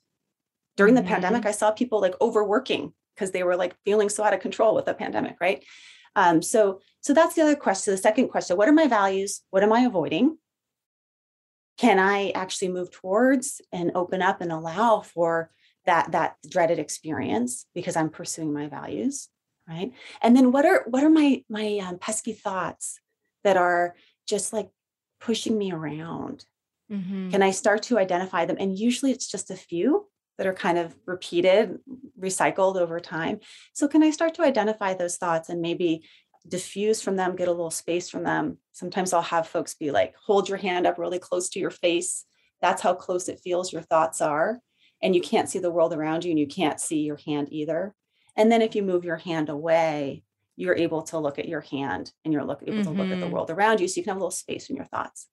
During 0.75 0.93
the 0.93 1.01
mm-hmm. 1.01 1.09
pandemic 1.09 1.45
i 1.45 1.51
saw 1.51 1.71
people 1.71 1.99
like 2.01 2.15
overworking 2.21 2.93
because 3.15 3.31
they 3.31 3.43
were 3.43 3.55
like 3.55 3.75
feeling 3.83 4.09
so 4.09 4.23
out 4.23 4.33
of 4.33 4.39
control 4.39 4.75
with 4.75 4.85
the 4.85 4.93
pandemic 4.93 5.37
right? 5.41 5.63
Um, 6.15 6.41
so 6.41 6.81
so 7.01 7.13
that's 7.13 7.35
the 7.35 7.41
other 7.41 7.55
question 7.55 7.91
the 7.91 7.97
second 7.97 8.29
question 8.29 8.57
what 8.57 8.69
are 8.69 8.73
my 8.73 8.87
values? 8.87 9.41
What 9.49 9.63
am 9.63 9.73
i 9.73 9.81
avoiding? 9.81 10.37
Can 11.77 11.99
i 11.99 12.29
actually 12.31 12.69
move 12.69 12.91
towards 12.91 13.61
and 13.71 13.91
open 13.95 14.21
up 14.21 14.41
and 14.41 14.51
allow 14.51 15.01
for 15.01 15.51
that 15.85 16.11
that 16.11 16.35
dreaded 16.47 16.79
experience 16.79 17.65
because 17.73 17.95
i'm 17.95 18.09
pursuing 18.09 18.53
my 18.53 18.67
values 18.67 19.29
right? 19.67 19.91
And 20.21 20.35
then 20.35 20.51
what 20.51 20.65
are 20.65 20.85
what 20.87 21.03
are 21.03 21.09
my 21.09 21.43
my 21.49 21.79
um, 21.79 21.97
pesky 21.97 22.33
thoughts 22.33 22.99
that 23.43 23.57
are 23.57 23.95
just 24.27 24.53
like 24.53 24.69
pushing 25.19 25.57
me 25.57 25.71
around? 25.71 26.45
Mm-hmm. 26.91 27.31
Can 27.31 27.43
I 27.43 27.51
start 27.51 27.83
to 27.83 27.97
identify 27.97 28.45
them? 28.45 28.57
And 28.59 28.77
usually 28.77 29.11
it's 29.11 29.27
just 29.27 29.51
a 29.51 29.55
few 29.55 30.07
that 30.37 30.47
are 30.47 30.53
kind 30.53 30.77
of 30.77 30.95
repeated, 31.05 31.79
recycled 32.19 32.75
over 32.77 32.99
time. 32.99 33.39
So, 33.73 33.87
can 33.87 34.03
I 34.03 34.11
start 34.11 34.35
to 34.35 34.43
identify 34.43 34.93
those 34.93 35.17
thoughts 35.17 35.49
and 35.49 35.61
maybe 35.61 36.03
diffuse 36.47 37.01
from 37.01 37.15
them, 37.15 37.35
get 37.35 37.47
a 37.47 37.51
little 37.51 37.71
space 37.71 38.09
from 38.09 38.23
them? 38.23 38.57
Sometimes 38.71 39.13
I'll 39.13 39.21
have 39.21 39.47
folks 39.47 39.73
be 39.73 39.91
like, 39.91 40.15
hold 40.25 40.47
your 40.47 40.57
hand 40.59 40.85
up 40.85 40.97
really 40.97 41.19
close 41.19 41.49
to 41.49 41.59
your 41.59 41.71
face. 41.71 42.25
That's 42.61 42.81
how 42.81 42.93
close 42.93 43.27
it 43.29 43.41
feels 43.43 43.73
your 43.73 43.81
thoughts 43.81 44.21
are. 44.21 44.59
And 45.01 45.15
you 45.15 45.21
can't 45.21 45.49
see 45.49 45.59
the 45.59 45.71
world 45.71 45.93
around 45.93 46.25
you 46.25 46.31
and 46.31 46.39
you 46.39 46.47
can't 46.47 46.79
see 46.79 46.99
your 46.99 47.19
hand 47.25 47.49
either. 47.51 47.93
And 48.35 48.51
then 48.51 48.61
if 48.61 48.75
you 48.75 48.83
move 48.83 49.03
your 49.03 49.17
hand 49.17 49.49
away, 49.49 50.23
you're 50.57 50.75
able 50.75 51.03
to 51.03 51.19
look 51.19 51.39
at 51.39 51.47
your 51.47 51.61
hand 51.61 52.11
and 52.25 52.33
you're 52.33 52.43
look, 52.43 52.61
able 52.63 52.79
mm-hmm. 52.79 52.83
to 52.83 52.89
look 52.89 53.11
at 53.11 53.19
the 53.19 53.25
mm-hmm. 53.25 53.33
world 53.33 53.49
around 53.49 53.79
you 53.79 53.87
so 53.87 53.99
you 53.99 54.03
can 54.03 54.11
have 54.11 54.17
a 54.17 54.19
little 54.19 54.31
space 54.31 54.69
in 54.69 54.75
your 54.75 54.85
thoughts 54.85 55.27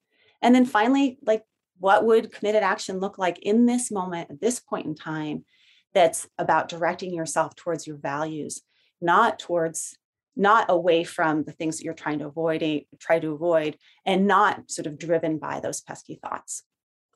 and 0.44 0.54
then 0.54 0.64
finally 0.64 1.18
like 1.26 1.42
what 1.80 2.04
would 2.04 2.32
committed 2.32 2.62
action 2.62 3.00
look 3.00 3.18
like 3.18 3.38
in 3.40 3.66
this 3.66 3.90
moment 3.90 4.30
at 4.30 4.40
this 4.40 4.60
point 4.60 4.86
in 4.86 4.94
time 4.94 5.44
that's 5.92 6.28
about 6.38 6.68
directing 6.68 7.12
yourself 7.12 7.56
towards 7.56 7.86
your 7.86 7.96
values 7.96 8.60
not 9.00 9.38
towards 9.40 9.96
not 10.36 10.66
away 10.68 11.04
from 11.04 11.44
the 11.44 11.52
things 11.52 11.78
that 11.78 11.84
you're 11.84 11.94
trying 11.94 12.18
to 12.18 12.26
avoid 12.26 12.62
try 13.00 13.18
to 13.18 13.32
avoid 13.32 13.76
and 14.06 14.26
not 14.26 14.70
sort 14.70 14.86
of 14.86 14.98
driven 14.98 15.38
by 15.38 15.58
those 15.58 15.80
pesky 15.80 16.18
thoughts 16.22 16.62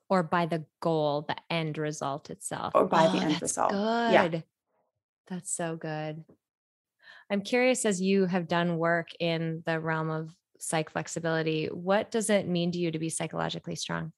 or 0.08 0.22
by 0.22 0.46
the 0.46 0.64
goal 0.80 1.24
the 1.28 1.36
end 1.50 1.78
result 1.78 2.30
itself 2.30 2.72
or 2.74 2.86
by 2.86 3.06
oh, 3.06 3.12
the 3.12 3.18
end 3.18 3.42
result 3.42 3.70
good. 3.70 3.76
yeah 4.12 4.40
that's 5.28 5.54
so 5.54 5.76
good 5.76 6.24
I'm 7.30 7.42
curious 7.42 7.84
as 7.84 8.00
you 8.00 8.26
have 8.26 8.48
done 8.48 8.78
work 8.78 9.08
in 9.20 9.62
the 9.66 9.78
realm 9.80 10.10
of 10.10 10.34
psych 10.58 10.90
flexibility, 10.90 11.66
what 11.66 12.10
does 12.10 12.30
it 12.30 12.48
mean 12.48 12.72
to 12.72 12.78
you 12.78 12.90
to 12.90 12.98
be 12.98 13.10
psychologically 13.10 13.76
strong? 13.76 14.12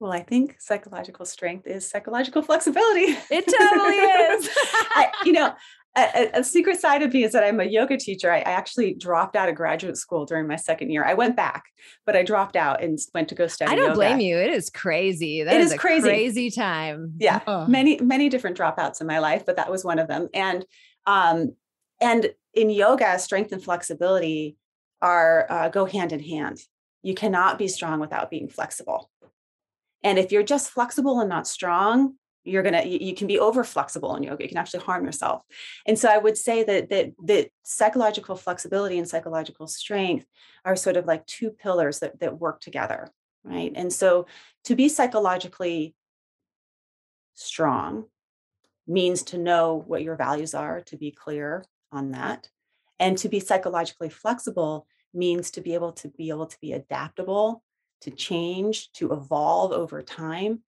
Well, 0.00 0.12
I 0.12 0.22
think 0.22 0.56
psychological 0.60 1.26
strength 1.26 1.66
is 1.66 1.88
psychological 1.88 2.42
flexibility. 2.42 3.16
It 3.30 3.46
totally 3.58 3.96
is. 3.96 4.48
I, 4.90 5.10
you 5.24 5.32
know, 5.32 5.54
a, 5.96 6.30
a, 6.34 6.44
secret 6.44 6.80
side 6.80 7.02
of 7.02 7.12
me 7.12 7.24
is 7.24 7.32
that 7.32 7.42
I'm 7.42 7.58
a 7.58 7.64
yoga 7.64 7.96
teacher. 7.96 8.30
I, 8.30 8.38
I, 8.38 8.52
actually 8.52 8.94
dropped 8.94 9.34
out 9.34 9.48
of 9.48 9.56
graduate 9.56 9.96
school 9.96 10.24
during 10.24 10.46
my 10.46 10.54
second 10.54 10.90
year. 10.90 11.04
I 11.04 11.14
went 11.14 11.34
back, 11.34 11.64
but 12.06 12.14
I 12.14 12.22
dropped 12.22 12.54
out 12.54 12.80
and 12.82 12.98
went 13.14 13.28
to 13.30 13.34
go 13.34 13.48
study. 13.48 13.72
I 13.72 13.74
don't 13.74 13.86
yoga. 13.86 13.96
blame 13.96 14.20
you. 14.20 14.36
It 14.36 14.52
is 14.52 14.70
crazy. 14.70 15.42
That 15.42 15.54
it 15.54 15.60
is, 15.60 15.72
is 15.72 15.78
crazy. 15.78 16.08
crazy 16.08 16.50
time. 16.52 17.14
Yeah, 17.18 17.40
oh. 17.48 17.66
many 17.66 17.98
many 18.00 18.28
different 18.28 18.56
dropouts 18.56 19.00
in 19.00 19.08
my 19.08 19.18
life, 19.18 19.44
but 19.44 19.56
that 19.56 19.70
was 19.70 19.84
one 19.84 19.98
of 19.98 20.06
them. 20.06 20.28
And 20.32 20.64
um, 21.08 21.54
and 22.02 22.30
in 22.52 22.68
yoga, 22.68 23.18
strength 23.18 23.50
and 23.50 23.64
flexibility 23.64 24.56
are 25.00 25.46
uh, 25.48 25.68
go 25.70 25.86
hand 25.86 26.12
in 26.12 26.20
hand. 26.20 26.60
You 27.02 27.14
cannot 27.14 27.58
be 27.58 27.66
strong 27.66 27.98
without 27.98 28.30
being 28.30 28.48
flexible. 28.48 29.10
And 30.02 30.18
if 30.18 30.30
you're 30.30 30.42
just 30.42 30.70
flexible 30.70 31.18
and 31.20 31.28
not 31.28 31.46
strong, 31.46 32.14
you're 32.44 32.62
gonna 32.62 32.84
you, 32.84 32.98
you 33.00 33.14
can 33.14 33.26
be 33.26 33.38
over 33.38 33.64
flexible 33.64 34.14
in 34.16 34.22
yoga. 34.22 34.44
You 34.44 34.50
can 34.50 34.58
actually 34.58 34.84
harm 34.84 35.04
yourself. 35.06 35.42
And 35.86 35.98
so 35.98 36.10
I 36.10 36.18
would 36.18 36.36
say 36.36 36.62
that 36.62 36.90
that 36.90 37.12
that 37.24 37.48
psychological 37.62 38.36
flexibility 38.36 38.98
and 38.98 39.08
psychological 39.08 39.66
strength 39.66 40.26
are 40.66 40.76
sort 40.76 40.98
of 40.98 41.06
like 41.06 41.24
two 41.24 41.50
pillars 41.50 42.00
that 42.00 42.20
that 42.20 42.38
work 42.38 42.60
together, 42.60 43.10
right? 43.44 43.72
And 43.74 43.90
so 43.90 44.26
to 44.64 44.76
be 44.76 44.90
psychologically 44.90 45.94
strong 47.34 48.04
means 48.88 49.22
to 49.22 49.38
know 49.38 49.84
what 49.86 50.02
your 50.02 50.16
values 50.16 50.54
are, 50.54 50.80
to 50.80 50.96
be 50.96 51.10
clear 51.10 51.64
on 51.92 52.12
that. 52.12 52.48
And 52.98 53.16
to 53.18 53.28
be 53.28 53.38
psychologically 53.38 54.08
flexible 54.08 54.86
means 55.14 55.50
to 55.52 55.60
be 55.60 55.74
able 55.74 55.92
to 55.92 56.08
be 56.08 56.30
able 56.30 56.46
to 56.46 56.56
be 56.60 56.72
adaptable, 56.72 57.62
to 58.00 58.10
change, 58.10 58.90
to 58.92 59.12
evolve 59.12 59.72
over 59.72 60.02
time, 60.02 60.62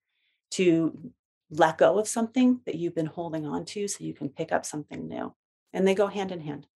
to 0.52 1.12
let 1.50 1.78
go 1.78 1.98
of 1.98 2.06
something 2.06 2.60
that 2.66 2.76
you've 2.76 2.94
been 2.94 3.06
holding 3.06 3.46
on 3.46 3.64
to 3.64 3.88
so 3.88 4.04
you 4.04 4.14
can 4.14 4.28
pick 4.28 4.52
up 4.52 4.64
something 4.64 5.08
new. 5.08 5.34
And 5.72 5.86
they 5.86 5.94
go 5.94 6.06
hand 6.06 6.30
in 6.30 6.40
hand. 6.40 6.66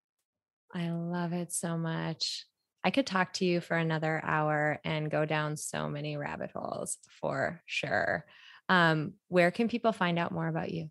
I 0.72 0.90
love 0.90 1.32
it 1.32 1.52
so 1.52 1.76
much. 1.76 2.46
I 2.82 2.90
could 2.90 3.06
talk 3.06 3.32
to 3.34 3.44
you 3.44 3.60
for 3.60 3.76
another 3.76 4.20
hour 4.24 4.80
and 4.84 5.10
go 5.10 5.24
down 5.24 5.56
so 5.56 5.88
many 5.88 6.16
rabbit 6.16 6.50
holes 6.54 6.98
for 7.20 7.62
sure. 7.66 8.26
Um, 8.68 9.14
where 9.28 9.50
can 9.50 9.68
people 9.68 9.92
find 9.92 10.18
out 10.18 10.32
more 10.32 10.48
about 10.48 10.70
you? 10.70 10.90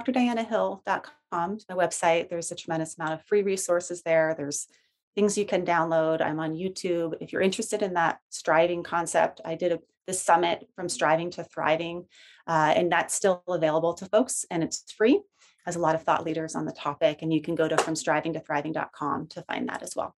drdianahill.com, 0.00 1.58
my 1.68 1.74
website. 1.74 2.28
There's 2.28 2.50
a 2.50 2.56
tremendous 2.56 2.96
amount 2.98 3.14
of 3.14 3.24
free 3.26 3.42
resources 3.42 4.02
there. 4.02 4.34
There's 4.36 4.66
things 5.14 5.36
you 5.36 5.44
can 5.44 5.64
download. 5.64 6.20
I'm 6.20 6.40
on 6.40 6.54
YouTube. 6.54 7.14
If 7.20 7.32
you're 7.32 7.42
interested 7.42 7.82
in 7.82 7.94
that 7.94 8.18
striving 8.30 8.82
concept, 8.82 9.40
I 9.44 9.54
did 9.54 9.72
a, 9.72 9.80
the 10.06 10.12
summit 10.12 10.66
from 10.74 10.88
striving 10.88 11.30
to 11.32 11.44
thriving, 11.44 12.06
uh, 12.46 12.72
and 12.74 12.90
that's 12.90 13.14
still 13.14 13.42
available 13.46 13.94
to 13.94 14.06
folks, 14.06 14.44
and 14.50 14.62
it's 14.62 14.90
free. 14.92 15.20
Has 15.66 15.76
a 15.76 15.80
lot 15.80 15.94
of 15.94 16.02
thought 16.02 16.24
leaders 16.24 16.56
on 16.56 16.64
the 16.64 16.72
topic, 16.72 17.22
and 17.22 17.32
you 17.32 17.40
can 17.40 17.54
go 17.54 17.68
to 17.68 17.76
from 17.78 17.94
striving 17.94 18.32
to 18.32 18.40
thriving.com 18.40 19.28
to 19.28 19.42
find 19.42 19.68
that 19.68 19.82
as 19.82 19.94
well. 19.94 20.16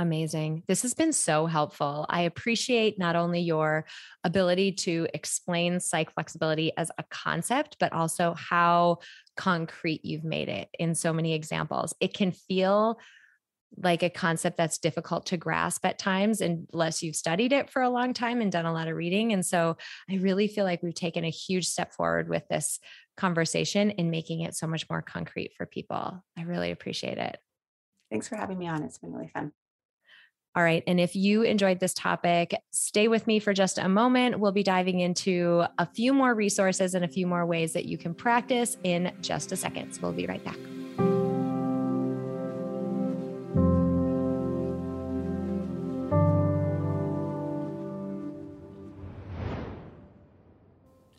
Amazing. 0.00 0.62
This 0.68 0.82
has 0.82 0.94
been 0.94 1.12
so 1.12 1.46
helpful. 1.46 2.06
I 2.08 2.22
appreciate 2.22 3.00
not 3.00 3.16
only 3.16 3.40
your 3.40 3.84
ability 4.22 4.72
to 4.72 5.08
explain 5.12 5.80
psych 5.80 6.14
flexibility 6.14 6.70
as 6.76 6.92
a 6.98 7.04
concept, 7.10 7.76
but 7.80 7.92
also 7.92 8.34
how 8.34 8.98
concrete 9.36 10.04
you've 10.04 10.22
made 10.22 10.48
it 10.48 10.68
in 10.78 10.94
so 10.94 11.12
many 11.12 11.34
examples. 11.34 11.94
It 11.98 12.14
can 12.14 12.30
feel 12.30 13.00
like 13.76 14.04
a 14.04 14.08
concept 14.08 14.56
that's 14.56 14.78
difficult 14.78 15.26
to 15.26 15.36
grasp 15.36 15.84
at 15.84 15.98
times 15.98 16.40
unless 16.40 17.02
you've 17.02 17.16
studied 17.16 17.52
it 17.52 17.68
for 17.68 17.82
a 17.82 17.90
long 17.90 18.14
time 18.14 18.40
and 18.40 18.52
done 18.52 18.66
a 18.66 18.72
lot 18.72 18.86
of 18.86 18.96
reading. 18.96 19.32
And 19.32 19.44
so 19.44 19.76
I 20.08 20.14
really 20.14 20.46
feel 20.46 20.64
like 20.64 20.80
we've 20.80 20.94
taken 20.94 21.24
a 21.24 21.30
huge 21.30 21.66
step 21.66 21.92
forward 21.92 22.28
with 22.28 22.46
this 22.48 22.78
conversation 23.16 23.90
in 23.90 24.10
making 24.10 24.42
it 24.42 24.54
so 24.54 24.68
much 24.68 24.88
more 24.88 25.02
concrete 25.02 25.54
for 25.56 25.66
people. 25.66 26.24
I 26.36 26.42
really 26.42 26.70
appreciate 26.70 27.18
it. 27.18 27.36
Thanks 28.10 28.28
for 28.28 28.36
having 28.36 28.58
me 28.58 28.68
on. 28.68 28.84
It's 28.84 28.98
been 28.98 29.12
really 29.12 29.28
fun. 29.28 29.52
All 30.56 30.62
right. 30.62 30.82
And 30.86 30.98
if 30.98 31.14
you 31.14 31.42
enjoyed 31.42 31.78
this 31.78 31.94
topic, 31.94 32.54
stay 32.70 33.06
with 33.06 33.26
me 33.26 33.38
for 33.38 33.52
just 33.52 33.78
a 33.78 33.88
moment. 33.88 34.40
We'll 34.40 34.52
be 34.52 34.62
diving 34.62 35.00
into 35.00 35.64
a 35.78 35.86
few 35.86 36.12
more 36.12 36.34
resources 36.34 36.94
and 36.94 37.04
a 37.04 37.08
few 37.08 37.26
more 37.26 37.46
ways 37.46 37.74
that 37.74 37.84
you 37.84 37.96
can 37.96 38.14
practice 38.14 38.76
in 38.82 39.12
just 39.20 39.52
a 39.52 39.56
second. 39.56 39.92
So 39.92 40.00
we'll 40.02 40.12
be 40.12 40.26
right 40.26 40.44
back. 40.44 40.58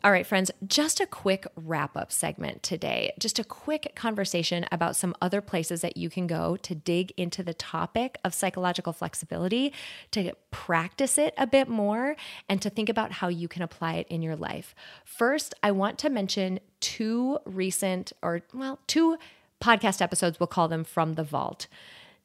All 0.02 0.10
right, 0.10 0.26
friends, 0.26 0.50
just 0.66 0.98
a 0.98 1.04
quick 1.06 1.46
wrap 1.56 1.94
up 1.94 2.10
segment 2.10 2.62
today. 2.62 3.12
Just 3.18 3.38
a 3.38 3.44
quick 3.44 3.92
conversation 3.94 4.64
about 4.72 4.96
some 4.96 5.14
other 5.20 5.42
places 5.42 5.82
that 5.82 5.98
you 5.98 6.08
can 6.08 6.26
go 6.26 6.56
to 6.56 6.74
dig 6.74 7.12
into 7.18 7.42
the 7.42 7.52
topic 7.52 8.16
of 8.24 8.32
psychological 8.32 8.94
flexibility, 8.94 9.74
to 10.12 10.32
practice 10.50 11.18
it 11.18 11.34
a 11.36 11.46
bit 11.46 11.68
more, 11.68 12.16
and 12.48 12.62
to 12.62 12.70
think 12.70 12.88
about 12.88 13.12
how 13.12 13.28
you 13.28 13.46
can 13.46 13.60
apply 13.60 13.96
it 13.96 14.06
in 14.08 14.22
your 14.22 14.36
life. 14.36 14.74
First, 15.04 15.54
I 15.62 15.70
want 15.72 15.98
to 15.98 16.08
mention 16.08 16.60
two 16.80 17.38
recent, 17.44 18.14
or 18.22 18.40
well, 18.54 18.78
two 18.86 19.18
podcast 19.60 20.00
episodes, 20.00 20.40
we'll 20.40 20.46
call 20.46 20.68
them 20.68 20.82
from 20.82 21.12
the 21.12 21.24
vault. 21.24 21.66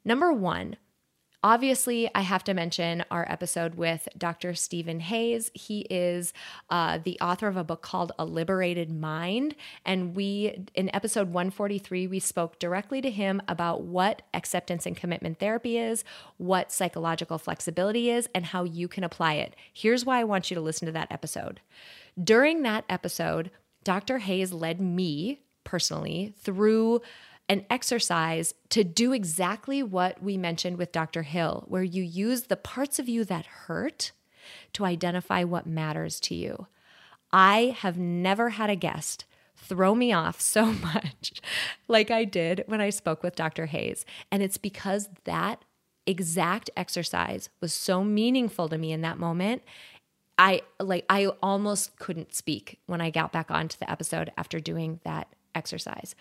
Number 0.06 0.32
one, 0.32 0.78
Obviously, 1.46 2.10
I 2.16 2.22
have 2.22 2.44
to 2.46 2.56
mention 2.56 3.06
our 3.12 3.24
episode 3.30 3.76
with 3.76 4.08
Dr. 4.18 4.56
Steven 4.56 5.00
Hayes. 5.00 5.52
He 5.54 5.82
is 5.92 6.34
uh, 6.72 6.98
the 6.98 7.20
author 7.22 7.48
of 7.48 7.56
a 7.56 7.64
book 7.64 7.84
called 7.84 8.12
A 8.18 8.26
Liberated 8.26 8.90
Mind. 8.90 9.54
And 9.86 10.16
we, 10.16 10.66
in 10.74 10.90
episode 10.96 11.32
143, 11.32 12.08
we 12.08 12.18
spoke 12.18 12.58
directly 12.58 13.00
to 13.00 13.12
him 13.12 13.44
about 13.48 13.84
what 13.84 14.24
acceptance 14.34 14.88
and 14.88 14.98
commitment 14.98 15.38
therapy 15.38 15.78
is, 15.78 16.04
what 16.38 16.72
psychological 16.72 17.38
flexibility 17.38 18.10
is, 18.10 18.28
and 18.34 18.46
how 18.46 18.64
you 18.64 18.88
can 18.88 19.04
apply 19.04 19.34
it. 19.34 19.56
Here's 19.72 20.04
why 20.04 20.22
I 20.22 20.24
want 20.24 20.50
you 20.50 20.56
to 20.56 20.62
listen 20.62 20.88
to 20.88 20.92
that 20.94 21.12
episode. 21.12 21.62
During 22.20 22.64
that 22.64 22.86
episode, 22.90 23.52
Dr. 23.84 24.18
Hayes 24.18 24.52
led 24.52 24.82
me 24.82 25.42
personally 25.64 26.34
through 26.40 27.02
an 27.48 27.66
exercise 27.70 28.54
to 28.70 28.84
do 28.84 29.14
exactly 29.14 29.84
what 29.84 30.22
we 30.22 30.38
mentioned 30.38 30.78
with 30.78 30.92
Dr. 30.92 31.24
Hill, 31.24 31.66
where 31.68 31.84
you 31.84 32.02
use 32.04 32.44
the 32.44 32.58
parts 32.58 32.98
of 33.00 33.08
you 33.08 33.24
that 33.26 33.46
hurt 33.46 34.12
to 34.74 34.86
identify 34.86 35.44
what 35.44 35.68
matters 35.68 36.20
to 36.22 36.36
you. 36.36 36.68
I 37.32 37.76
have 37.80 37.98
never 37.98 38.52
had 38.52 38.70
a 38.70 38.76
guest 38.76 39.26
throw 39.58 39.96
me 39.96 40.14
off 40.14 40.40
so 40.40 40.66
much 40.72 41.42
like 41.88 42.12
I 42.12 42.24
did 42.24 42.64
when 42.68 42.82
I 42.82 42.90
spoke 42.90 43.24
with 43.24 43.36
Dr. 43.36 43.66
Hayes. 43.68 44.06
And 44.32 44.44
it's 44.44 44.58
because 44.58 45.10
that 45.24 45.64
exact 46.06 46.70
exercise 46.78 47.50
was 47.62 47.74
so 47.74 48.04
meaningful 48.04 48.70
to 48.70 48.78
me 48.78 48.92
in 48.92 49.02
that 49.02 49.18
moment. 49.18 49.64
I 50.38 50.62
like 50.80 51.06
I 51.10 51.28
almost 51.42 51.98
couldn't 51.98 52.34
speak 52.34 52.80
when 52.88 53.00
I 53.00 53.10
got 53.10 53.32
back 53.32 53.50
onto 53.50 53.78
the 53.78 53.90
episode 53.90 54.32
after 54.38 54.60
doing 54.60 55.00
that 55.04 55.30
exercise. 55.56 56.14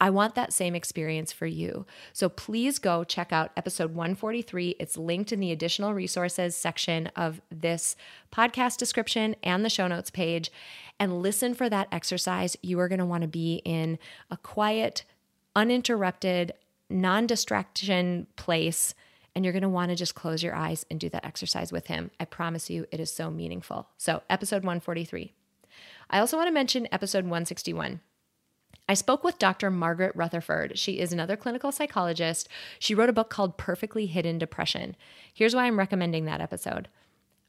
I 0.00 0.08
want 0.08 0.34
that 0.34 0.52
same 0.52 0.74
experience 0.74 1.30
for 1.30 1.46
you. 1.46 1.84
So 2.14 2.30
please 2.30 2.78
go 2.78 3.04
check 3.04 3.32
out 3.32 3.52
episode 3.56 3.94
143. 3.94 4.76
It's 4.78 4.96
linked 4.96 5.30
in 5.30 5.40
the 5.40 5.52
additional 5.52 5.92
resources 5.92 6.56
section 6.56 7.08
of 7.16 7.42
this 7.50 7.96
podcast 8.32 8.78
description 8.78 9.36
and 9.42 9.62
the 9.62 9.68
show 9.68 9.86
notes 9.86 10.10
page. 10.10 10.50
And 10.98 11.20
listen 11.20 11.52
for 11.52 11.68
that 11.68 11.88
exercise. 11.92 12.56
You 12.62 12.80
are 12.80 12.88
going 12.88 12.98
to 12.98 13.04
want 13.04 13.22
to 13.22 13.28
be 13.28 13.60
in 13.64 13.98
a 14.30 14.38
quiet, 14.38 15.04
uninterrupted, 15.54 16.52
non 16.88 17.26
distraction 17.26 18.26
place. 18.36 18.94
And 19.34 19.44
you're 19.44 19.52
going 19.52 19.62
to 19.62 19.68
want 19.68 19.90
to 19.90 19.96
just 19.96 20.14
close 20.14 20.42
your 20.42 20.54
eyes 20.54 20.84
and 20.90 20.98
do 20.98 21.08
that 21.10 21.24
exercise 21.24 21.70
with 21.70 21.86
him. 21.86 22.10
I 22.18 22.24
promise 22.24 22.68
you, 22.68 22.86
it 22.90 23.00
is 23.00 23.12
so 23.12 23.30
meaningful. 23.30 23.88
So, 23.96 24.22
episode 24.28 24.62
143. 24.64 25.32
I 26.10 26.18
also 26.18 26.36
want 26.36 26.48
to 26.48 26.52
mention 26.52 26.88
episode 26.90 27.24
161. 27.24 28.00
I 28.90 28.94
spoke 28.94 29.22
with 29.22 29.38
Dr. 29.38 29.70
Margaret 29.70 30.10
Rutherford. 30.16 30.76
She 30.76 30.98
is 30.98 31.12
another 31.12 31.36
clinical 31.36 31.70
psychologist. 31.70 32.48
She 32.80 32.92
wrote 32.92 33.08
a 33.08 33.12
book 33.12 33.30
called 33.30 33.56
Perfectly 33.56 34.06
Hidden 34.06 34.38
Depression. 34.38 34.96
Here's 35.32 35.54
why 35.54 35.66
I'm 35.66 35.78
recommending 35.78 36.24
that 36.24 36.40
episode. 36.40 36.88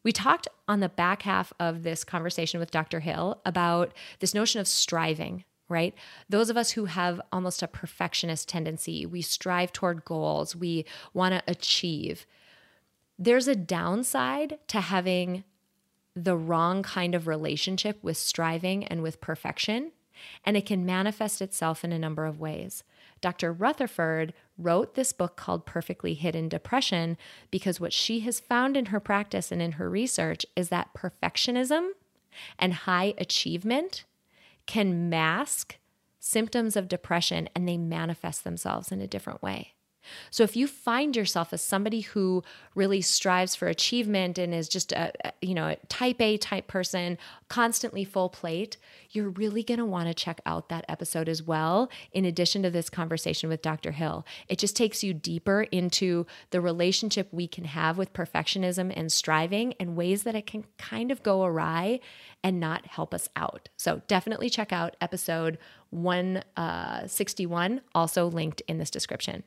We 0.04 0.12
talked 0.12 0.48
on 0.68 0.82
the 0.82 0.90
back 0.90 1.24
half 1.24 1.52
of 1.60 1.82
this 1.82 2.04
conversation 2.04 2.60
with 2.60 2.70
Dr. 2.70 3.00
Hill 3.00 3.42
about 3.44 3.92
this 4.20 4.36
notion 4.36 4.62
of 4.62 4.68
striving, 4.68 5.44
right? 5.68 5.96
Those 6.30 6.52
of 6.52 6.58
us 6.58 6.70
who 6.70 6.86
have 6.86 7.20
almost 7.32 7.64
a 7.64 7.68
perfectionist 7.68 8.48
tendency, 8.48 9.08
we 9.08 9.24
strive 9.24 9.74
toward 9.74 10.06
goals, 10.06 10.56
we 10.56 10.86
want 11.12 11.34
to 11.34 11.42
achieve. 11.48 12.28
There's 13.18 13.48
a 13.48 13.56
downside 13.56 14.60
to 14.68 14.80
having 14.80 15.44
the 16.16 16.38
wrong 16.38 16.84
kind 16.84 17.16
of 17.16 17.26
relationship 17.26 17.98
with 18.04 18.18
striving 18.18 18.84
and 18.84 19.02
with 19.02 19.22
perfection 19.22 19.92
and 20.44 20.58
it 20.58 20.66
can 20.66 20.86
manifest 20.86 21.42
itself 21.42 21.84
in 21.84 21.92
a 21.92 22.00
number 22.00 22.26
of 22.26 22.40
ways. 22.40 22.84
Dr. 23.22 23.54
Rutherford 23.54 24.34
wrote 24.58 24.96
this 24.96 25.14
book 25.14 25.36
called 25.36 25.66
Perfectly 25.66 26.14
Hidden 26.14 26.50
Depression 26.50 27.18
because 27.52 27.80
what 27.80 27.94
she 27.94 28.22
has 28.22 28.40
found 28.40 28.76
in 28.76 28.88
her 28.88 29.00
practice 29.00 29.52
and 29.52 29.62
in 29.62 29.74
her 29.74 29.90
research 29.90 30.46
is 30.56 30.70
that 30.70 30.94
perfectionism 30.94 31.90
and 32.58 32.74
high 32.74 33.14
achievement 33.18 34.06
can 34.66 35.10
mask 35.10 35.78
symptoms 36.20 36.76
of 36.76 36.88
depression 36.88 37.50
and 37.56 37.68
they 37.68 37.78
manifest 37.78 38.44
themselves 38.44 38.92
in 38.92 39.02
a 39.02 39.08
different 39.08 39.42
way. 39.42 39.74
So 40.30 40.44
if 40.44 40.56
you 40.56 40.68
find 40.68 41.16
yourself 41.16 41.54
as 41.54 41.62
somebody 41.62 42.02
who 42.02 42.44
really 42.76 43.02
strives 43.02 43.56
for 43.56 43.68
achievement 43.68 44.38
and 44.38 44.54
is 44.54 44.70
just 44.70 44.92
a, 44.92 45.12
you 45.42 45.54
know, 45.54 45.68
a 45.68 45.76
type 45.88 46.22
A 46.22 46.38
type 46.38 46.68
person, 46.68 47.18
constantly 47.50 48.04
full 48.04 48.30
plate, 48.30 48.78
you're 49.12 49.30
really 49.30 49.64
going 49.64 49.80
to 49.80 49.86
want 49.86 50.08
to 50.08 50.14
check 50.14 50.40
out 50.46 50.70
that 50.70 50.86
episode 50.88 51.28
as 51.28 51.44
well 51.44 51.90
in 52.12 52.26
addition 52.26 52.64
to 52.64 52.70
this 52.70 52.90
conversation 52.90 53.50
with 53.50 53.62
Dr. 53.62 53.92
Hill. 53.92 54.26
It 54.48 54.58
just 54.58 54.76
takes 54.76 55.04
you 55.04 55.14
deeper 55.14 55.64
into 55.64 56.26
the 56.52 56.62
relationship 56.62 57.28
we 57.32 57.48
can 57.48 57.66
have 57.66 57.98
with 57.98 58.14
perfectionism 58.14 58.94
and 58.96 59.12
striving 59.12 59.74
and 59.80 59.96
ways 59.96 60.24
that 60.24 60.36
it 60.36 60.46
can 60.46 60.66
kind 60.78 61.12
of 61.12 61.24
go 61.24 61.44
awry 61.44 62.00
and 62.44 62.60
not 62.60 62.86
help 62.88 63.14
us 63.14 63.30
out. 63.36 63.70
So 63.78 64.02
definitely 64.08 64.50
check 64.50 64.72
out 64.72 64.96
episode 65.02 65.58
161 65.92 67.78
uh, 67.78 67.82
also 67.94 68.28
linked 68.28 68.62
in 68.68 68.78
this 68.78 68.90
description. 68.90 69.44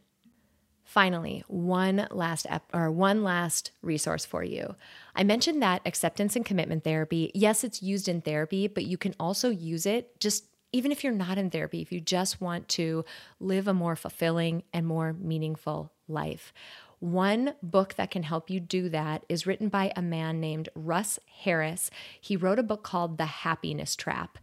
Finally, 0.85 1.43
one 1.49 2.07
last 2.11 2.47
ep- 2.49 2.71
or 2.73 2.91
one 2.91 3.25
last 3.25 3.71
resource 3.83 4.25
for 4.25 4.45
you. 4.45 4.77
I 5.17 5.25
mentioned 5.25 5.63
that 5.63 5.83
acceptance 5.87 6.37
and 6.37 6.45
commitment 6.45 6.85
therapy, 6.85 7.31
yes, 7.35 7.65
it's 7.65 7.83
used 7.83 8.09
in 8.09 8.21
therapy, 8.21 8.69
but 8.69 8.85
you 8.85 8.99
can 8.99 9.15
also 9.19 9.49
use 9.49 9.87
it 9.87 10.21
just 10.21 10.45
even 10.73 10.91
if 10.91 11.05
you're 11.05 11.13
not 11.13 11.39
in 11.39 11.51
therapy, 11.51 11.81
if 11.83 11.93
you 11.93 12.01
just 12.01 12.41
want 12.41 12.69
to 12.69 13.05
live 13.39 13.69
a 13.69 13.73
more 13.73 13.95
fulfilling 13.95 14.65
and 14.73 14.85
more 14.85 15.13
meaningful 15.13 15.93
life. 16.09 16.53
One 16.99 17.55
book 17.63 17.95
that 17.95 18.11
can 18.11 18.25
help 18.25 18.51
you 18.51 18.59
do 18.59 18.89
that 18.89 19.25
is 19.29 19.47
written 19.47 19.69
by 19.69 19.93
a 19.95 20.03
man 20.03 20.41
named 20.41 20.69
Russ 20.75 21.21
Harris. 21.43 21.93
He 22.21 22.37
wrote 22.37 22.59
a 22.59 22.65
book 22.65 22.83
called 22.83 23.19
The 23.19 23.27
Happiness 23.27 23.95
Trap. 23.95 24.37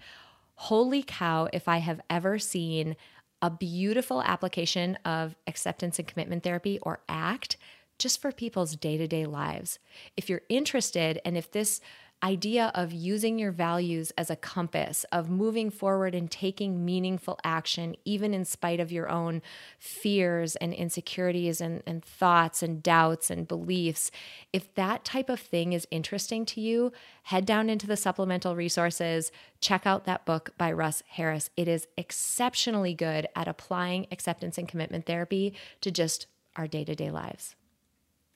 Holy 0.56 1.04
cow, 1.04 1.50
if 1.52 1.68
I 1.68 1.80
have 1.80 2.00
ever 2.10 2.39
seen 2.39 2.96
a 3.42 3.50
beautiful 3.50 4.22
application 4.22 4.98
of 5.06 5.36
acceptance 5.48 6.00
and 6.00 6.08
commitment 6.08 6.44
therapy 6.44 6.80
or 6.80 7.02
ACT 7.10 7.58
just 7.98 8.22
for 8.22 8.32
people's 8.32 8.76
day 8.76 8.98
to 8.98 9.08
day 9.08 9.26
lives. 9.26 9.80
If 10.18 10.30
you're 10.30 10.42
interested, 10.50 11.20
and 11.24 11.38
if 11.38 11.52
this 11.52 11.82
idea 12.24 12.72
of 12.76 12.91
using 12.91 13.39
your 13.39 13.51
values 13.51 14.11
as 14.17 14.30
a 14.30 14.36
compass, 14.36 15.05
of 15.11 15.30
moving 15.30 15.69
forward 15.69 16.13
and 16.13 16.30
taking 16.30 16.86
meaningful 16.86 17.39
action, 17.43 17.95
even 18.05 18.34
in 18.34 18.45
spite 18.45 18.80
of 18.80 18.91
your 18.91 19.09
own 19.09 19.41
fears 19.80 20.55
and 20.57 20.74
insecurities 20.74 21.61
and, 21.61 21.82
and 21.86 22.03
thoughts 22.03 22.61
and 22.61 22.84
doubts 22.84 23.30
and 23.30 23.47
beliefs. 23.47 24.11
If 24.53 24.74
that 24.76 25.03
type 25.03 25.30
of 25.30 25.39
thing 25.39 25.74
is 25.74 25.88
interesting 25.91 26.45
to 26.47 26.61
you, 26.61 26.91
head 27.24 27.45
down 27.45 27.69
into 27.69 27.88
the 27.88 27.97
supplemental 27.97 28.55
resources, 28.55 29.32
check 29.59 29.86
out 29.86 30.05
that 30.05 30.26
book 30.26 30.51
by 30.57 30.72
Russ 30.72 31.03
Harris. 31.07 31.49
It 31.57 31.67
is 31.67 31.88
exceptionally 31.97 32.93
good 32.93 33.28
at 33.36 33.47
applying 33.47 34.07
acceptance 34.11 34.57
and 34.57 34.67
commitment 34.67 35.05
therapy 35.05 35.53
to 35.82 35.91
just 35.91 36.28
our 36.55 36.67
day 36.67 36.84
to 36.84 36.95
day 36.95 37.09
lives. 37.09 37.55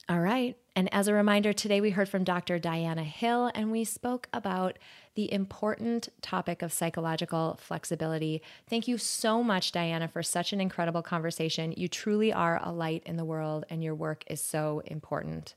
All 0.07 0.19
right. 0.19 0.55
And 0.75 0.93
as 0.93 1.07
a 1.07 1.13
reminder, 1.13 1.51
today 1.51 1.81
we 1.81 1.89
heard 1.89 2.07
from 2.07 2.23
Dr. 2.23 2.59
Diana 2.59 3.03
Hill 3.03 3.49
and 3.55 3.71
we 3.71 3.83
spoke 3.83 4.29
about 4.31 4.77
the 5.15 5.33
important 5.33 6.09
topic 6.21 6.61
of 6.61 6.71
psychological 6.71 7.57
flexibility. 7.59 8.43
Thank 8.69 8.87
you 8.87 8.99
so 8.99 9.41
much, 9.41 9.71
Diana, 9.71 10.07
for 10.07 10.21
such 10.21 10.53
an 10.53 10.61
incredible 10.61 11.01
conversation. 11.01 11.73
You 11.75 11.87
truly 11.87 12.31
are 12.31 12.59
a 12.61 12.71
light 12.71 13.01
in 13.05 13.15
the 13.15 13.25
world, 13.25 13.65
and 13.69 13.83
your 13.83 13.95
work 13.95 14.23
is 14.27 14.41
so 14.41 14.83
important. 14.85 15.55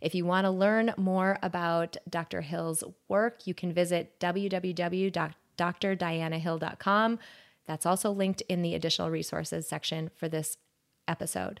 If 0.00 0.14
you 0.14 0.24
want 0.24 0.46
to 0.46 0.50
learn 0.50 0.94
more 0.96 1.38
about 1.42 1.98
Dr. 2.08 2.40
Hill's 2.40 2.82
work, 3.08 3.46
you 3.46 3.52
can 3.52 3.74
visit 3.74 4.18
www.drdianahill.com. 4.20 7.18
That's 7.66 7.86
also 7.86 8.10
linked 8.10 8.40
in 8.42 8.62
the 8.62 8.74
additional 8.74 9.10
resources 9.10 9.68
section 9.68 10.10
for 10.14 10.28
this 10.28 10.56
episode. 11.06 11.60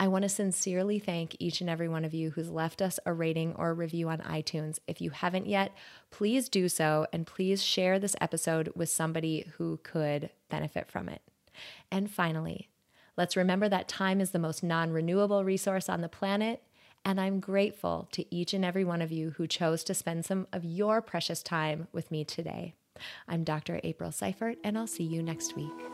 I 0.00 0.08
want 0.08 0.22
to 0.22 0.28
sincerely 0.28 0.98
thank 0.98 1.36
each 1.38 1.60
and 1.60 1.70
every 1.70 1.88
one 1.88 2.04
of 2.04 2.12
you 2.12 2.30
who's 2.30 2.50
left 2.50 2.82
us 2.82 2.98
a 3.06 3.12
rating 3.12 3.54
or 3.54 3.70
a 3.70 3.74
review 3.74 4.08
on 4.08 4.18
iTunes. 4.18 4.78
If 4.88 5.00
you 5.00 5.10
haven't 5.10 5.46
yet, 5.46 5.72
please 6.10 6.48
do 6.48 6.68
so 6.68 7.06
and 7.12 7.26
please 7.26 7.62
share 7.62 7.98
this 7.98 8.16
episode 8.20 8.72
with 8.74 8.88
somebody 8.88 9.52
who 9.56 9.78
could 9.84 10.30
benefit 10.50 10.90
from 10.90 11.08
it. 11.08 11.22
And 11.92 12.10
finally, 12.10 12.70
let's 13.16 13.36
remember 13.36 13.68
that 13.68 13.86
time 13.86 14.20
is 14.20 14.32
the 14.32 14.38
most 14.40 14.64
non 14.64 14.90
renewable 14.90 15.44
resource 15.44 15.88
on 15.88 16.00
the 16.00 16.08
planet. 16.08 16.62
And 17.04 17.20
I'm 17.20 17.38
grateful 17.38 18.08
to 18.12 18.34
each 18.34 18.52
and 18.54 18.64
every 18.64 18.84
one 18.84 19.02
of 19.02 19.12
you 19.12 19.34
who 19.36 19.46
chose 19.46 19.84
to 19.84 19.94
spend 19.94 20.24
some 20.24 20.46
of 20.52 20.64
your 20.64 21.02
precious 21.02 21.42
time 21.42 21.86
with 21.92 22.10
me 22.10 22.24
today. 22.24 22.74
I'm 23.28 23.44
Dr. 23.44 23.80
April 23.84 24.10
Seifert, 24.10 24.56
and 24.64 24.78
I'll 24.78 24.86
see 24.86 25.04
you 25.04 25.22
next 25.22 25.54
week. 25.54 25.93